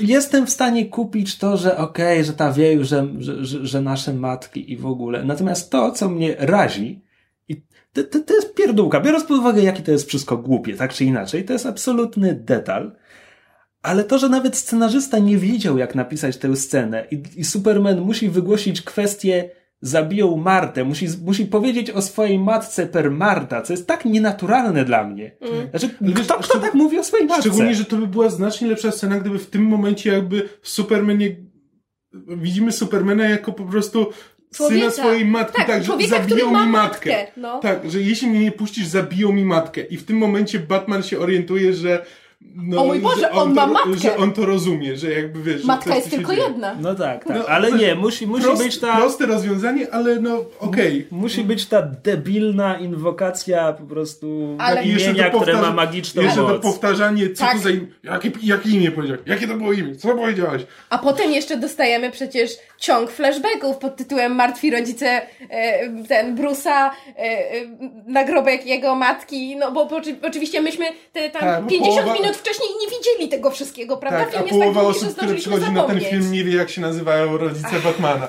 [0.00, 4.72] jestem w stanie kupić to, że okej, że ta wieju, że, że, że nasze matki
[4.72, 5.24] i w ogóle.
[5.24, 7.04] Natomiast to, co mnie razi,
[7.48, 7.62] i
[7.92, 11.04] to, to, to jest pierdółka, biorąc pod uwagę, jakie to jest wszystko głupie, tak czy
[11.04, 12.96] inaczej, to jest absolutny detal.
[13.82, 18.28] Ale to, że nawet scenarzysta nie wiedział, jak napisać tę scenę i, i Superman musi
[18.28, 19.50] wygłosić kwestię
[19.80, 25.04] zabiją Martę, musi, musi powiedzieć o swojej matce per Marta, co jest tak nienaturalne dla
[25.04, 25.36] mnie.
[25.70, 27.42] Znaczy, Ale wiesz, kto, kto tak mówi o swojej matce?
[27.42, 31.36] Szczególnie, że to by była znacznie lepsza scena, gdyby w tym momencie jakby Supermanie...
[32.28, 34.06] Widzimy Supermana jako po prostu
[34.52, 34.90] syna Człowieka.
[34.90, 37.10] swojej matki, Tak, tak, że zabiją ma mi matkę.
[37.10, 37.60] matkę, no.
[37.60, 39.80] Tak, że jeśli mnie nie puścisz, zabiją mi matkę.
[39.80, 42.04] I w tym momencie Batman się orientuje, że
[42.56, 43.98] no, O mój Boże, że on to, ma matkę.
[43.98, 45.60] Że on to rozumie, że jakby wiesz...
[45.60, 46.48] że Matka to, jest tylko dzieje.
[46.48, 46.76] jedna.
[46.80, 47.36] No tak, tak.
[47.38, 48.96] No, ale to- nie, musi, musi Prost, być ta...
[48.96, 51.06] Proste rozwiązanie, ale no okej.
[51.10, 56.36] Musi być ta debilna inwokacja po prostu Ale- jeszcze imienia, to które ma magiczną Jeszcze
[56.40, 56.62] to moc.
[56.62, 57.52] powtarzanie, co Tak.
[57.56, 60.62] to za imię, jakie, jakie imię powiedziałeś, jakie to było imię, co powiedziałeś?
[60.90, 66.90] A potem jeszcze dostajemy przecież ciąg flashbacków pod tytułem Martwi rodzice e, ten Brusa, e,
[67.18, 67.50] e,
[68.06, 72.14] nagrobek jego matki, no bo, bo oczy- oczywiście myśmy te tam Tak, bo 50 połowa-
[72.30, 74.18] minut wcześniej nie widzieli tego wszystkiego, prawda?
[74.18, 76.70] Tak, a Film jest połowa tak osób, które przychodzi na ten film nie wie jak
[76.70, 78.28] się nazywają rodzice Batmana.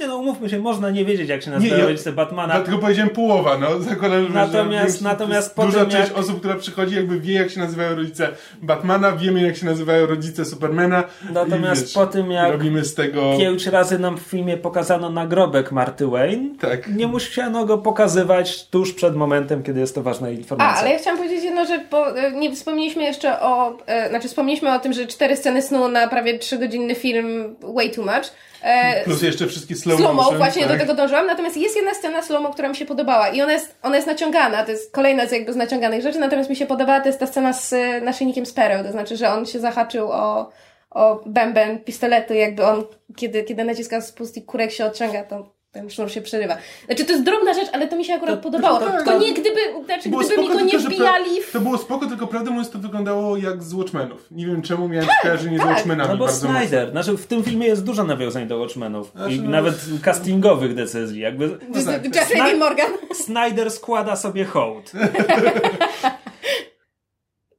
[0.00, 2.54] Nie no, umówmy się, można nie wiedzieć, jak się nazywa ja- rodzice Batmana.
[2.54, 3.78] Dlatego powiedziałem połowa, no.
[3.90, 7.50] Zakładam, że Natomiast- że natomiast duża potem część jak- osób, która przychodzi, jakby wie jak
[7.50, 8.28] się nazywają rodzice
[8.62, 11.04] Batmana, wiemy jak się nazywają rodzice Supermana.
[11.32, 13.38] Natomiast i, wiesz, po tym, jak robimy z tego...
[13.38, 16.58] Pięć razy nam w filmie pokazano nagrobek Marty Wayne.
[16.60, 16.88] Tak.
[16.96, 20.80] Nie musiano go pokazywać tuż przed momentem, kiedy jest to ważna A, informacja.
[20.80, 24.74] ale ja chciałam powiedzieć jedno, że bo, e, nie wspomnieliśmy jeszcze o, e, znaczy wspomnieliśmy
[24.74, 28.32] o tym, że cztery sceny snu na prawie trzygodzinny film way too much.
[28.64, 30.72] E, Plus jeszcze wszystkie slow, slow motion, właśnie tak.
[30.72, 31.26] do tego dążyłam.
[31.26, 34.64] Natomiast jest jedna scena slow która mi się podobała i ona jest, ona jest naciągana,
[34.64, 37.26] to jest kolejna z jakby z naciąganych rzeczy, natomiast mi się podobała, to jest ta
[37.26, 40.50] scena z naszyjnikiem Sparrow, to znaczy, że on się zahaczył o,
[40.90, 42.84] o bęben pistoletu, jakby on,
[43.16, 46.56] kiedy, kiedy naciska spust i kurek się odciąga, to ten sznur się przerywa.
[46.86, 48.78] Znaczy, to jest drobna rzecz, ale to mi się akurat To- podobało.
[48.80, 49.20] tak, tylko tak.
[49.20, 51.52] nie gdyby, znaczy, gdyby mi spoko, go nie wbijali w...
[51.52, 54.26] To było spoko, tylko prawdę mówiąc to wyglądało jak z Watchmenów.
[54.30, 55.70] Nie wiem czemu miałem skojarzenie z tak.
[55.70, 59.34] Watchmenami No bo bardzo Snyder, znaczy w tym filmie jest dużo nawiązań do Watchmenów Znaczy,
[59.34, 62.04] i no- nawet castingowych decyzji, jakby z- tak.
[62.16, 62.90] Jeffrey Sna- Dean Morgan.
[63.14, 64.92] Snyder składa sobie hołd.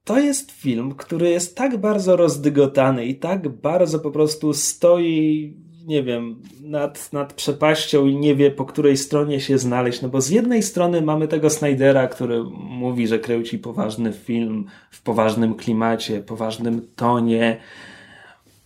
[0.03, 5.53] To jest film, który jest tak bardzo rozdygotany i tak bardzo po prostu stoi,
[5.85, 10.01] nie wiem, nad, nad przepaścią i nie wie po której stronie się znaleźć.
[10.01, 15.01] No bo z jednej strony mamy tego Snydera, który mówi, że kręci poważny film w
[15.01, 17.57] poważnym klimacie, poważnym tonie,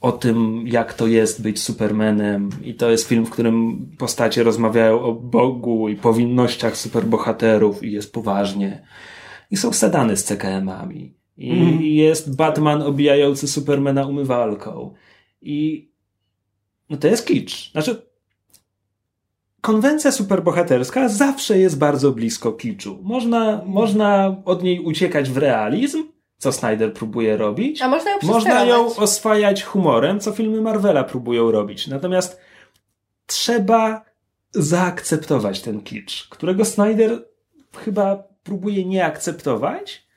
[0.02, 2.50] o tym, jak to jest być Supermanem.
[2.64, 8.14] I to jest film, w którym postacie rozmawiają o Bogu i powinnościach superbohaterów i jest
[8.14, 8.84] poważnie.
[9.52, 11.14] I są sedany z CKM-ami.
[11.38, 11.82] I Mhm.
[11.82, 14.94] jest Batman obijający Supermana umywalką.
[15.42, 15.89] I
[16.90, 17.72] no to jest kicz.
[17.72, 18.02] Znaczy,
[19.62, 23.00] konwencja superbohaterska zawsze jest bardzo blisko kiczu.
[23.02, 26.04] Można, można od niej uciekać w realizm,
[26.38, 27.82] co Snyder próbuje robić.
[27.82, 31.88] A można ją Można ją oswajać humorem, co filmy Marvela próbują robić.
[31.88, 32.40] Natomiast
[33.26, 34.02] trzeba
[34.52, 37.26] zaakceptować ten kicz, którego Snyder
[37.78, 40.09] chyba próbuje nie akceptować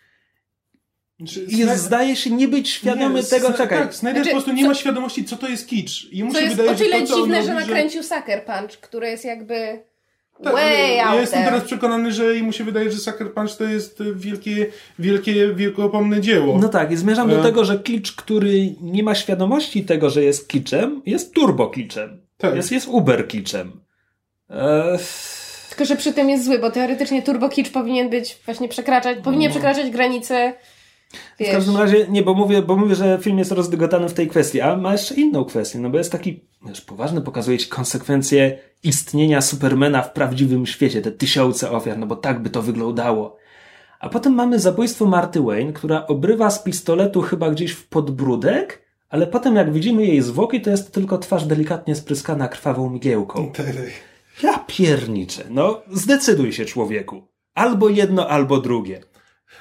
[1.28, 3.78] Znaczy, i Sny- zdaje się nie być świadomy Nie, tego, czekaj.
[3.78, 6.08] Tak, Snyder Znaczy, po prostu nie co- ma świadomości, co to jest kicz.
[6.12, 8.44] I mu To się jest wydaje, o tyle że to, dziwne, robi, że nakręcił Sucker
[8.44, 9.80] Punch, który jest jakby
[10.44, 11.52] Tak, way ale out ja jestem there.
[11.52, 14.66] teraz przekonany, że mu się wydaje, że Sucker Punch to jest e, wielkie,
[14.98, 16.58] wielkie, wielkopomne dzieło.
[16.58, 17.42] No tak, i zmierzam do E.
[17.42, 22.20] tego, że kicz, który nie ma świadomości tego, że jest kiczem, jest turbo kiczem.
[22.38, 22.56] Tak.
[22.56, 23.80] Jest, jest uber kiczem.
[24.50, 24.98] Eee,
[25.68, 29.50] Tylko, że przy tym jest zły, bo teoretycznie Turbo Kitsch powinien być właśnie przekraczać, powinien
[29.50, 30.54] przekraczać granice
[31.40, 34.60] W każdym razie, nie, bo mówię, bo mówię, że film jest rozdygotany w tej kwestii,
[34.60, 39.40] a ma jeszcze inną kwestię, no bo jest taki, wiesz, poważny, pokazuje ci konsekwencje istnienia
[39.40, 43.36] Supermana w prawdziwym świecie, te tysiące ofiar, no bo tak by to wyglądało.
[44.00, 49.26] A potem mamy zabójstwo Marty Wayne, która obrywa z pistoletu chyba gdzieś w podbródek, ale
[49.26, 53.52] potem jak widzimy jej zwłoki, to jest tylko twarz delikatnie spryskana krwawą mgiełką.
[54.42, 57.22] Ja pierniczę, no zdecyduj się człowieku.
[57.54, 59.00] Albo jedno, albo drugie.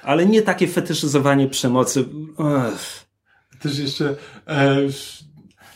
[0.04, 2.06] Ale nie takie fetyszyzowanie przemocy.
[2.74, 3.06] Ech.
[3.60, 4.16] Też jeszcze,
[4.48, 4.78] e,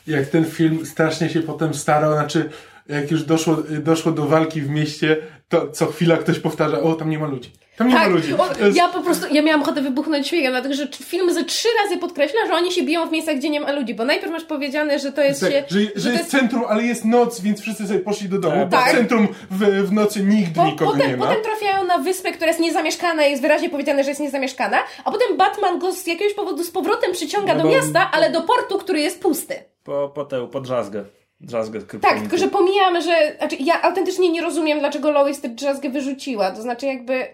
[0.08, 2.50] jak ten film strasznie się potem starał, znaczy,
[2.88, 7.10] jak już doszło, doszło do walki w mieście, to co chwila ktoś powtarza, o, tam
[7.10, 7.52] nie ma ludzi.
[7.78, 8.34] Tam nie Tak, ma ludzi.
[8.34, 11.44] o, To jest- ja po prostu, ja miałam ochotę wybuchnąć śmiechem, dlatego że film ze
[11.44, 14.32] trzy razy podkreśla, że oni się biją w miejscach, gdzie nie ma ludzi, bo najpierw
[14.32, 17.42] masz powiedziane, że to jest Tak, się, że, że, to jest centrum, ale jest noc,
[17.42, 18.68] więc wszyscy sobie poszli do domu.
[18.72, 18.86] Tak.
[18.92, 21.28] bo centrum w, w nocy nigdy Po, nikogo potem, nie ma.
[21.28, 25.12] potem trafiają na wyspę, która jest niezamieszkana i jest wyraźnie powiedziane, że jest niezamieszkana, a
[25.12, 28.42] potem Batman go z jakiegoś powodu z powrotem przyciąga No do bo- miasta, ale do
[28.42, 29.56] portu, który jest pusty.
[29.84, 31.04] Po, po tę, po drzazgę.
[31.42, 33.36] Drzazgę Tak, tylko że pomijam, że.
[33.38, 36.52] Znaczy, ja autentycznie nie rozumiem, dlaczego Lois tę drzazgę wyrzuciła.
[36.52, 37.28] To znaczy, jakby.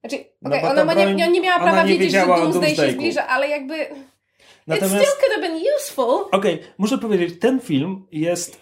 [0.00, 2.90] Znaczy, No okej, bo ona ma nie, nie miała prawa nie wiedzieć, że Doomsday się
[2.92, 3.74] zbliża, ale jakby.
[3.82, 3.88] It
[4.66, 6.24] Natomiast, still could have been useful.
[6.32, 8.60] okej, muszę powiedzieć, ten film jest,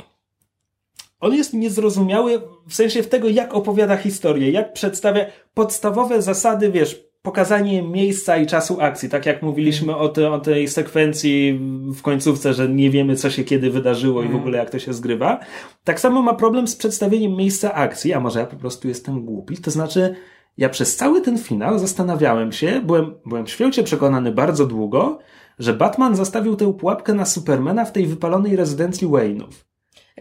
[1.21, 7.09] on jest niezrozumiały w sensie w tego, jak opowiada historię, jak przedstawia podstawowe zasady, wiesz,
[7.23, 11.61] pokazanie miejsca i czasu akcji, tak jak mówiliśmy o, te, o tej sekwencji
[11.95, 14.93] w końcówce, że nie wiemy, co się kiedy wydarzyło i w ogóle jak to się
[14.95, 15.41] zgrywa.
[15.85, 19.57] Tak samo ma problem z przedstawieniem miejsca akcji, a może ja po prostu jestem głupi,
[19.57, 20.15] to znaczy
[20.59, 25.19] ja przez cały ten finał zastanawiałem się, byłem, byłem święcie przekonany bardzo długo,
[25.59, 29.49] że Batman zastawił tę pułapkę na Supermana w tej wypalonej rezydencji Wayne'ów.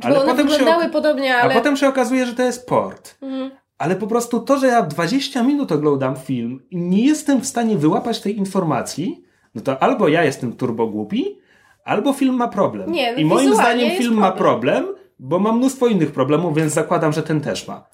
[0.02, 1.54] Znaczy, one potem się wyglądały ok- podobnie, A ale.
[1.54, 3.18] potem się okazuje, że to jest port.
[3.22, 3.52] Mhm.
[3.78, 7.78] Ale po prostu to, że ja 20 minut oglądam film i nie jestem w stanie
[7.78, 9.24] wyłapać tej informacji,
[9.56, 11.40] no to albo ja jestem turbo głupi,
[11.86, 12.92] albo film ma problem.
[12.92, 14.84] Nie, no I moim zdaniem film ma problem.
[14.84, 17.86] problem, bo ma mnóstwo innych problemów, więc zakładam, że ten też ma.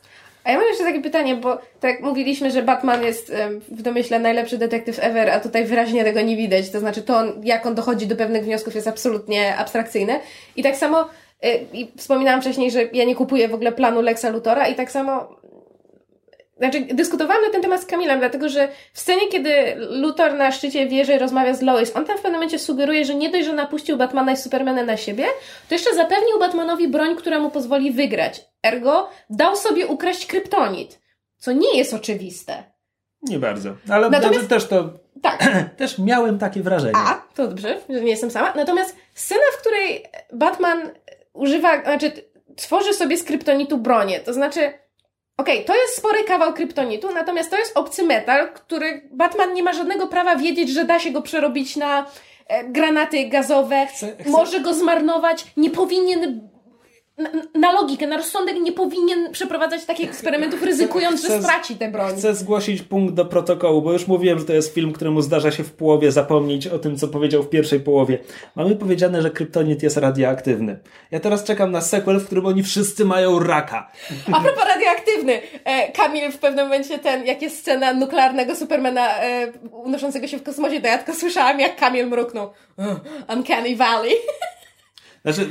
[0.43, 3.33] A ja mam jeszcze takie pytanie, bo tak mówiliśmy, że Batman jest
[3.71, 6.69] w domyśle najlepszy detektyw ever, a tutaj wyraźnie tego nie widać.
[6.69, 10.19] To znaczy to, on, jak on dochodzi do pewnych wniosków jest absolutnie abstrakcyjne.
[10.55, 11.09] I tak samo,
[11.45, 14.91] y, i wspominałam wcześniej, że ja nie kupuję w ogóle planu Lexa Lutora i tak
[14.91, 15.43] samo
[16.57, 20.87] znaczy, dyskutowałam na ten temat z Kamilem, dlatego że w scenie, kiedy Luthor na szczycie
[20.87, 23.97] wieży rozmawia z Lois, on tam w pewnym momencie sugeruje, że nie dość, że napuścił
[23.97, 25.25] Batmana i Supermana na siebie,
[25.69, 28.52] to jeszcze zapewnił Batmanowi broń, która mu pozwoli wygrać.
[28.64, 30.99] Ergo, dał sobie ukraść kryptonit,
[31.38, 32.64] co nie jest oczywiste.
[33.22, 33.76] Nie bardzo.
[33.90, 34.90] Ale Natomiast- też to,
[35.22, 35.44] Tak,
[35.77, 36.94] też miałem takie wrażenie.
[36.98, 38.53] a, to dobrze, że nie jestem sama.
[38.56, 40.03] Natomiast scena, w której
[40.34, 40.91] Batman
[41.34, 42.11] używa, znaczy
[42.56, 44.19] tworzy sobie z kryptonitu bronię.
[44.19, 44.60] To znaczy,
[45.38, 49.64] okej, okay, to jest spory kawał kryptonitu, natomiast to jest obcy metal, który Batman nie
[49.64, 52.06] ma żadnego prawa wiedzieć, że da się go przerobić na
[52.48, 54.30] e, granaty gazowe, chcę, chcę...
[54.30, 56.49] może go zmarnować, nie powinien
[57.18, 61.91] na, na, logikę, na rozsądek nie powinien przeprowadzać takich eksperymentów, ryzykując, chcę, że straci tę
[61.91, 62.15] broń.
[62.18, 65.64] Chcę zgłosić punkt do protokołu, bo już mówiłem, że to jest film, któremu zdarza się
[65.64, 68.19] w połowie zapomnieć o tym, co powiedział w pierwszej połowie.
[68.56, 70.80] Mamy powiedziane, że kryptonit jest radioaktywny.
[71.11, 73.91] Ja teraz czekam na sequel, w którym oni wszyscy mają raka.
[74.31, 75.41] A propos radioaktywny.
[75.64, 80.44] E, Kamil w pewnym momencie ten, jak jest scena nuklearnego Supermana e, unoszącego się w
[80.44, 82.49] kosmosie, to ja tylko słyszałam, jak Kamil mruknął.
[83.30, 84.14] Uncanny Valley.
[85.26, 85.49] Znaczy,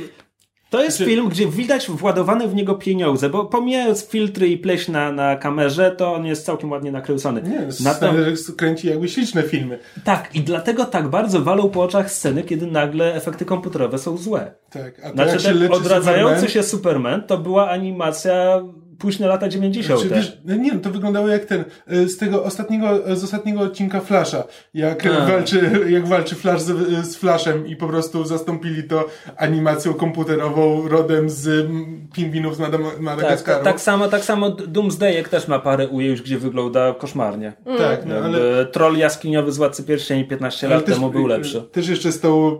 [0.73, 1.11] to jest znaczy...
[1.11, 5.91] film, gdzie widać władowane w niego pieniądze, bo pomijając filtry i pleś na, na kamerze,
[5.91, 7.41] to on jest całkiem ładnie nakręcony.
[7.41, 8.15] Nie, Natom...
[8.57, 9.79] kręci jakby śliczne filmy.
[10.03, 14.51] Tak, i dlatego tak bardzo walą po oczach sceny, kiedy nagle efekty komputerowe są złe.
[14.69, 16.49] Tak, a znaczy, ten odradzający Superman...
[16.49, 18.61] się Superman to była animacja
[19.03, 19.99] późne lata 90.
[19.99, 23.23] Znaczy, wiesz, no nie wiem, to wyglądało jak ten, e, z tego ostatniego, e, z
[23.23, 24.43] ostatniego odcinka Flasha,
[24.73, 25.25] jak A.
[25.25, 29.05] walczy, jak walczy Flash z, z Flashem i po prostu zastąpili to
[29.37, 31.67] animacją komputerową rodem z
[32.13, 32.59] pingwinów z
[32.99, 33.63] Madagaskaru.
[33.63, 37.53] Tak, tak samo, tak samo Doomsday też ma parę ujęć, gdzie wygląda koszmarnie.
[37.65, 37.77] Mm.
[37.77, 38.65] Tak, no, ale...
[38.65, 41.61] Troll jaskiniowy z Władcy Pierścieni 15 lat też, temu był lepszy.
[41.61, 42.57] Też jeszcze z tą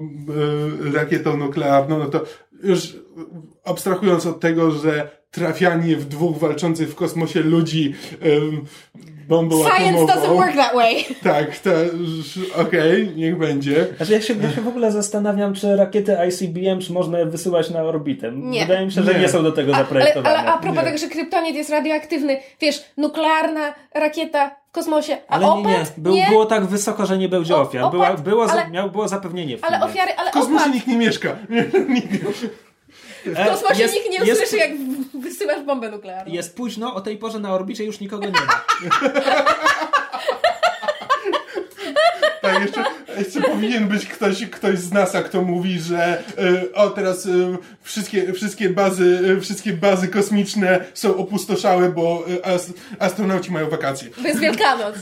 [0.87, 2.23] y, rakietą nuklearną, no to
[2.63, 2.95] już
[3.65, 8.65] abstrahując od tego, że trafianie w dwóch walczących w kosmosie ludzi um,
[9.27, 10.07] bombą Science atomową.
[10.07, 11.05] doesn't work that way.
[11.23, 11.47] Tak,
[12.55, 13.87] okej, okay, niech będzie.
[13.97, 17.69] Znaczy ja się, ja się w ogóle zastanawiam, czy rakiety ICBM, czy można je wysyłać
[17.69, 18.31] na orbitę.
[18.31, 18.61] Nie.
[18.61, 20.29] Wydaje mi się, że nie, nie są do tego a, zaprojektowane.
[20.29, 25.31] Ale, ale a propos tego, że kryptonit jest radioaktywny, wiesz, nuklearna rakieta w kosmosie, a
[25.33, 25.85] ale opad, nie, nie.
[25.97, 26.27] Był, nie.
[26.29, 27.91] Było tak wysoko, że nie będzie ofiar.
[27.91, 30.73] Była, było, ale, miał, było zapewnienie w Ale ofiary, ale W kosmosie opad.
[30.73, 31.35] nikt nie mieszka.
[31.89, 32.19] nikt nie...
[33.25, 34.71] W kosmosie jest, nikt nie usłyszy, jest, jak
[35.21, 36.33] wysyłasz bombę nuklearną.
[36.33, 38.63] Jest późno, o tej porze na orbicie już nikogo nie ma.
[42.41, 42.83] tak, jeszcze,
[43.17, 48.33] jeszcze powinien być ktoś, ktoś z NASA, kto mówi, że y, o teraz y, wszystkie,
[48.33, 54.09] wszystkie, bazy, y, wszystkie bazy kosmiczne są opustoszałe, bo ast astronauci mają wakacje.
[54.09, 54.95] To jest Wielkanoc.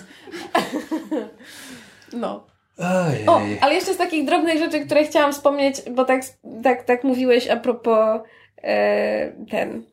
[2.14, 2.51] no.
[2.82, 3.28] Ojej.
[3.28, 6.22] O, ale jeszcze z takich drobnych rzeczy, które chciałam wspomnieć, bo tak,
[6.64, 8.22] tak, tak mówiłeś a propos
[8.64, 9.84] e, ten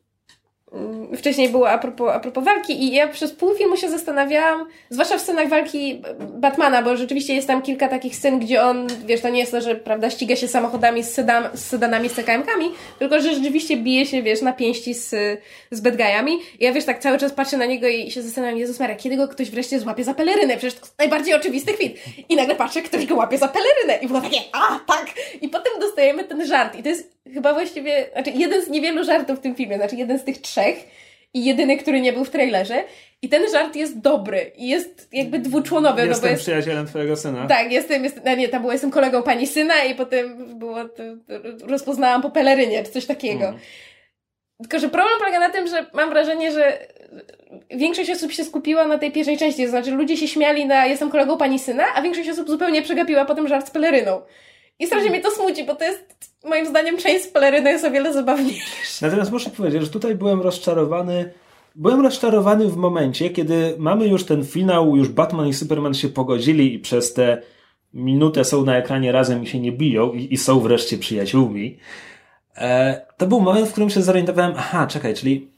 [1.17, 5.17] wcześniej było a propos, a propos walki i ja przez pół filmu się zastanawiałam, zwłaszcza
[5.17, 9.29] w scenach walki Batmana, bo rzeczywiście jest tam kilka takich scen, gdzie on, wiesz, to
[9.29, 13.21] nie jest to, że prawda, ściga się samochodami z, sedan, z sedanami, z CKM-kami, tylko
[13.21, 15.15] że rzeczywiście bije się, wiesz, na pięści z,
[15.71, 16.39] z bad guyami.
[16.59, 19.17] I ja, wiesz, tak cały czas patrzę na niego i się zastanawiam, Jezus Maria, kiedy
[19.17, 20.57] go ktoś wreszcie złapie za pelerynę?
[20.57, 21.95] Przecież to najbardziej oczywisty kwit.
[22.29, 25.05] I nagle patrzę, ktoś go łapie za pelerynę i było takie, a, tak!
[25.41, 29.39] I potem dostajemy ten żart i to jest chyba właściwie, znaczy jeden z niewielu żartów
[29.39, 30.75] w tym filmie, znaczy jeden z tych trzech
[31.33, 32.83] i jedyny, który nie był w trailerze.
[33.21, 36.01] I ten żart jest dobry i jest jakby dwuczłonowy.
[36.01, 37.47] Jestem no bo jest, przyjacielem twojego syna.
[37.47, 41.03] Tak, jestem, jest, no nie, tam było, jestem kolegą pani syna i potem było, to,
[41.67, 43.45] rozpoznałam po pelerynie, czy coś takiego.
[43.45, 43.59] Mm.
[44.61, 46.77] Tylko, że problem polega na tym, że mam wrażenie, że
[47.71, 51.09] większość osób się skupiła na tej pierwszej części, to znaczy ludzie się śmiali na jestem
[51.09, 54.21] kolegą pani syna, a większość osób zupełnie przegapiła potem żart z peleryną.
[54.79, 57.91] I strasznie mnie to smuci, bo to jest moim zdaniem część z peleryną jest o
[57.91, 59.05] wiele zabawniejsza.
[59.05, 61.33] Natomiast muszę powiedzieć, że tutaj byłem rozczarowany
[61.75, 66.73] Byłem rozczarowany w momencie, kiedy mamy już ten finał, już Batman i Superman się pogodzili
[66.73, 67.41] i przez tę
[67.93, 71.77] minutę są na ekranie razem i się nie biją i, i są wreszcie przyjaciółmi.
[72.57, 75.51] E, to był moment, w którym się zorientowałem, aha, czekaj, czyli,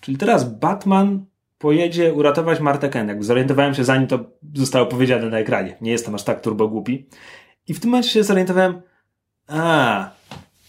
[0.00, 1.24] czyli teraz Batman
[1.58, 3.24] pojedzie uratować Martę Kent.
[3.24, 4.18] Zorientowałem się zanim to
[4.54, 5.76] zostało powiedziane na ekranie.
[5.80, 7.06] Nie jestem aż tak turbo głupi.
[7.68, 8.80] I w tym momencie się zorientowałem,
[9.46, 10.10] a,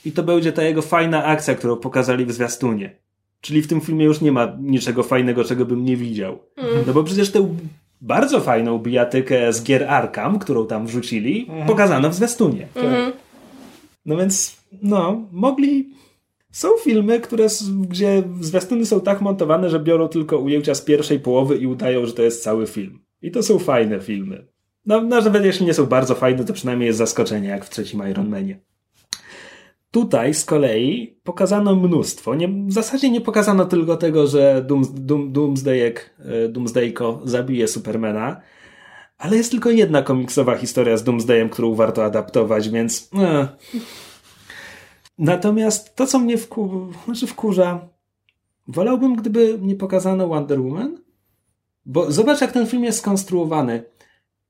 [0.05, 2.95] i to będzie ta jego fajna akcja, którą pokazali w zwiastunie.
[3.41, 6.39] Czyli w tym filmie już nie ma niczego fajnego, czego bym nie widział.
[6.57, 6.83] Mm.
[6.87, 7.55] No bo przecież tę
[8.01, 11.67] bardzo fajną bijatykę z gier Arkham, którą tam wrzucili, mm.
[11.67, 12.67] pokazano w zwiastunie.
[12.75, 13.11] Mm.
[14.05, 15.99] No więc, no, mogli...
[16.51, 17.47] Są filmy, które,
[17.81, 22.13] gdzie zwiastuny są tak montowane, że biorą tylko ujęcia z pierwszej połowy i udają, że
[22.13, 22.99] to jest cały film.
[23.21, 24.45] I to są fajne filmy.
[24.89, 28.09] No, no nawet jeśli nie są bardzo fajne, to przynajmniej jest zaskoczenie, jak w trzecim
[28.09, 28.59] Iron Manie.
[29.91, 32.35] Tutaj z kolei pokazano mnóstwo.
[32.35, 38.41] Nie, w zasadzie nie pokazano tylko tego, że Dooms, Doom, Doomsdayek, e, Doomsdayko zabije Supermana,
[39.17, 43.09] ale jest tylko jedna komiksowa historia z Doomsdayem, którą warto adaptować, więc...
[43.13, 43.47] Eh.
[45.17, 47.87] Natomiast to, co mnie wku, znaczy wkurza,
[48.67, 50.97] wolałbym, gdyby nie pokazano Wonder Woman,
[51.85, 53.83] bo zobacz, jak ten film jest skonstruowany.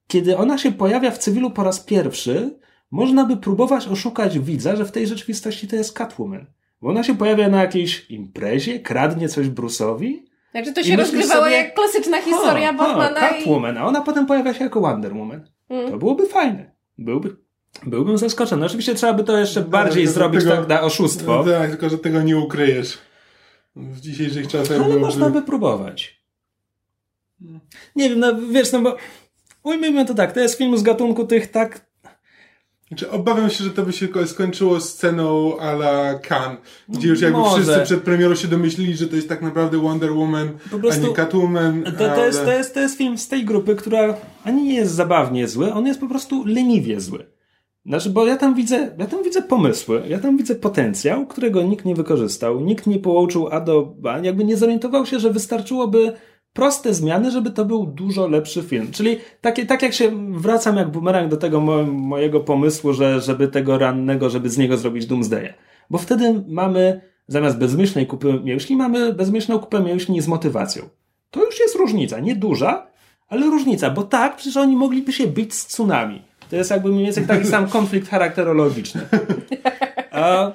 [0.10, 2.60] Kiedy ona się pojawia w cywilu po raz pierwszy,
[2.92, 6.46] można by próbować oszukać widza, że w tej rzeczywistości to jest Catwoman.
[6.82, 10.14] Bo ona się pojawia na jakiejś imprezie, kradnie coś Bruce'owi.
[10.52, 13.34] Znaczy to się rozgrywało sobie, jak klasyczna historia Batmana i...
[13.34, 15.50] Catwoman, a ona potem pojawia się jako Wonder Woman.
[15.70, 15.92] Mm.
[15.92, 16.72] To byłoby fajne.
[16.98, 17.36] Byłby,
[17.86, 18.66] byłbym zaskoczony.
[18.66, 21.44] Oczywiście trzeba by to jeszcze bardziej tylko zrobić tego- tak na oszustwo.
[21.46, 22.98] No, tak, tylko że tego nie ukryjesz.
[23.76, 25.00] W dzisiejszych czasach Ale byłoby...
[25.00, 26.20] można by próbować.
[27.96, 28.98] Nie wiem, no wiesz, no bo
[29.70, 31.90] ujmijmy to tak, to jest film z gatunku tych tak
[32.88, 36.58] Znaczy, obawiam się, że to by się ko- skończyło sceną a la Khan,
[36.90, 37.64] gdzie już jakby Może.
[37.64, 40.50] wszyscy przed premierą się domyślili, że to jest tak naprawdę Wonder Woman,
[40.92, 41.84] a nie Catwoman.
[41.84, 44.74] To, to, ale- jest, to, jest, to jest film z tej grupy, która ani nie
[44.74, 47.26] jest zabawnie zły, on jest po prostu leniwie zły.
[47.86, 51.86] Znaczy, bo ja tam widzę, ja tam widzę pomysły, ja tam widzę potencjał, którego nikt
[51.86, 56.14] nie wykorzystał, nikt nie połączył A do B, jakby nie zorientował się, że wystarczyłoby
[56.54, 58.92] proste zmiany, żeby to był dużo lepszy film.
[58.92, 63.48] Czyli takie, tak jak się wracam jak bumerang do tego mo, mojego pomysłu, że żeby
[63.48, 65.54] tego rannego, żeby z niego zrobić Doomsdaya.
[65.90, 70.90] Bo wtedy mamy, zamiast bezmyślnej kupy mięśni, mamy bezmyślną kupę mięśni z motywacją.
[71.32, 72.88] To już jest różnica, nie duża,
[73.28, 76.22] ale różnica, bo tak, przecież oni mogliby się bić z tsunami.
[76.50, 79.02] To jest jakby mniej więcej taki sam konflikt charakterologiczny.
[80.12, 80.52] A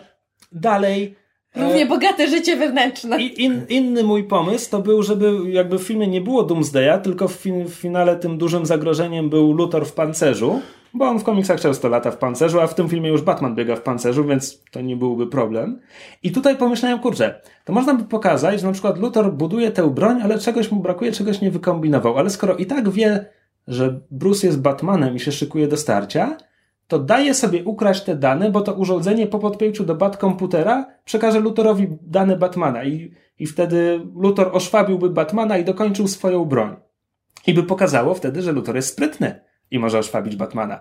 [0.53, 1.24] dalej.
[1.57, 3.23] E, Równie bogate życie wewnętrzne.
[3.23, 7.29] i in, inny mój pomysł to był, żeby jakby w filmie nie było Doomsdaya, tylko
[7.29, 10.61] w, fin, w finale tym dużym zagrożeniem był Luthor w pancerzu,
[10.95, 13.77] bo on w komiksach często lata w pancerzu, a w tym filmie już Batman biega
[13.77, 15.81] w pancerzu, więc to nie byłby problem.
[16.23, 20.23] I tutaj pomyślałem, kurczę, to można by pokazać, że na przykład Luthor buduje tę broń,
[20.23, 22.19] ale czegoś mu brakuje, czegoś nie wykombinował.
[22.19, 23.27] Ale skoro i tak wie,
[23.69, 26.37] że Bruce jest Batmanem i się szykuje do starcia,
[26.89, 31.89] to daje sobie ukraść te dane, bo to urządzenie po podpięciu do Batkomputera przekaże Luthorowi
[32.03, 36.77] dane Batmana i, i wtedy Luthor oszwabiłby Batmana i dokończył swoją broń.
[37.47, 39.41] I by pokazało wtedy, że Luthor jest sprytny
[39.71, 40.81] i może oszwabić Batmana.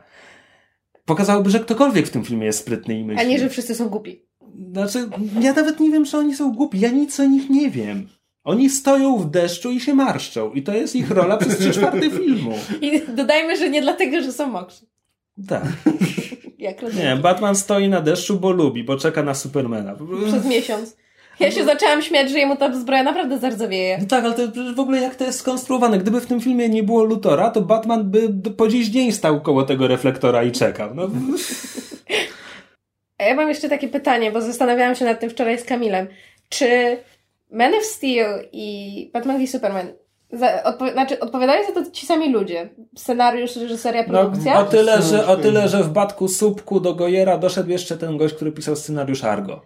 [1.06, 3.26] Pokazałoby, że ktokolwiek w tym filmie jest sprytny i myśli.
[3.26, 4.26] A nie, że wszyscy są głupi.
[4.72, 5.10] Znaczy,
[5.40, 6.80] ja nawet nie wiem, czy oni są głupi.
[6.80, 8.08] Ja nic o nich nie wiem.
[8.44, 10.52] Oni stoją w deszczu i się marszczą.
[10.52, 12.54] I to jest ich rola przez trzy czwarte filmu.
[12.82, 14.86] I dodajmy, że nie dlatego, że są mokrzy.
[15.48, 15.64] Tak.
[16.60, 16.82] Jak.
[16.82, 19.96] Nie, Batman stoi na deszczu, bo lubi, bo czeka na Supermana.
[20.28, 20.98] Przez miesiąc.
[21.40, 23.98] Ja się zaczęłam śmiać, że jemu ta zbroja naprawdę zardzawieje.
[24.02, 26.00] No tak, ale to w ogóle jak to jest skonstruowane?
[26.00, 29.64] Gdyby w tym filmie nie było Lutora, to Batman by po dziś dzień stał koło
[29.64, 30.96] tego reflektora i czekał.
[30.96, 31.10] No,
[33.18, 36.08] A ja mam jeszcze takie pytanie, bo zastanawiałam się nad tym wczoraj z Kamilem.
[36.50, 36.98] Czy
[37.52, 39.88] Man of Steel i Batman v Superman
[40.34, 42.70] za, odpo, znaczy, odpowiadają za to ci sami ludzie?
[42.98, 44.60] Scenariusz, reżyseria, no, produkcja?
[44.60, 48.36] o, tyle, że, o tyle, że w Batku Słupku do Gojera doszedł jeszcze ten gość,
[48.36, 49.62] który pisał scenariusz Argo.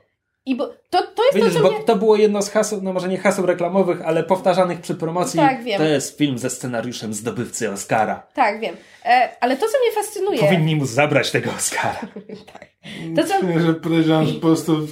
[0.45, 1.83] I bo to, to jest Widzisz, to, co bo mnie...
[1.83, 5.39] to było jedno z haseł, no może nie haseł reklamowych, ale powtarzanych przy promocji.
[5.39, 5.77] Tak, wiem.
[5.77, 8.27] To jest film ze scenariuszem zdobywcy Oscara.
[8.33, 8.75] Tak, wiem.
[9.05, 10.39] E, ale to, co mnie fascynuje...
[10.39, 11.99] Powinni mu zabrać tego Oscara.
[12.53, 12.67] tak.
[13.15, 13.59] To, co...
[13.59, 14.87] Że że po prostu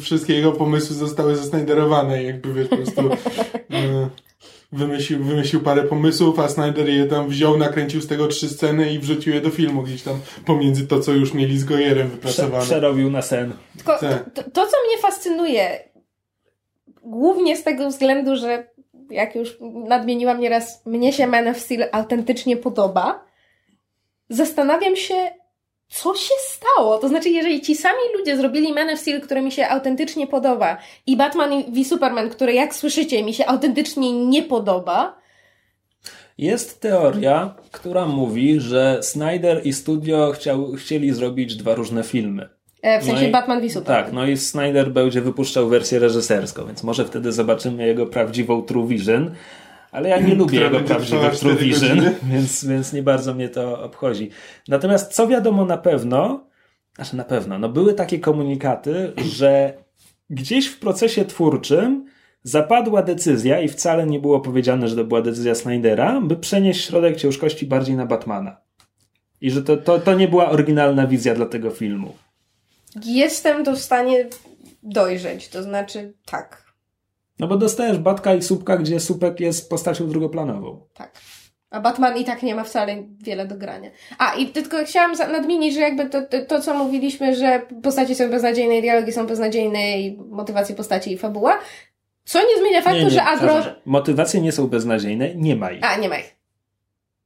[0.00, 3.00] wszystkie jego pomysły zostały zasnajderowane i jakby wiesz, po prostu
[3.72, 4.08] e,
[4.76, 8.98] wymyślił, wymyślił parę pomysłów, a Snyder je tam wziął, nakręcił z tego trzy sceny i
[8.98, 12.64] wrzucił je do filmu gdzieś tam pomiędzy to, co już mieli z Gojerem Prze- wypracowane.
[12.64, 13.52] przerobił na sen.
[13.76, 14.24] Tylko Tak.
[14.34, 15.88] to, to, co mnie fascynuje,
[17.02, 18.66] głównie z tego względu, że
[19.10, 19.56] jak już
[19.88, 23.24] nadmieniłam nieraz, mnie się Man of Steel autentycznie podoba,
[24.30, 25.14] zastanawiam się,
[25.88, 26.98] co się stało.
[26.98, 30.76] To znaczy, jeżeli ci sami ludzie zrobili Man of Steel, który mi się autentycznie podoba,
[31.06, 35.16] i Batman v Superman, który jak słyszycie, mi się autentycznie nie podoba,
[36.38, 42.48] Jest teoria, która mówi, że Snyder i studio chciał, chcieli zrobić dwa różne filmy.
[42.82, 44.04] e, w sensie No i- Batman v Superman.
[44.04, 48.86] Tak, no i Snyder będzie wypuszczał wersję reżyserską, więc może wtedy zobaczymy jego prawdziwą True
[48.86, 49.34] Vision.
[49.96, 54.30] Ale ja nie lubię jego prawdziwych True Vision, więc, więc nie bardzo mnie to obchodzi.
[54.68, 56.46] Natomiast co wiadomo na pewno,
[56.96, 59.74] znaczy na pewno, no były takie komunikaty, że
[60.30, 62.06] gdzieś w procesie twórczym
[62.42, 67.16] zapadła decyzja i wcale nie było powiedziane, że to była decyzja Snydera, by przenieść środek
[67.16, 68.56] ciężkości bardziej na Batmana.
[69.40, 72.14] I że to, to, to nie była oryginalna wizja dla tego filmu.
[73.04, 74.28] Jestem to w stanie
[74.82, 76.65] dojrzeć, to znaczy tak.
[77.38, 80.86] No bo dostajesz Batka i Słupka, gdzie Słupek jest postacią drugoplanową.
[80.94, 81.12] Tak.
[81.70, 83.90] A Batman i tak nie ma wcale wiele do grania.
[84.18, 88.30] A, i tylko chciałam nadmienić, że jakby to, to, to, co mówiliśmy, że postacie są
[88.30, 91.58] beznadziejne, dialogi są beznadziejne, i motywacje postaci i fabuła,
[92.24, 93.48] co nie zmienia faktu, że Agro...
[93.48, 93.74] przepraszam.
[93.84, 95.84] Motywacje nie są beznadziejne, nie ma ich.
[95.84, 96.35] A, nie ma ich.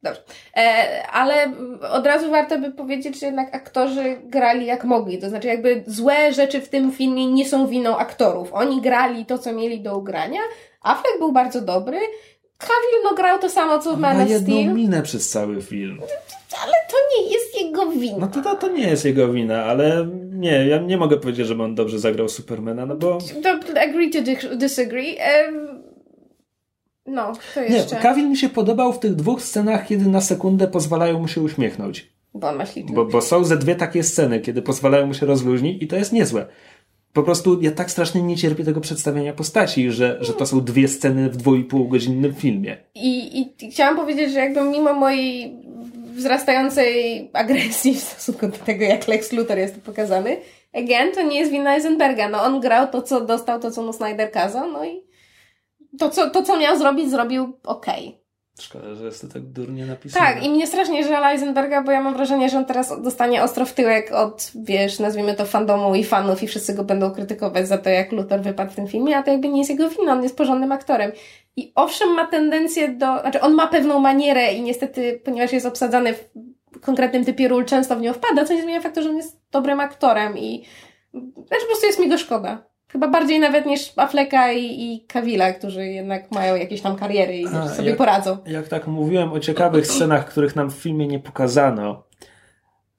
[0.02, 0.20] Dobrze.
[0.56, 1.52] E, ale
[1.90, 5.18] od razu warto by powiedzieć, że jednak aktorzy grali jak mogli.
[5.18, 8.52] To znaczy, jakby złe rzeczy w tym filmie nie są winą aktorów.
[8.52, 10.40] Oni grali to, co mieli do ugrania.
[10.82, 11.98] Affleck był bardzo dobry.
[12.58, 14.74] Cavill no grał to samo, co w Ma Man of jedną Steel.
[14.74, 16.00] minę przez cały film.
[16.62, 18.18] Ale to nie jest jego wina.
[18.18, 21.62] No to, to, to nie jest jego wina, ale nie, ja nie mogę powiedzieć, że
[21.62, 23.18] on dobrze zagrał Supermana, no bo...
[23.42, 24.18] To agree to
[24.56, 25.16] disagree.
[27.10, 27.96] No, to jeszcze.
[27.96, 31.40] Nie, Cavill mi się podobał w tych dwóch scenach, kiedy na sekundę pozwalają mu się
[31.40, 32.10] uśmiechnąć.
[32.34, 32.94] Bo on ma śliczny.
[32.94, 36.12] Bo, bo są ze dwie takie sceny, kiedy pozwalają mu się rozluźnić i to jest
[36.12, 36.46] niezłe.
[37.12, 40.88] Po prostu ja tak strasznie nie cierpię tego przedstawienia postaci, że, że to są dwie
[40.88, 42.76] sceny w dwu i pół godzinnym filmie.
[42.94, 45.56] I, I chciałam powiedzieć, że jakby mimo mojej
[46.14, 50.36] wzrastającej agresji w stosunku do tego, jak Lex Luthor jest pokazany,
[50.74, 52.28] again, to nie jest wina Eisenberga.
[52.28, 55.09] No on grał to, co dostał, to, co mu Snyder kazał, no i
[55.98, 58.08] to, co, to, co miał zrobić, zrobił okej.
[58.08, 58.20] Okay.
[58.60, 60.26] Szkoda, że jest to tak durnie napisane.
[60.26, 63.66] Tak, i mnie strasznie żal Eisenberga, bo ja mam wrażenie, że on teraz dostanie ostro
[63.66, 67.78] w tyłek od, wiesz, nazwijmy to fandomu i fanów i wszyscy go będą krytykować za
[67.78, 70.22] to, jak Luther wypadł w tym filmie, a to jakby nie jest jego wina, on
[70.22, 71.12] jest porządnym aktorem.
[71.56, 76.14] I owszem ma tendencję do, znaczy on ma pewną manierę i niestety, ponieważ jest obsadzany
[76.14, 76.30] w
[76.80, 79.80] konkretnym typie ról, często w nią wpada, co nie zmienia faktu, że on jest dobrym
[79.80, 80.64] aktorem i
[81.12, 82.69] znaczy po prostu jest mi go szkoda.
[82.92, 87.46] Chyba bardziej nawet niż Afflecka i, i Kawila, którzy jednak mają jakieś tam kariery i
[87.46, 88.38] A, sobie jak, poradzą.
[88.46, 92.04] Jak tak mówiłem o ciekawych scenach, których nam w filmie nie pokazano,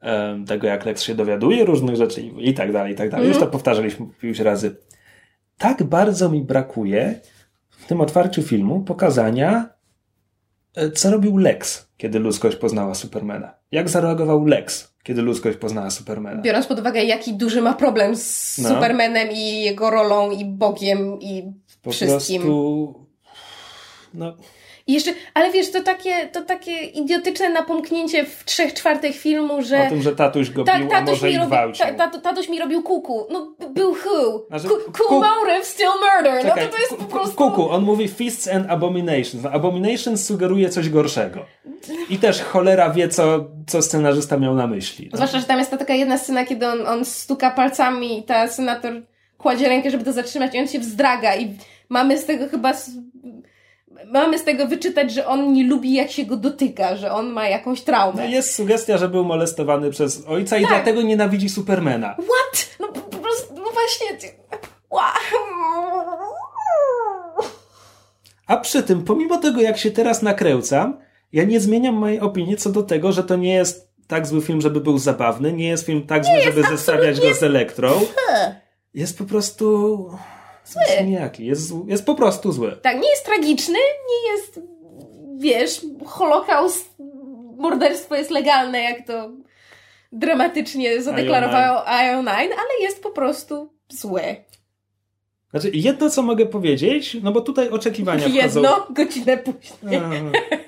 [0.04, 3.26] um, tego jak Lex się dowiaduje różnych rzeczy i, i tak dalej, i tak dalej.
[3.26, 3.30] Mm.
[3.30, 3.52] Już to mhm.
[3.52, 4.76] powtarzaliśmy już razy.
[5.58, 7.20] Tak bardzo mi brakuje
[7.70, 9.70] w tym otwarciu filmu pokazania,
[10.76, 13.54] e, co robił Lex, kiedy ludzkość poznała Supermana.
[13.72, 16.42] Jak zareagował Lex, kiedy ludzkość poznała Supermana.
[16.42, 18.70] Biorąc pod uwagę, jaki duży ma problem z no.
[18.70, 21.44] Supermanem i jego rolą i Bogiem i
[21.82, 22.42] po wszystkim.
[22.42, 23.11] Prostu...
[24.14, 24.34] No,
[24.88, 29.86] i jeszcze, ale wiesz, to takie, to takie idiotyczne napomknięcie w trzech czwartych filmu, że...
[29.88, 31.86] O tym, że tatuś go ta, bił, a może i gwałcił.
[31.98, 33.28] Ta, ta, tatuś mi robił kuku.
[33.32, 34.46] No, był who?
[34.48, 34.68] Znaczy,
[35.08, 36.42] cool motive, still murder.
[36.42, 37.36] Czekaj, no to to jest po prostu...
[37.36, 39.46] Kuku, on mówi fists and abominations.
[39.52, 41.46] Abominations sugeruje coś gorszego.
[42.10, 45.10] I też cholera wie, co, co scenarzysta miał na myśli.
[45.12, 45.18] No.
[45.18, 48.48] Zwłaszcza, że tam jest ta taka jedna scena, kiedy on, on stuka palcami i ta
[48.48, 49.02] senator
[49.38, 51.58] kładzie rękę, żeby to zatrzymać i on się wzdraga i
[51.90, 52.74] mamy z tego chyba
[54.06, 57.48] mamy z tego wyczytać, że on nie lubi, jak się go dotyka, że on ma
[57.48, 58.24] jakąś traumę.
[58.24, 60.64] No jest sugestia, że był molestowany przez ojca tak.
[60.64, 62.14] i dlatego nienawidzi Supermana.
[62.14, 62.70] What?
[62.80, 64.08] No po prostu, no właśnie...
[68.48, 70.98] A przy tym, pomimo tego, jak się teraz nakręcam,
[71.34, 74.62] ja nie zmieniam mojej opinii co do tego, że to nie jest tak zły film,
[74.62, 77.92] żeby był zabawny, nie jest film tak zły, żeby zestawiać go z Elektrą.
[78.94, 80.10] Jest po prostu
[80.66, 81.06] zły.
[81.06, 81.46] Nijaki.
[81.46, 82.78] Jest, jest po prostu zły.
[82.82, 83.80] Tak, nie jest tragiczny,
[84.10, 84.60] nie jest,
[85.38, 86.96] wiesz, Holokaust,
[87.58, 89.30] morderstwo jest legalne, jak to
[90.12, 94.36] dramatycznie zadeklarowało IO9, ale jest po prostu złe.
[95.52, 98.94] Znaczy, jedno co mogę powiedzieć, no bo tutaj oczekiwania Jedno, wchodzą...
[98.94, 100.02] godzinę później.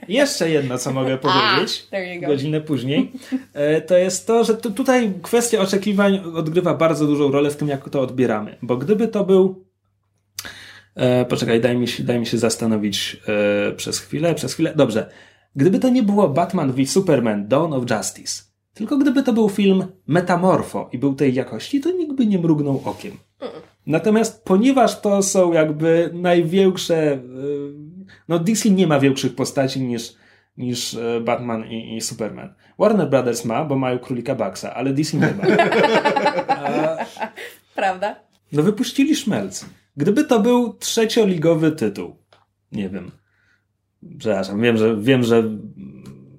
[0.07, 3.11] Jeszcze jedno co mogę powiedzieć, A, godzinę później,
[3.53, 7.89] e, to jest to, że tutaj kwestia oczekiwań odgrywa bardzo dużą rolę w tym, jak
[7.89, 8.57] to odbieramy.
[8.61, 9.65] Bo gdyby to był
[10.95, 14.73] E, poczekaj, daj mi, się, daj mi się zastanowić e, przez chwilę, przez chwilę.
[14.75, 15.09] Dobrze.
[15.55, 18.43] Gdyby to nie było Batman v Superman Dawn of Justice,
[18.73, 22.81] tylko gdyby to był film Metamorfo i był tej jakości, to nikt by nie mrugnął
[22.85, 23.17] okiem.
[23.87, 27.19] Natomiast ponieważ to są jakby największe, e,
[28.27, 30.13] no DC nie ma większych postaci niż,
[30.57, 32.53] niż e, Batman i, i, Superman.
[32.79, 35.43] Warner Brothers ma, bo mają królika Baxa, ale DC nie ma.
[36.47, 36.97] A,
[37.75, 38.15] Prawda?
[38.51, 39.65] No wypuścili szmelc.
[39.97, 42.15] Gdyby to był trzecioligowy tytuł,
[42.71, 43.11] nie wiem,
[44.17, 45.43] przepraszam, wiem, że, wiem, że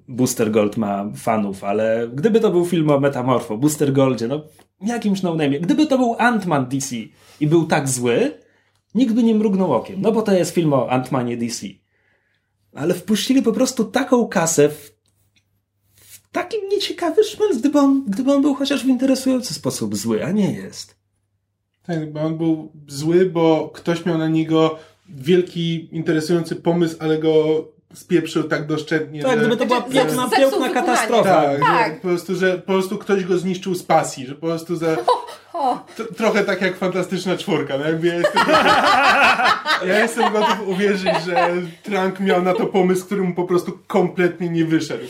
[0.07, 4.43] Booster Gold ma fanów, ale gdyby to był film o Metamorfo, Booster Goldzie, no
[4.81, 6.95] jakimś no name gdyby to był Ant-Man DC
[7.39, 8.31] i był tak zły,
[8.95, 11.67] nikt by nie mrugnął okiem, no bo to jest film o Ant-Manie DC.
[12.73, 14.95] Ale wpuścili po prostu taką kasę w,
[15.95, 20.31] w taki nieciekawy szmelc, gdyby on, gdyby on był chociaż w interesujący sposób zły, a
[20.31, 20.94] nie jest.
[21.87, 24.79] Tak, bo on był zły, bo ktoś miał na niego
[25.09, 29.21] wielki, interesujący pomysł, ale go spieprzył tak doszczętnie.
[29.21, 31.41] Tak, gdyby to była piękna, piękna katastrofa.
[31.41, 32.01] Tak, tak.
[32.01, 34.97] po prostu, że po prostu ktoś go zniszczył z pasji, że po prostu za...
[36.17, 38.43] trochę tak jak fantastyczna czwórka, no jakby ja jestem,
[39.89, 41.49] ja jestem gotów uwierzyć, że
[41.83, 45.03] Trank miał na to pomysł, który mu po prostu kompletnie nie wyszedł.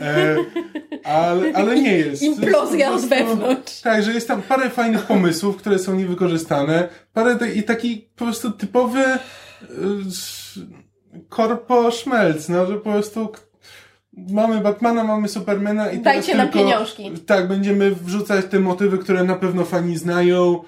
[0.00, 0.36] E,
[1.04, 2.22] ale, ale nie jest.
[2.22, 3.80] Implozja od wewnątrz.
[3.80, 8.50] Tak, że jest tam parę fajnych pomysłów, które są niewykorzystane, parę i taki po prostu
[8.50, 9.18] typowy y,
[11.28, 13.32] korpo szmelc, no, że po prostu
[14.12, 17.10] mamy Batmana, mamy Supermana i Dajcie nam tylko, pieniążki.
[17.26, 20.64] Tak, będziemy wrzucać te motywy, które na pewno fani znają,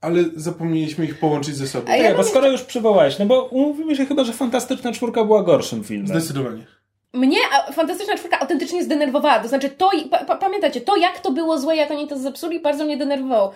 [0.00, 1.92] ale zapomnieliśmy ich połączyć ze sobą.
[1.92, 5.42] Ja tak, bo skoro już przywołałeś, no bo umówimy się chyba, że Fantastyczna Czwórka była
[5.42, 6.06] gorszym filmem.
[6.06, 6.66] Zdecydowanie.
[7.12, 7.38] mnie
[7.72, 9.40] Fantastyczna Czwórka autentycznie zdenerwowała.
[9.40, 9.90] To znaczy, to,
[10.26, 13.52] pa, pamiętacie, to jak to było złe, jak oni to zepsuli, bardzo mnie denerwowało.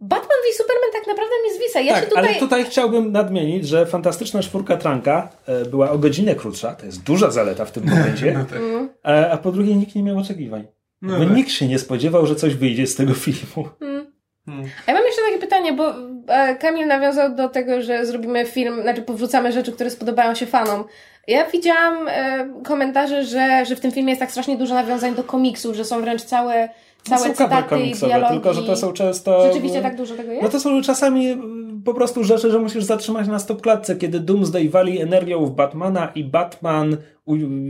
[0.00, 1.80] Batman v Superman tak naprawdę mnie zwisa.
[1.80, 2.24] Ja tak, się tutaj...
[2.24, 7.02] ale tutaj chciałbym nadmienić, że Fantastyczna Czwórka Tranka e, była o godzinę krótsza, to jest
[7.02, 8.58] duża zaleta w tym momencie, no tak.
[9.02, 10.66] a, a, po drugie nikt nie miał oczekiwań.
[11.02, 11.36] No tak.
[11.36, 13.68] Nikt się nie spodziewał, że coś wyjdzie z tego filmu.
[13.80, 14.06] Hmm.
[14.46, 14.68] Hmm.
[14.86, 15.94] Ja mam jeszcze takie pytanie, bo
[16.28, 20.84] e, Kamil nawiązał do tego, że zrobimy film, znaczy powrzucamy rzeczy, które spodobają się fanom.
[21.26, 25.24] Ja widziałam e, komentarze, że, że w tym filmie jest tak strasznie dużo nawiązań do
[25.24, 26.68] komiksu, że są wręcz całe
[27.08, 28.32] całe no są cytaty i dialogi.
[28.32, 29.46] Tylko, że to są często...
[29.46, 30.42] Rzeczywiście tak dużo tego jest?
[30.42, 31.36] No to są czasami
[31.84, 36.24] po prostu rzeczy, że musisz zatrzymać na stopklatce, kiedy Doomsday wali energią w Batmana i
[36.24, 36.96] Batman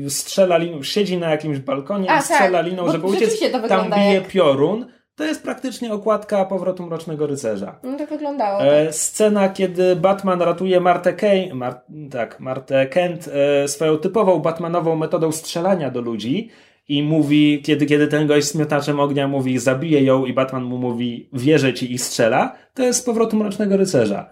[0.09, 4.15] strzela liną, siedzi na jakimś balkonie A, i strzela tak, liną, żeby uciec, tam bije
[4.15, 4.29] jak...
[4.29, 4.87] piorun.
[5.17, 7.79] To jest praktycznie okładka powrotu Mrocznego Rycerza.
[7.83, 8.63] No tak wyglądało.
[8.63, 11.15] E, scena, kiedy Batman ratuje Martę,
[11.55, 11.81] Mar
[12.11, 13.29] tak, Martę Kent
[13.65, 16.51] e, swoją typową Batmanową metodą strzelania do ludzi
[16.89, 20.79] i mówi, kiedy, kiedy ten gość z miotaczem ognia mówi zabije ją i Batman mu
[20.79, 24.31] mówi wierzę ci i strzela, to jest z powrotu Mrocznego Rycerza.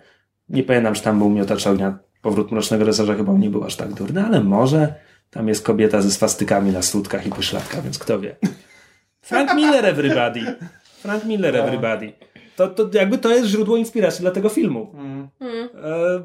[0.48, 1.98] Nie pamiętam, czy tam był miotacz ognia.
[2.22, 4.94] Powrót Mrocznego Rycerza chyba nie był aż tak durny, ale może
[5.30, 8.36] tam jest kobieta ze swastykami na sutkach i pośladka, więc kto wie.
[9.20, 10.40] Frank Miller everybody.
[11.02, 11.60] Frank Miller no.
[11.60, 12.12] everybody.
[12.56, 14.92] To, to jakby to jest źródło inspiracji dla tego filmu.
[14.94, 15.28] Mm.
[15.40, 16.22] E,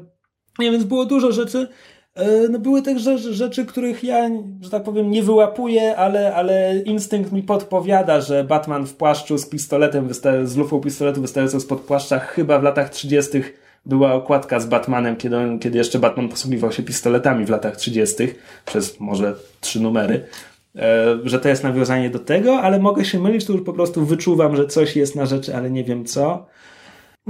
[0.58, 1.68] nie, więc było dużo rzeczy.
[2.14, 4.30] E, no były także rzeczy, których ja,
[4.60, 9.46] że tak powiem, nie wyłapuję, ale, ale instynkt mi podpowiada, że Batman w płaszczu z
[9.46, 10.08] pistoletem,
[10.44, 13.42] z lufą pistoletu wystającą spod płaszcza, chyba w latach 30.
[13.86, 18.14] była okładka z Batmanem, kiedy, on, kiedy jeszcze Batman posługiwał się pistoletami w latach 30.
[18.66, 20.24] przez może trzy numery.
[20.76, 24.06] E, że to jest nawiązanie do tego, ale mogę się mylić, to już po prostu
[24.06, 26.46] wyczuwam, że coś jest na rzeczy, ale nie wiem co.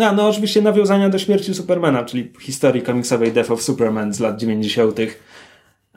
[0.01, 4.37] No, no oczywiście nawiązania do śmierci Supermana, czyli historii komiksowej Death of Superman z lat
[4.37, 4.99] 90.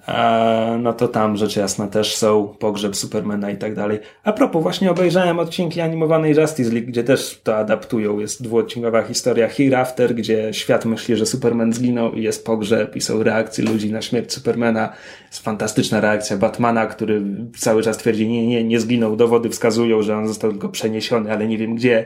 [0.08, 4.00] E, no to tam rzecz jasna też są pogrzeb Supermana i tak dalej.
[4.24, 8.20] A propos, właśnie obejrzałem odcinki animowanej Justice League, gdzie też to adaptują.
[8.20, 13.24] Jest dwuodcinkowa historia Hereafter, gdzie świat myśli, że Superman zginął i jest pogrzeb i są
[13.24, 14.94] reakcje ludzi na śmierć Supermana.
[15.28, 17.22] Jest fantastyczna reakcja Batmana, który
[17.58, 19.16] cały czas twierdzi, nie, nie, nie zginął.
[19.16, 22.06] Dowody wskazują, że on został tylko przeniesiony, ale nie wiem gdzie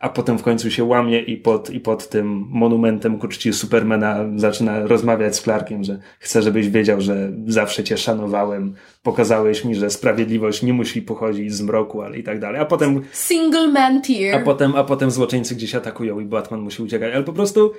[0.00, 4.24] a potem w końcu się łamie i pod, i pod tym monumentem ku czci Supermana
[4.36, 9.90] zaczyna rozmawiać z Clarkiem, że chce, żebyś wiedział, że zawsze cię szanowałem, pokazałeś mi, że
[9.90, 12.60] sprawiedliwość nie musi pochodzić z mroku, ale i tak dalej.
[12.60, 13.02] A potem...
[13.12, 14.40] Single man tear.
[14.40, 17.72] A potem, a potem złoczyńcy gdzieś atakują i Batman musi uciekać, ale po prostu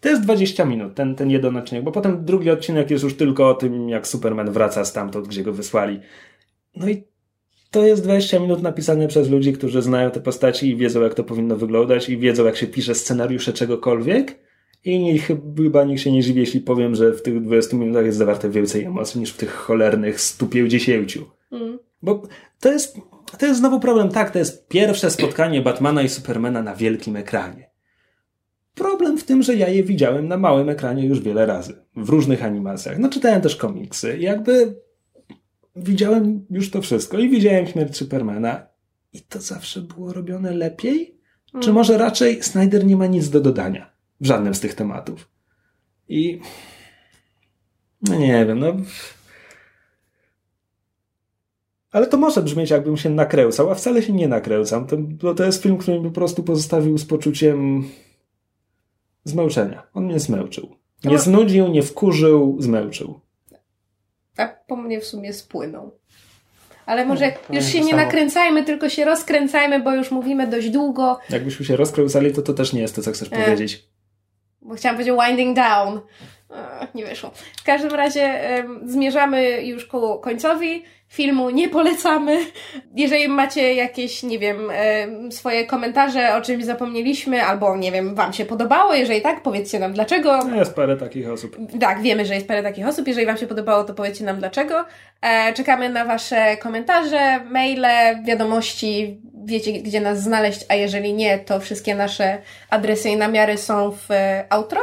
[0.00, 3.48] to jest 20 minut, ten, ten jeden odcinek, bo potem drugi odcinek jest już tylko
[3.48, 6.00] o tym, jak Superman wraca stamtąd, gdzie go wysłali.
[6.76, 7.04] No i
[7.70, 11.24] to jest 20 minut napisane przez ludzi, którzy znają te postaci i wiedzą, jak to
[11.24, 14.46] powinno wyglądać i wiedzą, jak się pisze scenariusze czegokolwiek.
[14.84, 18.18] I nie, chyba nikt się nie dziwi, jeśli powiem, że w tych 20 minutach jest
[18.18, 21.12] zawarte więcej emocji niż w tych cholernych 150.
[21.52, 21.78] Mm.
[22.02, 22.22] Bo
[22.60, 22.96] to jest,
[23.38, 24.08] to jest znowu problem.
[24.08, 27.70] Tak, to jest pierwsze spotkanie Batmana i Supermana na wielkim ekranie.
[28.74, 31.74] Problem w tym, że ja je widziałem na małym ekranie już wiele razy.
[31.96, 32.98] W różnych animacjach.
[32.98, 34.18] No czytałem też komiksy.
[34.18, 34.74] Jakby
[35.76, 38.66] widziałem już to wszystko i widziałem śmierć Supermana
[39.12, 41.18] i to zawsze było robione lepiej?
[41.54, 41.62] Mm.
[41.64, 43.90] Czy może raczej Snyder nie ma nic do dodania
[44.20, 45.30] w żadnym z tych tematów?
[46.08, 46.40] I
[48.02, 48.76] no nie wiem, no
[51.90, 54.86] ale to może brzmieć, jakbym się nakręcał, a wcale się nie nakręcam.
[54.86, 57.84] To, bo to jest film, który mnie po prostu pozostawił z poczuciem
[59.24, 59.82] zmęczenia.
[59.94, 60.76] On mnie zmęczył.
[61.04, 63.20] Nie znudził, nie wkurzył, zmęczył
[64.36, 65.98] a po mnie w sumie spłynął.
[66.86, 68.02] Ale może no, już się nie samo.
[68.02, 71.18] nakręcajmy, tylko się rozkręcajmy, bo już mówimy dość długo.
[71.30, 73.88] Jakbyśmy się rozkręcali, to to też nie jest to, co chcesz e, powiedzieć.
[74.62, 76.00] Bo chciałam powiedzieć winding down.
[76.94, 77.30] Nie wyszło.
[77.56, 78.40] W każdym razie
[78.84, 82.38] zmierzamy już ku końcowi filmu nie polecamy.
[82.94, 84.70] Jeżeli macie jakieś, nie wiem,
[85.30, 89.92] swoje komentarze, o czymś zapomnieliśmy, albo nie wiem, Wam się podobało, jeżeli tak, powiedzcie nam
[89.92, 90.44] dlaczego.
[90.44, 91.56] No jest parę takich osób.
[91.80, 93.08] Tak, wiemy, że jest parę takich osób.
[93.08, 94.84] Jeżeli Wam się podobało, to powiedzcie nam dlaczego.
[95.22, 97.86] E, czekamy na Wasze komentarze, maile,
[98.24, 99.20] wiadomości.
[99.44, 102.38] Wiecie, gdzie nas znaleźć, a jeżeli nie, to wszystkie nasze
[102.70, 104.80] adresy i namiary są w e, outro.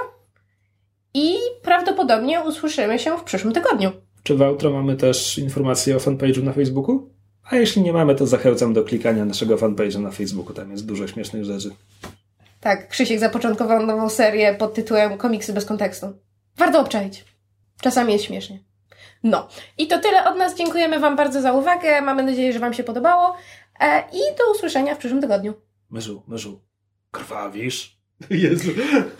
[1.13, 3.91] I prawdopodobnie usłyszymy się w przyszłym tygodniu.
[4.23, 7.09] Czy w outro mamy też informacje o fanpage'u na Facebooku?
[7.49, 10.53] A jeśli nie mamy, to zachęcam do klikania naszego fanpage'a na Facebooku.
[10.53, 11.69] Tam jest dużo śmiesznych rzeczy.
[12.59, 16.07] Tak, Krzysiek zapoczątkował nową serię pod tytułem Komiksy bez kontekstu.
[16.57, 17.25] Warto obczaić.
[17.81, 18.59] Czasami jest śmiesznie.
[19.23, 19.47] No.
[19.77, 20.55] I to tyle od nas.
[20.55, 22.01] Dziękujemy Wam bardzo za uwagę.
[22.01, 23.35] Mamy nadzieję, że Wam się podobało.
[23.79, 25.53] E, I do usłyszenia w przyszłym tygodniu.
[25.89, 26.61] Myżu, myżu.
[27.11, 27.97] Krwawisz?
[28.29, 28.71] Jezu.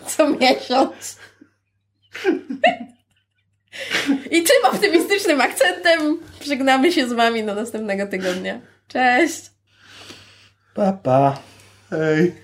[0.06, 1.18] Co miesiąc.
[4.30, 8.60] I tym optymistycznym akcentem żegnamy się z wami do następnego tygodnia.
[8.88, 9.50] Cześć!
[10.74, 11.38] Pa, pa.
[11.90, 12.34] Hej.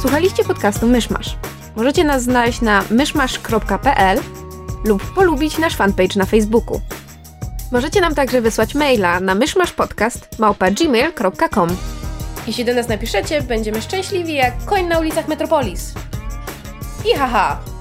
[0.00, 1.36] Słuchaliście podcastu Myszmasz.
[1.76, 4.20] Możecie nas znaleźć na myszmasz.pl
[4.84, 6.80] lub polubić nasz fanpage na Facebooku.
[7.72, 11.68] Możecie nam także wysłać maila na myszmaszpodcast.gmail.com
[12.46, 15.94] Jeśli do nas napiszecie, będziemy szczęśliwi jak koń na ulicach Metropolis.
[17.02, 17.79] I haha!